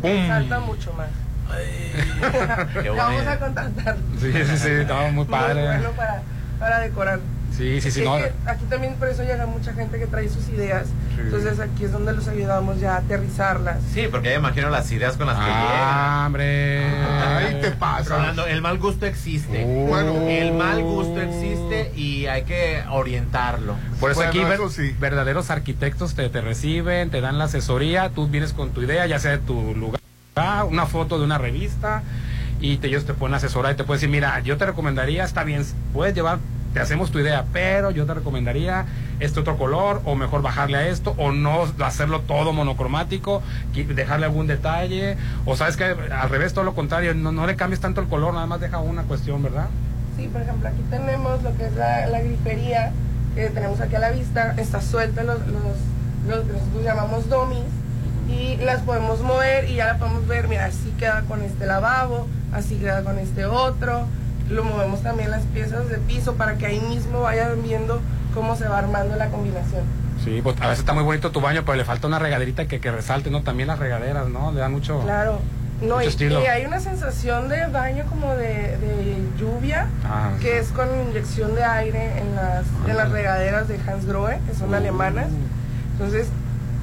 [0.00, 0.28] ¡pum!
[0.28, 1.08] Salta mucho más.
[2.96, 3.96] Vamos a contratar.
[4.20, 5.60] Sí, sí, sí, estaba muy padre.
[5.60, 6.22] Muy bueno para,
[6.58, 7.20] para decorar.
[7.56, 8.02] Sí, sí, sí.
[8.02, 10.86] No, que aquí también por eso llega mucha gente que trae sus ideas.
[11.18, 13.78] Entonces aquí es donde los ayudamos ya a aterrizarlas.
[13.92, 16.84] Sí, porque ya imagino las ideas con las que Ah, hombre.
[16.86, 18.16] Ahí te pasa.
[18.16, 19.64] Rolando, el mal gusto existe.
[19.64, 19.86] Uh.
[19.88, 20.12] Bueno.
[20.28, 23.74] el mal gusto existe y hay que orientarlo.
[24.00, 24.94] Por eso Bueno, aquí ver- eso sí.
[24.98, 29.18] verdaderos arquitectos te, te reciben, te dan la asesoría, tú vienes con tu idea, ya
[29.18, 30.00] sea de tu lugar,
[30.68, 32.02] una foto de una revista
[32.60, 35.44] y te, ellos te pueden asesorar y te pueden decir, mira, yo te recomendaría, está
[35.44, 36.38] bien, puedes llevar,
[36.72, 38.86] te hacemos tu idea, pero yo te recomendaría
[39.20, 43.42] este otro color o mejor bajarle a esto o no hacerlo todo monocromático,
[43.74, 47.80] dejarle algún detalle o sabes que al revés, todo lo contrario, no, no le cambies
[47.80, 49.66] tanto el color, nada más deja una cuestión, ¿verdad?
[50.16, 52.92] Sí, por ejemplo, aquí tenemos lo que es la, la grifería
[53.34, 54.54] que tenemos aquí a la vista.
[54.58, 55.62] Está suelta los, los,
[56.28, 57.64] los que nosotros llamamos domis
[58.28, 60.48] y las podemos mover y ya la podemos ver.
[60.48, 64.06] Mira, así queda con este lavabo, así queda con este otro.
[64.50, 68.00] Lo movemos también las piezas de piso para que ahí mismo vayan viendo
[68.34, 69.82] cómo se va armando la combinación.
[70.24, 72.80] Sí, pues a veces está muy bonito tu baño, pero le falta una regaderita que,
[72.80, 73.42] que resalte, ¿no?
[73.42, 74.52] También las regaderas, ¿no?
[74.52, 75.00] Le dan mucho...
[75.00, 75.40] Claro.
[75.80, 76.40] No, Mucho y, estilo.
[76.40, 81.56] y hay una sensación de baño como de, de lluvia, Ah, que es con inyección
[81.56, 85.26] de aire en las, en las regaderas de Hans Grohe, que son alemanas.
[85.94, 86.28] Entonces,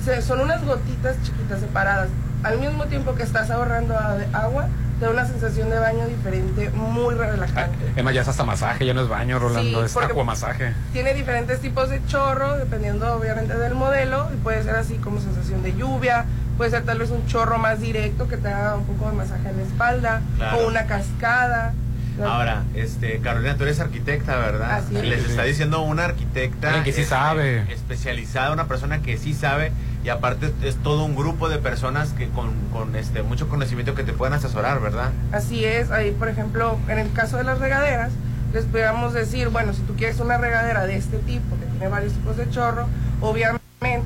[0.04, 2.10] se- son unas gotitas chiquitas separadas.
[2.44, 3.96] Al mismo tiempo que estás ahorrando
[4.34, 4.68] agua,
[5.00, 7.78] da una sensación de baño diferente, muy relajante.
[7.96, 10.74] Es más, ya es hasta masaje, ya no es baño, Rolando, Sí, es acuamasaje.
[10.94, 15.64] Tiene diferentes tipos de chorro, dependiendo obviamente del modelo, y puede ser así como sensación
[15.64, 16.26] de lluvia,
[16.58, 19.50] puede ser tal vez un chorro más directo que te haga un poco de masaje
[19.50, 20.58] en la espalda, Claro.
[20.60, 21.74] o una cascada.
[22.22, 24.74] Ahora, este, Carolina, tú eres arquitecta, ¿verdad?
[24.80, 25.04] Así es.
[25.06, 27.72] Les está diciendo una arquitecta Alguien que sí este, sabe.
[27.72, 29.72] especializada, una persona que sí sabe
[30.04, 34.04] y aparte es todo un grupo de personas que con, con este mucho conocimiento que
[34.04, 35.12] te pueden asesorar, ¿verdad?
[35.32, 38.12] Así es, ahí por ejemplo, en el caso de las regaderas,
[38.54, 42.14] les podríamos decir, bueno, si tú quieres una regadera de este tipo, que tiene varios
[42.14, 42.88] tipos de chorro,
[43.22, 43.60] obviamente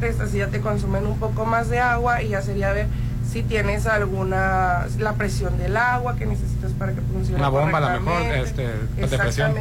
[0.07, 2.87] estas sí ya te consumen un poco más de agua y ya sería ver
[3.29, 7.95] si tienes alguna, la presión del agua que necesitas para que funcione Una bomba, a
[7.95, 8.67] lo mejor, este,
[8.97, 9.53] de presión.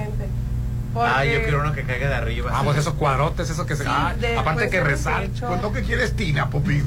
[0.93, 1.11] Exactamente.
[1.11, 2.51] Ah, Porque- yo quiero uno que caiga de arriba.
[2.53, 2.65] Ah, sí.
[2.67, 3.85] pues esos cuadrotes, eso que se...
[3.85, 4.81] Sí, ah, de- aparte puede que
[5.29, 5.47] techo.
[5.49, 6.85] Pues no que quieres tina, Popín.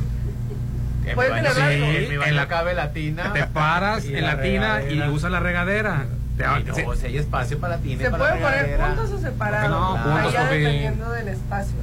[1.14, 1.86] Puedes baño, tener sí, algo.
[2.24, 3.32] en En la- cabe la tina.
[3.34, 6.06] Te paras en la tina y usas la regadera.
[6.38, 6.84] Te, Y no, sí.
[6.86, 9.70] o sea, hay espacio para la tina Se para la pueden poner juntos o separados,
[9.70, 10.58] No, juntos, papi.
[10.58, 11.76] dependiendo del espacio.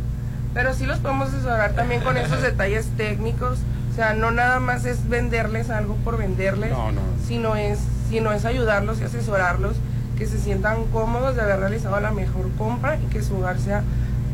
[0.52, 3.60] Pero sí los podemos asesorar también con esos detalles técnicos.
[3.92, 7.00] O sea, no nada más es venderles algo por venderles, No, no.
[7.26, 7.78] sino es
[8.10, 9.76] sino es ayudarlos y asesorarlos
[10.22, 13.82] que se sientan cómodos de haber realizado la mejor compra y que su hogar sea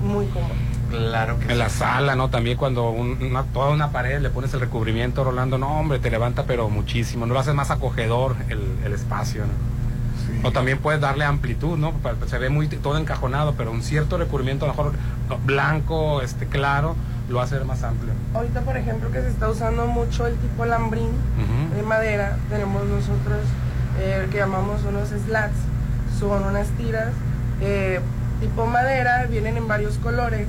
[0.05, 0.52] muy cómodo.
[0.90, 1.78] Claro que En la sí.
[1.78, 2.28] sala, ¿no?
[2.28, 6.10] También cuando un- una, toda una pared le pones el recubrimiento, Rolando, no, hombre, te
[6.10, 10.47] levanta pero muchísimo, no lo haces más acogedor el, el espacio, ¿no?
[10.47, 11.94] O también puedes darle amplitud, ¿no?
[12.27, 14.93] Se ve muy todo encajonado, pero un cierto recubrimiento, a lo mejor
[15.47, 16.97] blanco, este claro,
[17.31, 18.12] lo hace más amplio.
[18.35, 21.74] Ahorita, por ejemplo, que se está usando mucho el tipo lambrín Ujú.
[21.77, 23.39] de madera, tenemos nosotros
[24.01, 25.56] eh, que llamamos unos slats,
[26.19, 27.09] son unas tiras
[27.61, 28.01] eh,
[28.40, 30.47] tipo madera, vienen en varios colores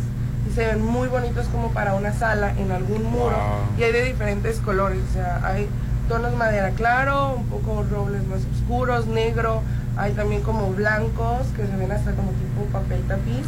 [0.50, 3.78] y se ven muy bonitos como para una sala en algún muro Wow.
[3.80, 5.68] y hay de diferentes colores, o sea, hay
[6.08, 9.62] tonos madera claro, un poco robles más oscuros, negro,
[9.98, 13.46] hay también como blancos que se ven hasta como tipo papel tapiz,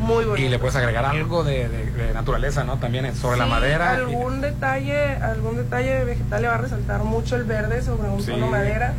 [0.00, 0.40] muy bonitos.
[0.40, 2.78] Y le puedes agregar algo de, de- de naturaleza, ¿no?
[2.78, 3.94] También sobre la madera.
[3.94, 8.20] y- Algún detalle, algún detalle vegetal le va a resaltar mucho el verde sobre un
[8.20, 8.32] Sí.
[8.32, 8.92] tono madera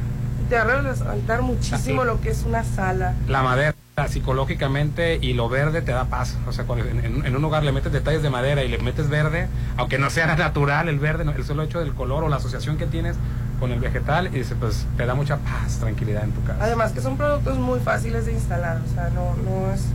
[0.50, 2.12] te va a resaltar muchísimo Así.
[2.12, 3.14] lo que es una sala.
[3.28, 3.76] la madera
[4.10, 6.38] psicológicamente y lo verde te da paz.
[6.48, 9.48] O sea, cuando en, un lugar le metes detalles de madera y le metes verde,
[9.78, 12.86] aunque no sea natural el verde, el solo hecho del color o la asociación que
[12.86, 13.16] tienes
[13.60, 16.62] con el vegetal, y dice, pues te da mucha paz, tranquilidad en tu casa.
[16.62, 19.86] Además que son productos muy fáciles de instalar, o sea, no, no es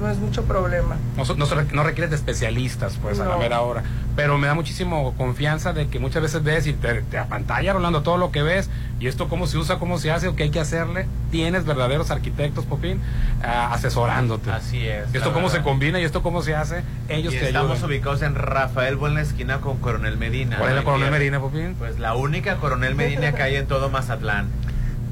[0.00, 0.96] no es mucho problema.
[1.16, 1.24] No,
[1.72, 3.82] no, requieres de especialistas, pues, a la mera hora.
[4.16, 8.02] Pero me da muchísimo confianza de que muchas veces ves y te, te apantalla, Rolando,
[8.02, 8.70] todo lo que ves,
[9.00, 11.06] y esto cómo se usa, cómo se hace, o qué hay que hacerle.
[11.30, 13.00] Tienes verdaderos arquitectos, Popín,
[13.42, 14.50] ah, asesorándote.
[14.50, 15.14] Así es.
[15.14, 17.90] Esto cómo se combina y esto cómo se hace, ellos Y te estamos ayudan.
[17.90, 20.58] ubicados en Rafael Buena esquina con Coronel Medina.
[20.58, 20.84] ¿Cuál es la.
[20.84, 21.74] Coronel Medina, Popín?
[21.78, 24.48] Pues la única Coronel Medina que hay en todo Mazatlán.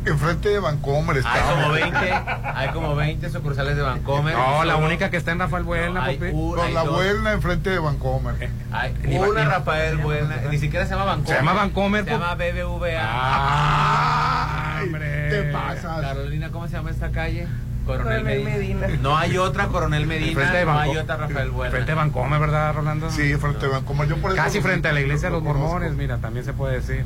[0.07, 1.33] Enfrente de Vancomer está.
[1.35, 2.13] Hay como 20,
[2.55, 4.35] hay como 20 sucursales de Vancomer.
[4.35, 6.31] No, la única que está en Rafael Buelna, hay papi.
[6.33, 6.95] un- Con hay la dos.
[6.95, 8.51] Buelna enfrente de Vancomer.
[8.73, 11.29] Hay una Rafael Buelna, ni siquiera se llama Vancomer.
[11.33, 13.01] Se llama Vancomer, Se llama BBVA.
[13.03, 15.29] Ah, Ay, hombre.
[15.31, 16.01] te pasas.
[16.01, 17.47] Carolina, ¿cómo se llama esta calle?
[17.87, 18.89] Coronel Medina.
[19.01, 21.71] No hay otra Coronel Medina, de no hay otra Rafael Buelna.
[21.71, 23.11] Frente de Vancomer, ¿verdad, Rolando?
[23.11, 24.09] Sí, frente de Vancomer.
[24.09, 26.53] Yo por eso Casi frente a la iglesia de lo los mormones, mira, también se
[26.53, 27.05] puede decir.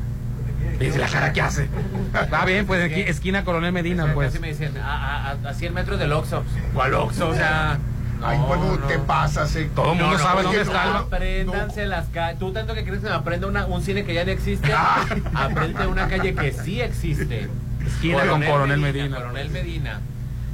[0.79, 1.69] Y dice la cara que hace.
[2.23, 4.39] Está bien, pues aquí, esquina Coronel Medina, pues.
[4.41, 6.45] me dicen, a, a, a 100 metros del Oxxo.
[6.75, 7.29] ¿Cuál Oxxo?
[7.29, 7.79] O sea...
[8.23, 8.87] Ay, no, bueno, no.
[8.87, 9.57] te pasas.
[9.57, 9.71] eh.
[9.75, 10.99] Todo el mundo No, no, sabe dónde está.
[10.99, 12.39] Apréndanse las calles.
[12.39, 14.71] Tú tanto que quieres que me aprenda una- un cine que ya no existe.
[15.35, 17.49] Aprende una calle que sí existe.
[17.87, 19.17] Esquina con Coronel Medina.
[19.17, 20.01] Coronel Medina.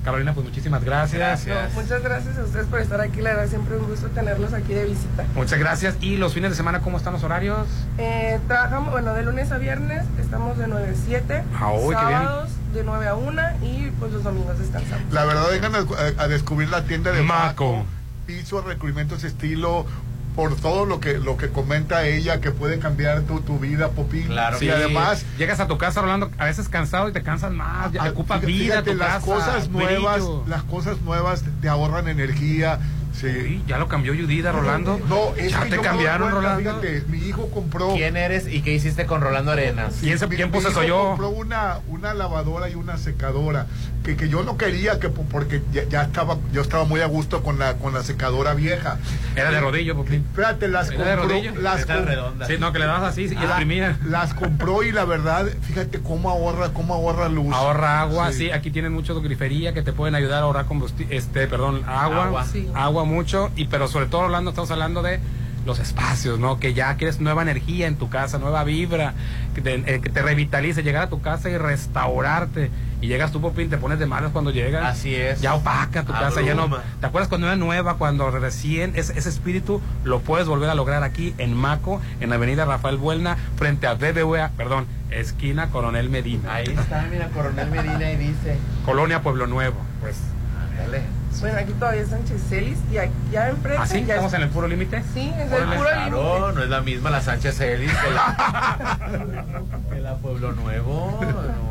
[0.07, 1.19] Carolina, pues muchísimas gracias.
[1.19, 1.75] Gracias.
[1.75, 3.21] No, muchas gracias a ustedes por estar aquí.
[3.21, 5.25] La verdad, siempre un gusto tenerlos aquí de visita.
[5.35, 5.97] Muchas gracias.
[6.01, 7.67] ¿Y los fines de semana cómo están los horarios?
[7.99, 11.43] Eh, trabajamos, bueno, de lunes a viernes estamos de 9 a 7.
[11.61, 11.93] Ah, bien.
[11.93, 15.13] sábados de 9 a 1 y pues los domingos descansamos.
[15.13, 17.85] La verdad, vengan a, a- a descubrir la tienda de Maco.
[18.27, 19.87] Piso, recubrimientos estilo,
[20.37, 24.27] por todo lo que lo que comenta ella, que puede cambiar tu, tu vida, Popín.
[24.27, 24.57] Claro.
[24.59, 27.91] Y Sí, además, Llegas a tu casa, Rolando, a veces cansado y te cansas más.
[27.93, 29.27] Ya ah, ocupas fíjate, vida tu las casa.
[29.27, 30.45] cosas nuevas, brillo.
[30.47, 32.79] las cosas nuevas te ahorran energía.
[33.21, 33.31] Sí.
[33.33, 35.01] Sí, ya lo cambió Judida, Rolando.
[35.09, 36.81] No, es ya que te yo cambiaron, cuenta, Rolando.
[36.83, 37.95] Fíjate, mi hijo compró.
[37.95, 39.97] ¿Quién eres y qué hiciste con Rolando Arenas?
[40.01, 41.05] ¿Quién, se, Mi- quién mi puso hijo eso yo?
[41.09, 43.67] compró una, una lavadora y una secadora
[44.05, 47.07] que, que yo no quería que po- porque ya, ya estaba yo estaba muy a
[47.07, 48.99] gusto con la con la secadora vieja
[49.35, 50.17] Era de rodillo, Popín.
[50.29, 51.55] Espérate, las ¿Era de compró, rodillo?
[51.61, 52.47] las, com- redonda.
[52.47, 53.99] Sí, no, que le dabas así y la- exprimía.
[54.07, 57.53] las compró y la verdad, fíjate cómo ahorra, cómo ahorra luz.
[57.55, 58.37] Ahorra agua, sí.
[58.47, 58.51] Sí.
[58.51, 62.25] aquí tienen mucho de grifería que te pueden ayudar a ahorrar combustible, este, perdón, agua,
[62.27, 62.45] Agua.
[62.45, 62.69] Sí.
[62.75, 65.21] agua mucho, y pero sobre todo hablando, estamos hablando de
[65.67, 66.59] los espacios, ¿no?
[66.59, 69.15] Que ya quieres nueva energía en tu casa, nueva vibra,
[69.55, 72.71] que te, eh, que te revitalice, llegar a tu casa y restaurarte.
[73.01, 74.85] Y llegas tú, Popín, te pones de malas cuando llegas.
[74.85, 75.43] Así es.
[75.43, 76.71] Ya opaca tu casa, ya no.
[77.01, 81.03] ¿Te acuerdas cuando era nueva, cuando recién ese, ese espíritu lo puedes volver a lograr
[81.03, 86.55] aquí en Maco, en Avenida Rafael Buelna, frente a BBVA, perdón, esquina Coronel Medina.
[86.55, 88.57] Ahí está, mira, Coronel Medina y dice.
[88.85, 90.17] Colonia Pueblo Nuevo, pues.
[90.71, 91.03] Ándale.
[91.41, 93.79] Bueno, aquí todavía es Sánchez Celis y aquí, ya enfrente.
[93.83, 94.05] ¿Ah, sí?
[94.07, 95.03] ya ¿Estamos es- en el puro límite?
[95.15, 96.55] Sí, es el puro Claro, límite.
[96.59, 98.99] no es la misma la Sánchez Ellis que la,
[99.93, 101.21] que la Pueblo Nuevo.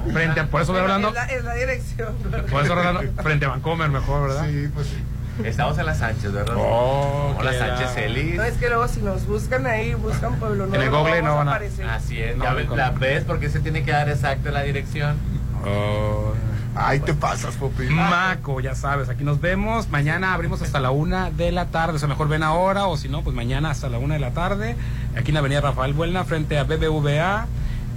[0.06, 0.14] no.
[0.14, 2.14] Frente a, por eso, Bueno, Rolando, es, la, es la dirección.
[2.52, 4.46] por eso, Rolando, frente a Vancomer mejor, ¿verdad?
[4.48, 5.04] Sí, pues sí.
[5.44, 6.56] Estamos en la Sánchez, ¿verdad?
[6.58, 8.36] Oh, No, la Sánchez Ellis.
[8.36, 10.82] No, es que luego si nos buscan ahí, buscan Pueblo Nuevo.
[10.84, 11.90] el Google no van a- aparecer.
[11.90, 12.76] Así es, No, ya no, ves, no.
[12.78, 15.18] la ves porque se tiene que dar exacto la dirección.
[15.66, 16.34] Oh.
[16.76, 17.94] Ay, te pasas, Popín.
[17.94, 19.90] Maco, ya sabes, aquí nos vemos.
[19.90, 21.96] Mañana abrimos hasta la una de la tarde.
[21.96, 24.32] O sea, mejor ven ahora, o si no, pues mañana hasta la una de la
[24.32, 24.76] tarde.
[25.18, 27.48] Aquí en la Avenida Rafael Buelna, frente a BBVA.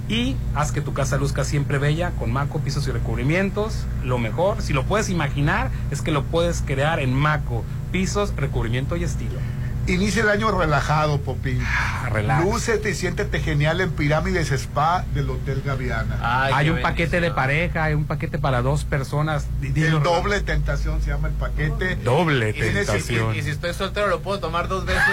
[0.07, 3.85] Y haz que tu casa luzca siempre bella con Maco, pisos y recubrimientos.
[4.03, 8.95] Lo mejor, si lo puedes imaginar, es que lo puedes crear en Maco, pisos, recubrimiento
[8.95, 9.39] y estilo.
[9.87, 11.61] Inicia el año relajado, Popín.
[11.65, 12.43] Ah, relax.
[12.45, 16.17] Lúcete y siéntete genial en Pirámides Spa del Hotel Gaviana.
[16.21, 19.47] Ay, hay un paquete de pareja, hay un paquete para dos personas.
[19.63, 21.95] El doble tentación se llama el paquete.
[21.97, 23.35] Doble tentación.
[23.35, 25.03] Y si estoy soltero, ¿lo puedo tomar dos veces?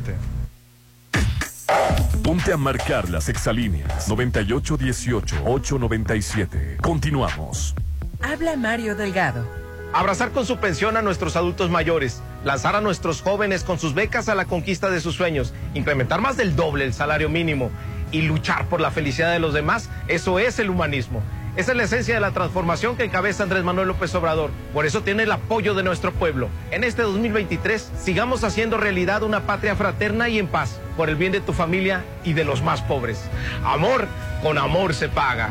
[2.22, 6.76] Ponte a marcar las exalíneas 9818-897.
[6.80, 7.74] Continuamos.
[8.22, 9.46] Habla Mario Delgado.
[9.92, 14.28] Abrazar con su pensión a nuestros adultos mayores, lanzar a nuestros jóvenes con sus becas
[14.28, 17.70] a la conquista de sus sueños, incrementar más del doble el salario mínimo
[18.15, 21.20] y luchar por la felicidad de los demás, eso es el humanismo.
[21.57, 24.51] Esa es la esencia de la transformación que encabeza Andrés Manuel López Obrador.
[24.73, 26.49] Por eso tiene el apoyo de nuestro pueblo.
[26.70, 31.32] En este 2023 sigamos haciendo realidad una patria fraterna y en paz, por el bien
[31.32, 33.24] de tu familia y de los más pobres.
[33.65, 34.07] Amor,
[34.45, 35.51] con amor se paga.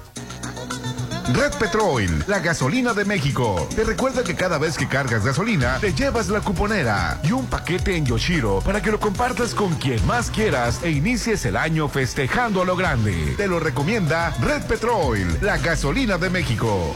[1.33, 3.67] Red Petrol, la gasolina de México.
[3.73, 7.95] Te recuerda que cada vez que cargas gasolina, te llevas la cuponera y un paquete
[7.95, 12.61] en Yoshiro para que lo compartas con quien más quieras e inicies el año festejando
[12.61, 13.35] a lo grande.
[13.37, 16.93] Te lo recomienda Red Petrol, la gasolina de México.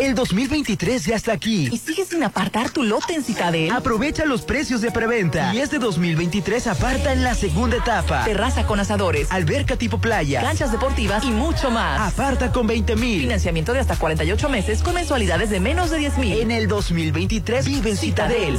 [0.00, 1.68] El 2023 ya está aquí.
[1.70, 3.70] ¿Y sigues sin apartar tu lote en Citadel?
[3.70, 5.54] Aprovecha los precios de preventa.
[5.54, 8.24] Y este 2023 aparta en la segunda etapa.
[8.24, 10.40] Terraza con asadores, Alberca tipo playa.
[10.40, 12.14] canchas deportivas y mucho más.
[12.14, 13.20] Aparta con 20 mil.
[13.20, 16.40] Financiamiento de hasta 48 meses con mensualidades de menos de 10 mil.
[16.40, 18.58] En el 2023 vive en Citadel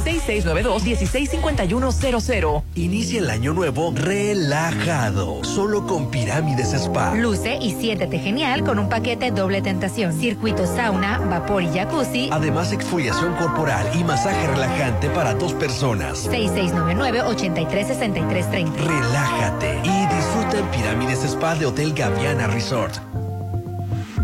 [0.64, 2.62] 6692-165100.
[2.76, 7.16] Inicia el año nuevo relajado, solo con Pirámides Spa.
[7.16, 10.12] Luce y siéntete genial con un paquete doble tentación.
[10.18, 12.28] Circuito sauna, vapor y jacuzzi.
[12.30, 16.28] Además, exfoliación corporal y masaje relajante para dos personas.
[16.28, 18.74] 6699-836330.
[18.76, 22.96] Relájate y disfruta en Pirámides Spa de Hotel Gaviana Resort.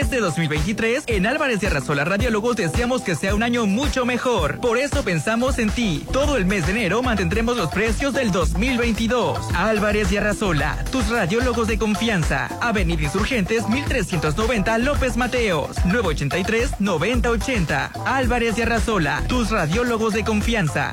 [0.00, 4.58] Este 2023, en Álvarez y Arrasola Radiólogos deseamos que sea un año mucho mejor.
[4.58, 6.04] Por eso pensamos en ti.
[6.12, 9.38] Todo el mes de enero mantendremos los precios del 2022.
[9.54, 12.48] Álvarez y Arrasola, tus radiólogos de confianza.
[12.60, 15.76] Avenida Insurgentes 1390 López Mateos.
[15.84, 17.90] 983-9080.
[18.04, 20.92] Álvarez y Arrasola, tus radiólogos de confianza.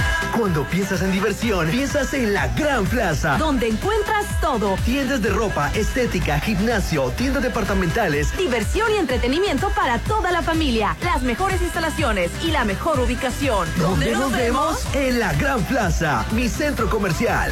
[0.37, 3.37] Cuando piensas en diversión, piensas en la Gran Plaza.
[3.37, 4.75] Donde encuentras todo.
[4.85, 8.35] Tiendas de ropa, estética, gimnasio, tiendas departamentales.
[8.37, 10.95] Diversión y entretenimiento para toda la familia.
[11.03, 13.67] Las mejores instalaciones y la mejor ubicación.
[13.77, 14.85] ¿Dónde nos vemos?
[14.93, 17.51] En la Gran Plaza, mi centro comercial.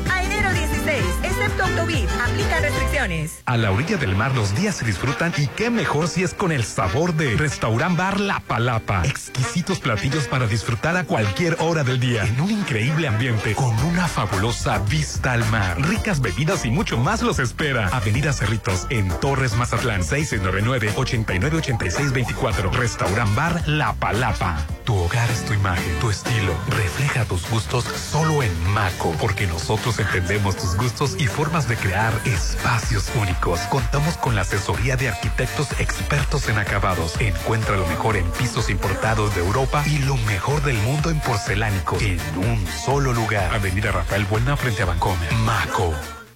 [0.91, 3.41] A enero 16, excepto Autobit, aplica restricciones.
[3.45, 6.51] A la orilla del mar los días se disfrutan y qué mejor si es con
[6.51, 9.03] el sabor de Restaurant Bar La Palapa.
[9.05, 14.07] Exquisitos platillos para disfrutar a cualquier hora del día en un increíble ambiente con una
[14.07, 15.81] fabulosa vista al mar.
[15.81, 17.87] Ricas bebidas y mucho más los espera.
[17.89, 22.71] Avenida Cerritos en Torres Mazatlán 699-898624.
[22.73, 24.57] Restaurant Bar La Palapa.
[24.83, 26.53] Tu hogar es tu imagen, tu estilo.
[26.69, 30.80] Refleja tus gustos solo en Maco, porque nosotros entendemos tus gustos
[31.17, 33.59] y formas de crear espacios únicos.
[33.69, 37.19] Contamos con la asesoría de arquitectos expertos en acabados.
[37.19, 42.01] Encuentra lo mejor en pisos importados de Europa y lo mejor del mundo en porcelánicos
[42.01, 43.53] en un solo lugar.
[43.53, 45.31] Avenida Rafael Buena frente a Bancomer.
[45.45, 45.93] Maco.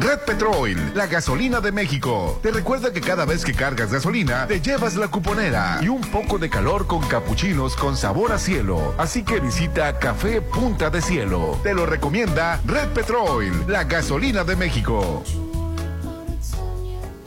[0.00, 2.38] Red Petrol, la gasolina de México.
[2.42, 6.38] Te recuerda que cada vez que cargas gasolina, te llevas la cuponera y un poco
[6.38, 8.94] de calor con capuchinos con sabor a cielo.
[8.96, 11.58] Así que visita Café Punta de Cielo.
[11.62, 15.24] Te lo recomienda Red Petrol, la gasolina de México.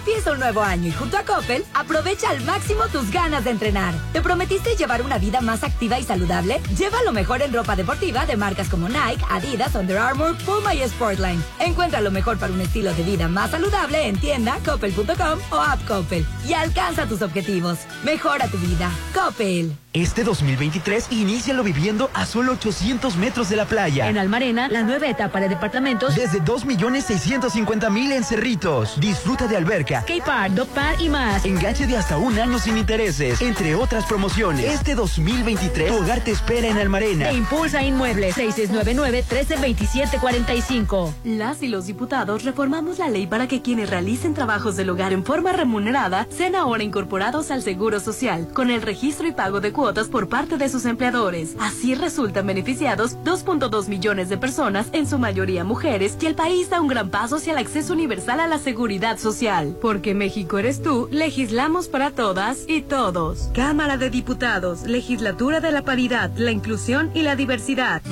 [0.00, 3.92] Empieza un nuevo año y junto a Coppel, aprovecha al máximo tus ganas de entrenar.
[4.14, 6.58] ¿Te prometiste llevar una vida más activa y saludable?
[6.74, 10.88] Lleva lo mejor en ropa deportiva de marcas como Nike, Adidas, Under Armour, Puma y
[10.88, 11.44] Sportline.
[11.58, 15.86] Encuentra lo mejor para un estilo de vida más saludable en tienda, coppel.com o app
[15.86, 16.24] Coppel.
[16.48, 17.80] Y alcanza tus objetivos.
[18.02, 18.90] Mejora tu vida.
[19.12, 19.76] Coppel.
[19.92, 24.08] Este 2023, inícialo viviendo a solo 800 metros de la playa.
[24.08, 26.14] En Almarena, la nueva etapa de departamentos.
[26.14, 29.00] Desde 2.650.000 en Cerritos.
[29.00, 31.44] Disfruta de alberca, K-Park, Dog Park y más.
[31.44, 34.64] enganche de hasta un año sin intereses, entre otras promociones.
[34.64, 37.28] Este 2023, tu hogar te espera en Almarena.
[37.28, 41.12] Te impulsa Inmuebles 6699-132745.
[41.24, 45.24] Las y los diputados reformamos la ley para que quienes realicen trabajos del hogar en
[45.24, 50.06] forma remunerada sean ahora incorporados al Seguro Social, con el registro y pago de cuotas
[50.08, 51.56] por parte de sus empleadores.
[51.58, 56.80] Así resultan beneficiados 2.2 millones de personas, en su mayoría mujeres, y el país da
[56.80, 59.76] un gran paso hacia el acceso universal a la seguridad social.
[59.80, 63.50] Porque México eres tú, legislamos para todas y todos.
[63.54, 68.02] Cámara de Diputados, Legislatura de la Paridad, la Inclusión y la Diversidad.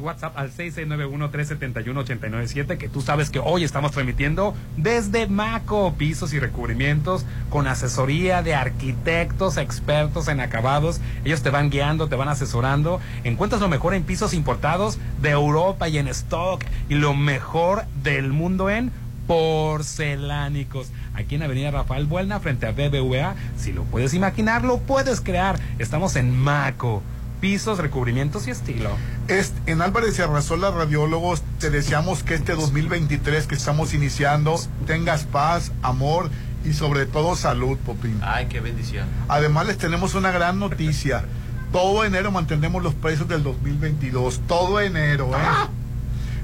[0.00, 7.24] WhatsApp al 6691-371-897, que tú sabes que hoy estamos transmitiendo desde Maco, pisos y recubrimientos,
[7.48, 11.00] con asesoría de arquitectos expertos en acabados.
[11.24, 13.00] Ellos te van guiando, te van asesorando.
[13.24, 18.32] Encuentras lo mejor en pisos importados de Europa y en stock, y lo mejor del
[18.32, 18.90] mundo en
[19.26, 20.90] porcelánicos.
[21.14, 23.34] Aquí en Avenida Rafael Buelna, frente a BBVA.
[23.56, 25.60] Si lo puedes imaginar, lo puedes crear.
[25.78, 27.02] Estamos en Maco.
[27.40, 28.90] Pisos, recubrimientos y estilo.
[29.28, 35.24] Es- en Álvarez y Arrasola Radiólogos te deseamos que este 2023 que estamos iniciando tengas
[35.24, 36.30] paz, amor
[36.64, 38.20] y sobre todo salud, Popín.
[38.22, 39.06] Ay, qué bendición.
[39.28, 41.24] Además les tenemos una gran noticia.
[41.72, 44.40] Todo enero mantenemos los precios del 2022.
[44.46, 45.38] Todo enero, ¿eh?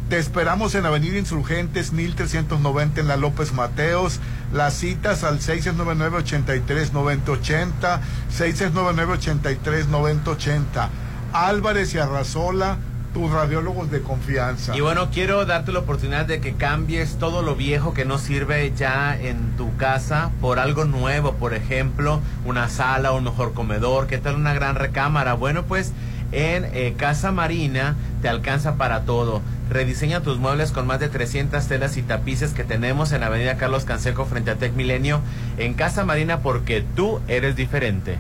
[0.09, 4.20] Te esperamos en Avenida Insurgentes 1390 en la López Mateos.
[4.53, 7.99] Las citas al 699-83-9080,
[8.33, 10.89] 699-83-9080.
[11.33, 12.78] Álvarez y Arrazola,
[13.15, 14.77] tus radiólogos de confianza.
[14.77, 18.73] Y bueno, quiero darte la oportunidad de que cambies todo lo viejo que no sirve
[18.77, 24.19] ya en tu casa por algo nuevo, por ejemplo, una sala, un mejor comedor, ¿qué
[24.19, 25.35] tal una gran recámara?
[25.35, 25.91] Bueno, pues
[26.32, 29.43] En eh, Casa Marina te alcanza para todo.
[29.70, 33.85] Rediseña tus muebles con más de 300 telas y tapices que tenemos en Avenida Carlos
[33.85, 35.20] Canseco frente a Tec Milenio
[35.59, 38.19] en Casa Marina porque tú eres diferente.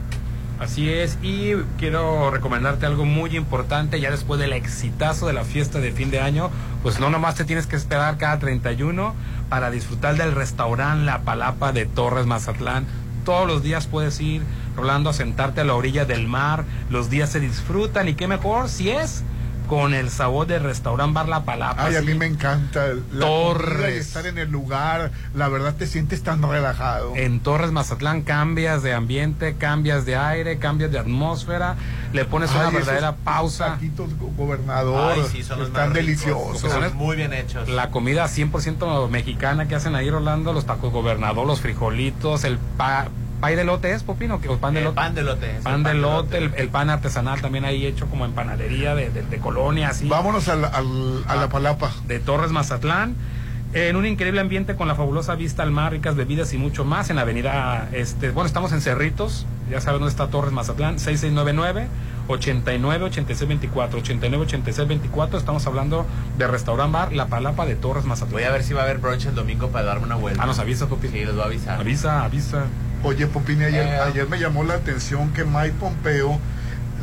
[0.58, 5.80] Así es, y quiero recomendarte algo muy importante, ya después del exitazo de la fiesta
[5.80, 6.50] de fin de año,
[6.82, 9.14] pues no nomás te tienes que esperar cada 31
[9.50, 12.86] para disfrutar del restaurante La Palapa de Torres Mazatlán.
[13.26, 14.40] Todos los días puedes ir,
[14.76, 18.68] Rolando, a sentarte a la orilla del mar, los días se disfrutan y qué mejor
[18.68, 19.24] si es
[19.66, 21.84] con el sabor del restaurante Bar La Palapa.
[21.86, 22.86] Ay, a mí me encanta.
[23.12, 23.68] La Torres.
[23.72, 27.14] comida y estar en el lugar, la verdad te sientes tan relajado.
[27.16, 31.76] En Torres Mazatlán cambias de ambiente, cambias de aire, cambias de atmósfera,
[32.12, 33.66] le pones Ay, una esos verdadera pausa.
[33.74, 36.60] Taquitos go- gobernador, Ay, sí, son los están deliciosos.
[36.60, 37.68] son muy bien hechos.
[37.68, 43.08] La comida 100% mexicana que hacen ahí Rolando, los tacos gobernador, los frijolitos, el pa,
[43.40, 44.94] pay de lote es, Popino, que o pan de El lote.
[44.96, 45.56] pan de lote.
[45.56, 49.10] el Pan de lote, el, el pan artesanal también ahí hecho como en panadería de,
[49.10, 50.08] de- de colonia, así.
[50.08, 51.90] Vámonos al- al- a la palapa.
[52.06, 53.14] De Torres Mazatlán.
[53.72, 57.10] En un increíble ambiente con la fabulosa vista al mar, ricas bebidas y mucho más
[57.10, 61.88] en la avenida, este, bueno, estamos en Cerritos, ya saben dónde está Torres Mazatlán, 6699
[62.28, 66.06] 89 86 24 89 86 24 estamos hablando
[66.38, 68.32] de restaurant bar La Palapa de Torres Mazatlán.
[68.32, 70.42] Voy a ver si va a haber brunch el domingo para darme una vuelta.
[70.42, 71.08] Ah, nos avisa, Popi.
[71.08, 71.80] Sí, les voy a avisar.
[71.80, 72.64] Avisa, avisa.
[73.06, 74.00] Oye, Popini, ayer, Eh.
[74.00, 76.40] ayer me llamó la atención que Mike Pompeo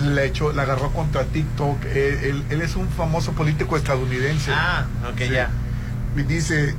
[0.01, 1.85] le, echó, le agarró contra TikTok.
[1.85, 4.51] Él, él- él es un famoso político estadounidense.
[4.53, 5.29] Ah, ok, Sí.
[5.29, 5.49] ya.
[6.17, 6.75] Y dice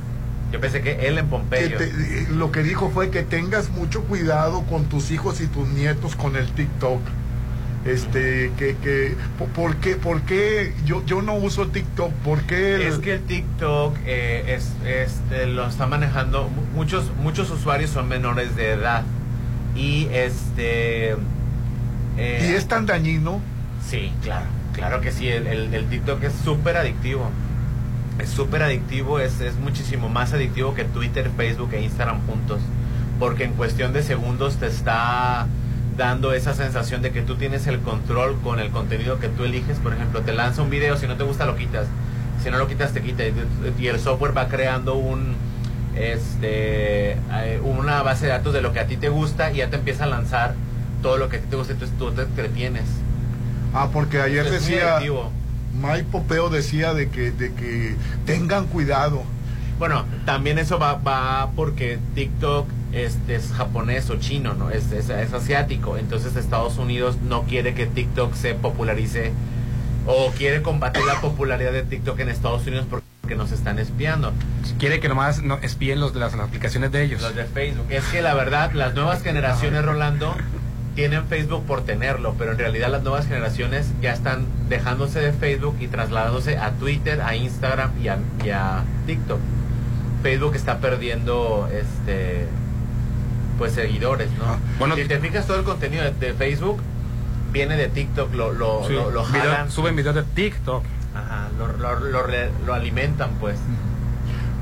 [0.51, 1.77] Yo pensé que él en que Pompeyo.
[1.77, 5.67] te- eh, lo que dijo fue que tengas mucho cuidado con tus hijos y tus
[5.69, 7.01] nietos con el TikTok.
[7.85, 12.11] Este, que, que, po- ¿por qué, por qué yo, yo no uso TikTok?
[12.23, 12.75] ¿Por qué?
[12.75, 17.91] el- Es que el TikTok eh, es, este, lo está manejando, mu- muchos, muchos usuarios
[17.91, 19.03] son menores de edad.
[19.75, 21.11] Y este...
[22.17, 23.39] eh, y es tan dañino.
[23.87, 27.29] Sí, claro, claro que sí, el, el- el TikTok es súper adictivo.
[28.17, 32.61] Es súper adictivo, es, es muchísimo más adictivo que Twitter, Facebook e Instagram juntos.
[33.19, 35.45] Porque en cuestión de segundos te está
[35.97, 39.77] dando esa sensación de que tú tienes el control con el contenido que tú eliges.
[39.79, 41.87] Por ejemplo, te lanza un video, si no te gusta lo quitas.
[42.43, 43.23] Si no lo quitas, te quita.
[43.25, 45.35] Y- el software va creando un
[45.95, 49.69] este eh, una base de datos de lo que a ti te gusta y ya
[49.69, 50.53] te empieza a lanzar
[51.01, 52.83] todo lo que a ti te gusta, entonces tú te entretienes.
[53.73, 54.99] Ah, porque ayer decía.
[55.81, 57.95] Mike Pompeo decía de que, de que
[58.25, 59.23] tengan cuidado.
[59.77, 64.71] Bueno, también eso va, va porque TikTok este, es japonés o chino, ¿no?
[64.71, 65.97] Es, es, es asiático.
[65.97, 69.33] Entonces Estados Unidos no quiere que TikTok se popularice
[70.07, 74.31] o quiere combatir la popularidad de TikTok en Estados Unidos porque nos están espiando.
[74.79, 77.21] Quiere que nomás no, espíen los, las, las aplicaciones de ellos.
[77.21, 77.85] Los de Facebook.
[77.89, 80.33] Es que la verdad, las nuevas generaciones, Rolando,
[80.95, 85.75] tienen Facebook por tenerlo, pero en realidad las nuevas generaciones ya están dejándose de Facebook
[85.81, 89.39] y trasladándose a Twitter, a Instagram y a, y a TikTok.
[90.23, 92.47] Facebook está perdiendo este
[93.57, 94.45] pues seguidores, ¿no?
[94.45, 96.81] Ah, bueno, si te fijas todo el contenido de, de Facebook
[97.51, 99.71] viene de TikTok, lo, lo, Sí, lo, lo video- jalan.
[99.71, 100.83] suben videos de TikTok.
[101.15, 103.57] Ajá, lo, lo, lo re- lo alimentan pues.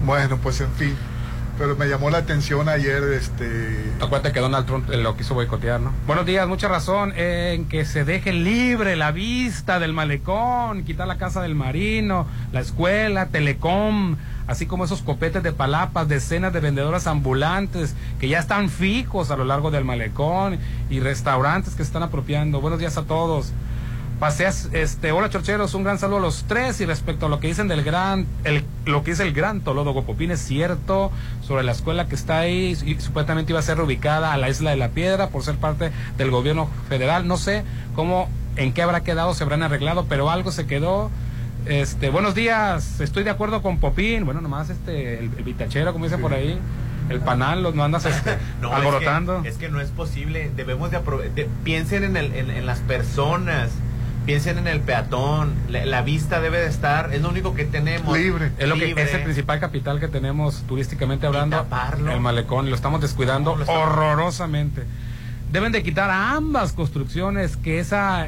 [0.06, 0.96] Bueno, pues en fin.
[1.58, 3.94] Pero me llamó la atención ayer, este...
[4.02, 5.94] Acuérdate que Donald Trump eh, lo quiso boicotear, ¿no?
[6.08, 11.18] Buenos días, mucha razón en que se deje libre la vista del malecón, quitar la
[11.20, 14.16] casa del marino, la escuela, telecom,
[14.48, 19.38] así como esos copetes de palapas, decenas de vendedoras ambulantes que ya están fijos a
[19.38, 20.60] lo largo del malecón
[20.90, 22.62] y restaurantes que se están apropiando.
[22.62, 23.54] Buenos días a todos.
[24.20, 27.48] Paseas, este, hola chorcheros, un gran saludo a los tres y respecto a lo que
[27.48, 31.12] dicen del gran, el, lo que dice el gran tolólogo Popín es cierto
[31.42, 34.78] sobre la escuela que está ahí supuestamente iba a ser ubicada a la isla de
[34.78, 37.64] la piedra por ser parte del gobierno federal, no sé
[37.96, 41.10] cómo, en qué habrá quedado, se habrán arreglado, pero algo se quedó.
[41.66, 46.04] Este, buenos días, estoy de acuerdo con Popín, bueno nomás este, el, el vitachero como
[46.06, 46.60] dicen por ahí,
[47.10, 49.42] el panal, los no andas este, No, es que- alborotando.
[49.46, 50.52] Es que, no es posible.
[50.56, 51.00] Debemos de,
[51.36, 53.72] de- piensen en, el, en, en las personas,
[54.26, 55.54] piensen en el peatón.
[55.70, 58.18] La, la vista debe de estar, es lo único que tenemos.
[58.18, 59.04] Es lo que Libre.
[59.04, 61.56] es el principal capital que tenemos turísticamente hablando.
[61.58, 62.12] taparlo.
[62.12, 64.84] El malecón, y lo estamos descuidando No, lo estamos- horrorosamente.
[65.52, 68.26] Deben de quitar a ambas construcciones que esa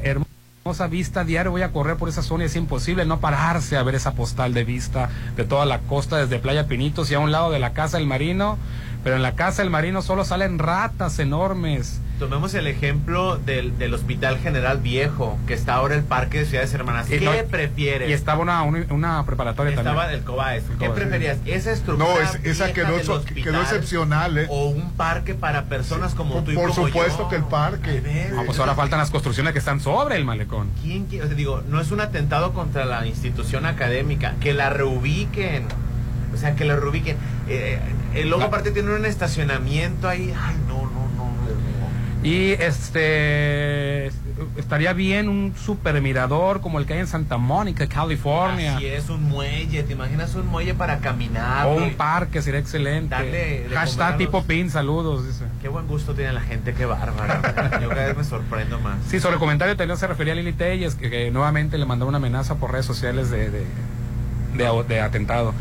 [0.89, 3.93] vista diario voy a correr por esa zona y es imposible no pararse a ver
[3.93, 7.51] esa postal de vista de toda la costa desde Playa Pinitos y a un lado
[7.51, 8.57] de la casa del marino
[9.03, 12.01] pero en la casa del marino solo salen ratas enormes.
[12.19, 16.73] Tomemos el ejemplo del, del Hospital General Viejo, que está ahora el Parque de Ciudades
[16.73, 17.07] Hermanas.
[17.07, 18.09] ¿Qué no- prefieres?
[18.09, 20.19] Y estaba una, una, una preparatoria Estaba también.
[20.21, 20.63] el COBAES.
[20.63, 20.93] ¿Qué COBAES.
[20.93, 21.37] preferías?
[21.45, 24.47] ¿Esa estructura No, es- esa quedó, del hospital quedó excepcional, ¿eh?
[24.49, 27.27] O un parque para personas como tú y Por como supuesto yo.
[27.29, 28.31] que el parque.
[28.37, 30.69] Ah, pues ahora faltan las construcciones que están sobre el malecón.
[30.81, 31.25] ¿Quién quiere?
[31.25, 34.35] O sea, digo, no es un atentado contra la institución académica.
[34.39, 35.65] Que la reubiquen.
[36.33, 37.17] O sea, que la reubiquen.
[37.49, 37.77] Eh,
[38.13, 40.33] el luego aparte tiene un estacionamiento ahí.
[40.41, 41.04] Ay, no, no.
[42.25, 44.07] Y este
[44.57, 48.77] estaría bien un super mirador como el que hay en Santa Mónica, California.
[48.77, 49.83] Así es, un muelle.
[49.83, 51.67] ¿Te imaginas un muelle para caminar?
[51.67, 53.09] O un parque sería excelente.
[53.09, 55.45] Darle Hashtag los- tipo pin, saludos, dice.
[55.61, 57.35] Qué buen gusto tiene la gente, qué bárbaro.
[57.81, 58.97] Yo cada vez me sorprendo más.
[59.07, 62.07] Sí, sobre el comentario anterior se refería a Lili Telles, que, que nuevamente le mandó
[62.07, 63.63] una amenaza por redes sociales de, de,
[64.55, 65.53] de- de atentado.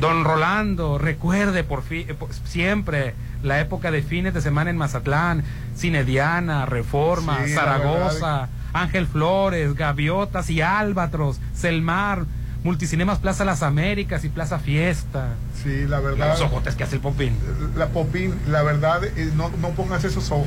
[0.00, 2.06] Don Rolando, recuerde por fin,
[2.44, 5.42] siempre la época de fines de semana en Mazatlán,
[5.74, 12.26] Cine Diana, Reforma, Sí, Zaragoza, Ángel Flores, Gaviotas y Álbatros, Selmar,
[12.72, 15.28] Multicinemas Plaza Las Américas y Plaza Fiesta.
[15.62, 16.28] Sí, la verdad.
[16.32, 17.34] Los ojotes que hace el Popín.
[17.76, 20.46] La Popín, la verdad, eh, no, no pongas esos ojos.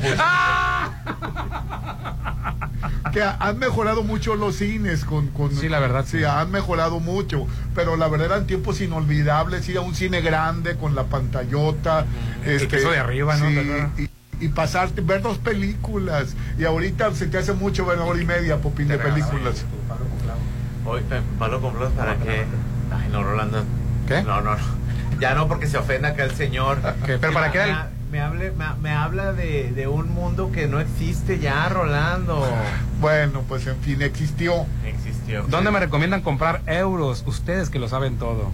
[3.12, 6.24] que ha- han mejorado mucho los cines con, con Sí, la verdad, sí, sí.
[6.24, 10.94] han mejorado mucho pero la verdad eran tiempos inolvidables ir a un cine grande con
[10.94, 12.06] la pantallota
[12.44, 13.50] este, El piso de arriba, ¿no?
[14.40, 18.24] y pasarte ver dos películas y ahorita se te hace mucho ver una hora y
[18.24, 19.64] media Popín de películas
[20.84, 22.44] Hoy, eh, Pablo Complos, ¿para qué?
[22.92, 23.64] Ay, no, Rolando.
[24.06, 24.22] ¿Qué?
[24.22, 24.82] No, no, no.
[25.20, 26.78] Ya no, porque se ofenda acá el señor.
[27.06, 27.16] ¿Qué?
[27.18, 27.64] ¿Pero para me, qué?
[27.66, 27.74] Me,
[28.10, 32.44] me hable, me, me habla de, de un mundo que no existe ya, Rolando.
[33.00, 35.44] bueno pues en fin existió Existió.
[35.48, 37.22] ¿Dónde me recomiendan comprar euros?
[37.26, 38.50] Ustedes que lo saben todo.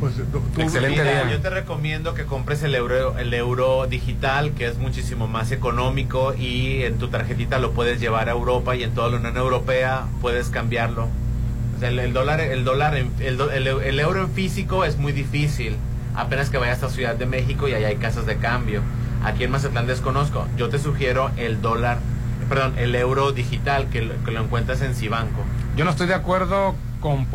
[0.00, 1.30] Pues tú- Excelente Mira, día.
[1.30, 6.34] yo te recomiendo que compres el euro, el euro digital, que es muchísimo más económico
[6.34, 10.04] y en tu tarjetita lo puedes llevar a Europa y en toda la Unión Europea
[10.20, 11.08] puedes cambiarlo.
[11.76, 15.76] O sea, el, el dólar, el dólar, el, euro en físico es muy difícil.
[16.16, 18.82] Apenas que vayas a Ciudad de México y allá hay casas de cambio.
[19.24, 20.46] Aquí en Mazatlán desconozco.
[20.56, 21.98] Yo te sugiero el dólar,
[22.48, 25.44] perdón, el euro digital que, lo- que lo encuentras en Cibanco.
[25.76, 27.26] Yo no estoy de acuerdo con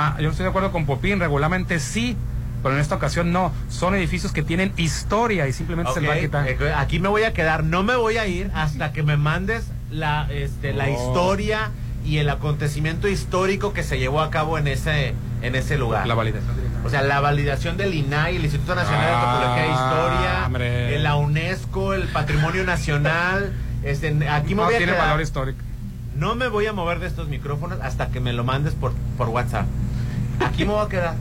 [0.00, 2.16] ah, yo no estoy de acuerdo con Popín, regularmente sí,
[2.62, 3.52] pero en esta ocasión no.
[3.68, 6.48] Son edificios que tienen historia y simplemente se va a quitar.
[6.48, 9.64] eh, Aquí me voy a quedar, no me voy a ir hasta que me mandes
[9.90, 10.88] la, este, la Oh.
[10.90, 11.70] historia
[12.04, 16.06] y el acontecimiento histórico que se llevó a cabo en ese, en ese lugar.
[16.06, 16.50] La validación.
[16.84, 20.96] O sea, la validación del INAI, el Instituto Nacional de Antropología e Ah, Historia, hombre.
[20.96, 23.52] eh, la UNESCO, el Patrimonio Nacional.
[23.82, 25.06] Este, aquí me No voy a tiene quedar.
[25.06, 25.58] valor histórico.
[26.14, 29.30] No me voy a mover de estos micrófonos hasta que me lo mandes por, por
[29.30, 29.64] WhatsApp.
[30.40, 31.14] Aquí me voy a quedar.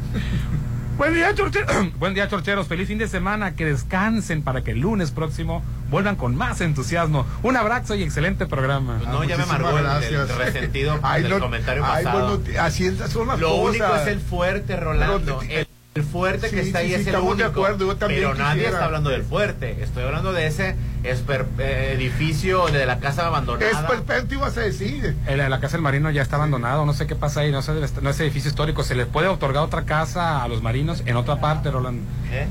[0.97, 1.71] Buen día, chorcheros.
[1.99, 2.67] Buen día, chorcheros.
[2.67, 3.55] Feliz fin de semana.
[3.55, 7.25] Que descansen para que el lunes próximo vuelvan con más entusiasmo.
[7.43, 8.97] Un abrazo y excelente programa.
[8.97, 12.37] Pues no, ya me amargó el, el resentido Ay, del no- comentario ay, pasado.
[12.39, 13.69] bueno, así son las Lo cosas.
[13.69, 15.39] único es el fuerte, Rolando.
[15.39, 15.67] Pero- el,
[15.99, 17.47] el fuerte que está sí, ahí sí, es el único.
[17.49, 18.69] acuerdo, yo también pero nadie quisiera.
[18.73, 19.84] está hablando del fuerte.
[19.84, 23.69] Estoy hablando de ese esper- eh, edificio de la casa abandonada.
[23.71, 27.07] es perfecto ibas a decir El- la casa del marino ya está abandonado, no sé
[27.07, 28.84] qué pasa ahí, no sé, no es edificio histórico.
[28.84, 32.01] ¿Se les puede otorgar otra casa a los marinos en otra parte, Rolando?
[32.31, 32.47] ¿Eh?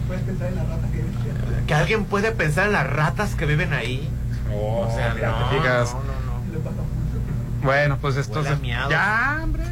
[1.67, 4.09] Que alguien puede pensar en las ratas que viven ahí.
[4.55, 5.95] o sea, mira, no, te fijas.
[5.95, 7.63] no, no, no.
[7.63, 8.43] Bueno, pues esto.
[8.89, 9.65] Ya, hombre.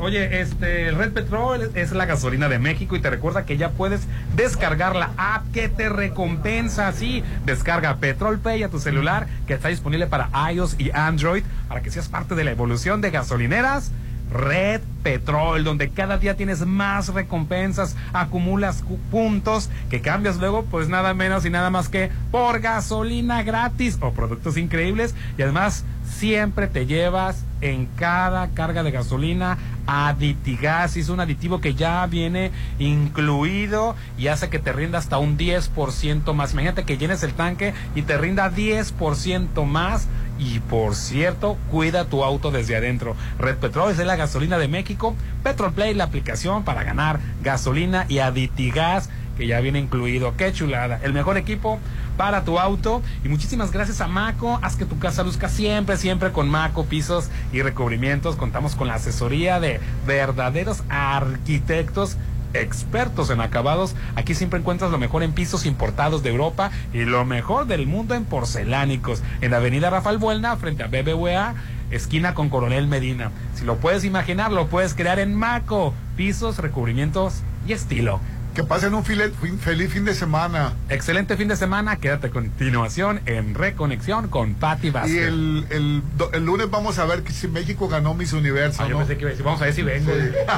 [0.00, 4.02] Oye, este, Red Petrol es- la gasolina de México y te recuerda que ya puedes
[4.34, 6.90] descargar la app que te recompensa.
[6.92, 11.82] Sí, descarga Petrol Pay a tu celular que está disponible para iOS y Android para
[11.82, 13.92] que seas parte de la evolución de gasolineras.
[14.32, 20.88] Red Petrol, donde cada día tienes más recompensas, acumulas cu- puntos que cambias luego, pues
[20.88, 26.68] nada menos y nada más que por gasolina gratis o productos increíbles y además siempre
[26.68, 29.58] te llevas en cada carga de gasolina
[29.90, 35.36] aditigas, es un aditivo que ya viene incluido y hace que te rinda hasta un
[35.36, 36.52] 10% más.
[36.52, 40.06] Imagínate que llenes el tanque y te rinda 10% más
[40.38, 43.16] y por cierto, cuida tu auto desde adentro.
[43.40, 45.16] Red Petrol es la gasolina de México.
[45.42, 50.36] Petrol Play, la aplicación para ganar gasolina y aditigas que ya viene incluido.
[50.36, 51.00] Qué chulada.
[51.02, 51.80] El mejor equipo
[52.20, 53.00] para tu auto.
[53.24, 54.58] Y muchísimas gracias a Maco.
[54.60, 58.36] Haz que tu casa luzca siempre, siempre con Maco, pisos y recubrimientos.
[58.36, 62.18] Contamos con la asesoría de verdaderos arquitectos
[62.52, 63.94] expertos en acabados.
[64.16, 68.14] Aquí siempre encuentras lo mejor en pisos importados de Europa y lo mejor del mundo
[68.14, 69.22] en porcelánicos.
[69.40, 71.54] En Avenida Rafael Buelna, frente a BBVA,
[71.90, 73.30] esquina con Coronel Medina.
[73.54, 75.94] Si lo puedes imaginar, lo puedes crear en Maco.
[76.18, 78.20] Pisos, recubrimientos y estilo.
[78.54, 80.72] Que pasen un feliz fin de semana.
[80.88, 81.96] Excelente fin de semana.
[81.96, 85.14] Quédate a continuación en Reconexión con Patti Vázquez.
[85.14, 86.02] Y el, el,
[86.32, 88.82] el lunes vamos a ver si México ganó Miss Universo.
[88.82, 88.98] Ah, yo ¿no?
[88.98, 90.10] pensé que iba a decir, vamos a ver si vengo.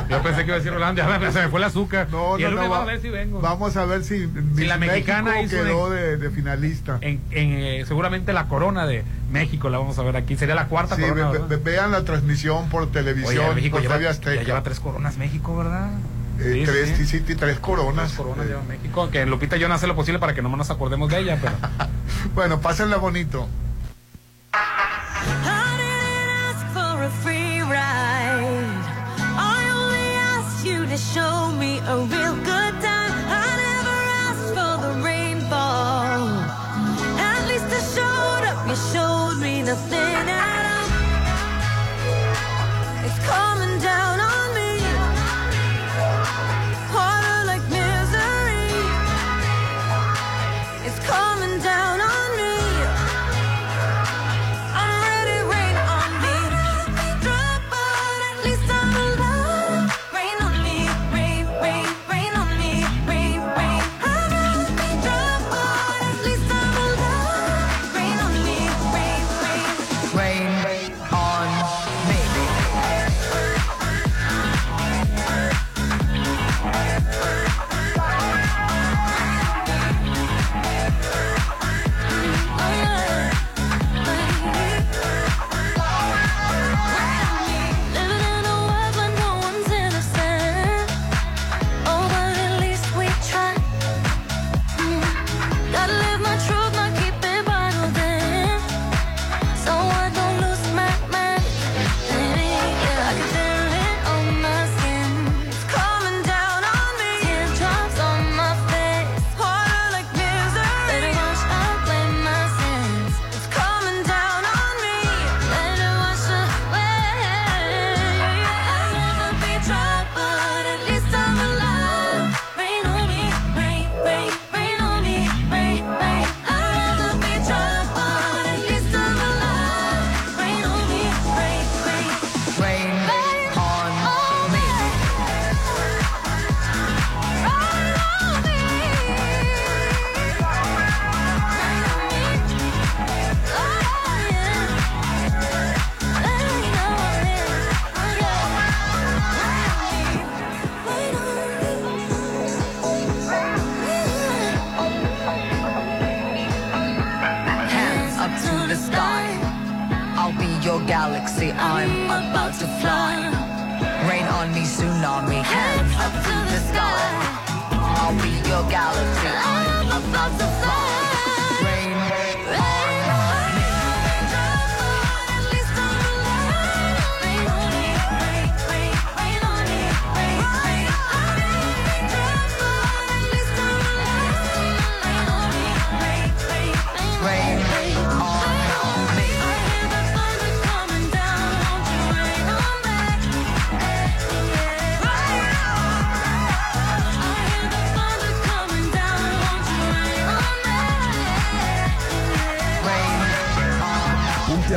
[0.08, 2.08] Yo pensé que iba a decir Rolando, ya se me fue el azúcar.
[2.10, 3.40] No, y no, el no, lunes va- vamos a ver si vengo.
[3.42, 6.96] Vamos a ver si, Si la mexicana México quedó de, de finalista.
[7.02, 10.36] En, en, eh, seguramente la corona de México la vamos a ver aquí.
[10.38, 11.30] Sería la cuarta Sí, corona.
[11.30, 15.18] ve- ve- vean la transmisión por televisión, Oye, México por lleva, ya lleva tres coronas
[15.18, 15.90] México, ¿verdad?
[16.44, 17.06] Eh, Sí, tres, sí.
[17.06, 18.06] sí, tres coronas.
[18.08, 19.08] Tres coronas lleva México.
[19.10, 21.38] Que Lupita y yo no hace lo posible para que no nos acordemos de ella,
[21.40, 21.54] pero.
[22.34, 23.48] bueno, pásenla bonito.
[26.74, 28.66] for a free ride.
[29.36, 31.80] I only asked you to show me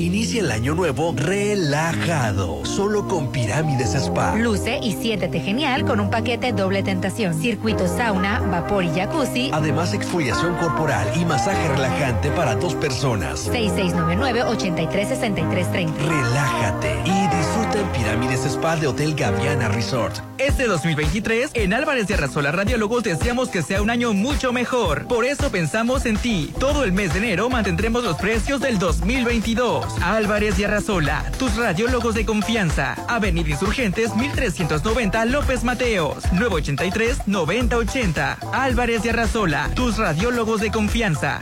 [0.00, 4.34] Inicia el año nuevo relajado, solo con Pirámides Spa.
[4.34, 7.38] Luce y siéntete genial con un paquete doble tentación.
[7.38, 9.50] Circuito sauna, vapor y jacuzzi.
[9.52, 13.46] Además, exfoliación corporal y masaje relajante para dos personas.
[13.50, 15.94] 6699-836330.
[15.98, 17.28] Relájate y
[17.74, 20.18] en Pirámides Spa de Hotel Gaviana Resort.
[20.38, 25.06] Este 2023, en Álvarez de Arrasola Radiólogos deseamos que sea un año mucho mejor.
[25.06, 26.52] Por eso pensamos en ti.
[26.58, 29.84] Todo el mes de enero mantendremos los precios del 2022.
[30.02, 32.94] Álvarez y Arrasola, tus radiólogos de confianza.
[33.08, 38.38] Avenida Insurgentes 1390 López Mateos, 983 9080.
[38.52, 41.40] Álvarez y Arrasola, tus radiólogos de confianza.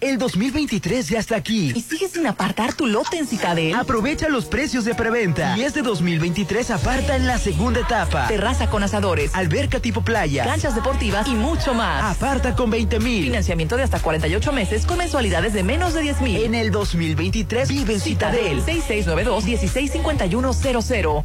[0.00, 1.72] El 2023 ya está aquí.
[1.74, 3.74] ¿Y sigues sin apartar tu lote en Citadel?
[3.74, 5.58] Aprovecha los precios de preventa.
[5.58, 8.28] Y este 2023 aparta en la segunda etapa.
[8.28, 10.44] Terraza con asadores, Alberca tipo playa.
[10.44, 12.16] canchas deportivas y mucho más.
[12.16, 13.24] Aparta con 20 mil.
[13.24, 16.44] Financiamiento de hasta 48 meses con mensualidades de menos de 10 mil.
[16.44, 18.62] En el 2023 vive en Citadel.
[18.66, 21.24] 6692-165100.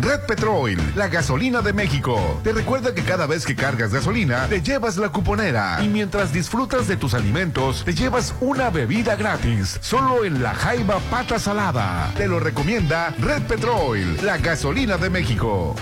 [0.00, 2.40] Red Petrol, la gasolina de México.
[2.42, 5.78] Te recuerda que cada vez que cargas gasolina, te llevas la cuponera.
[5.82, 9.78] Y mientras disfrutas de tus alimentos, te llevas una bebida gratis.
[9.80, 12.12] Solo en la Jaiba Pata Salada.
[12.16, 15.76] Te lo recomienda Red Petrol, la gasolina de México.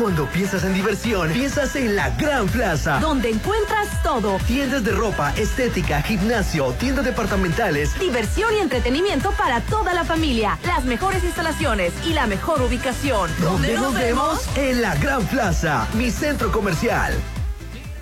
[0.00, 3.00] Cuando piensas en diversión, piensas en la Gran Plaza.
[3.00, 4.38] Donde encuentras todo.
[4.46, 7.98] Tiendas de ropa, estética, gimnasio, tiendas departamentales.
[8.00, 10.58] Diversión y entretenimiento para toda la familia.
[10.64, 13.30] Las mejores instalaciones y la mejor ubicación.
[13.42, 14.40] ¿Dónde nos vemos?
[14.56, 17.12] En la Gran Plaza, mi centro comercial.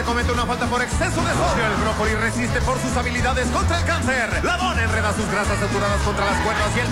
[0.00, 1.66] le comete una falta por exceso de sodio.
[1.66, 4.42] El brócoli resiste por sus habilidades contra el cáncer.
[4.42, 6.90] La dona enreda sus grasas saturadas contra las cuerdas y el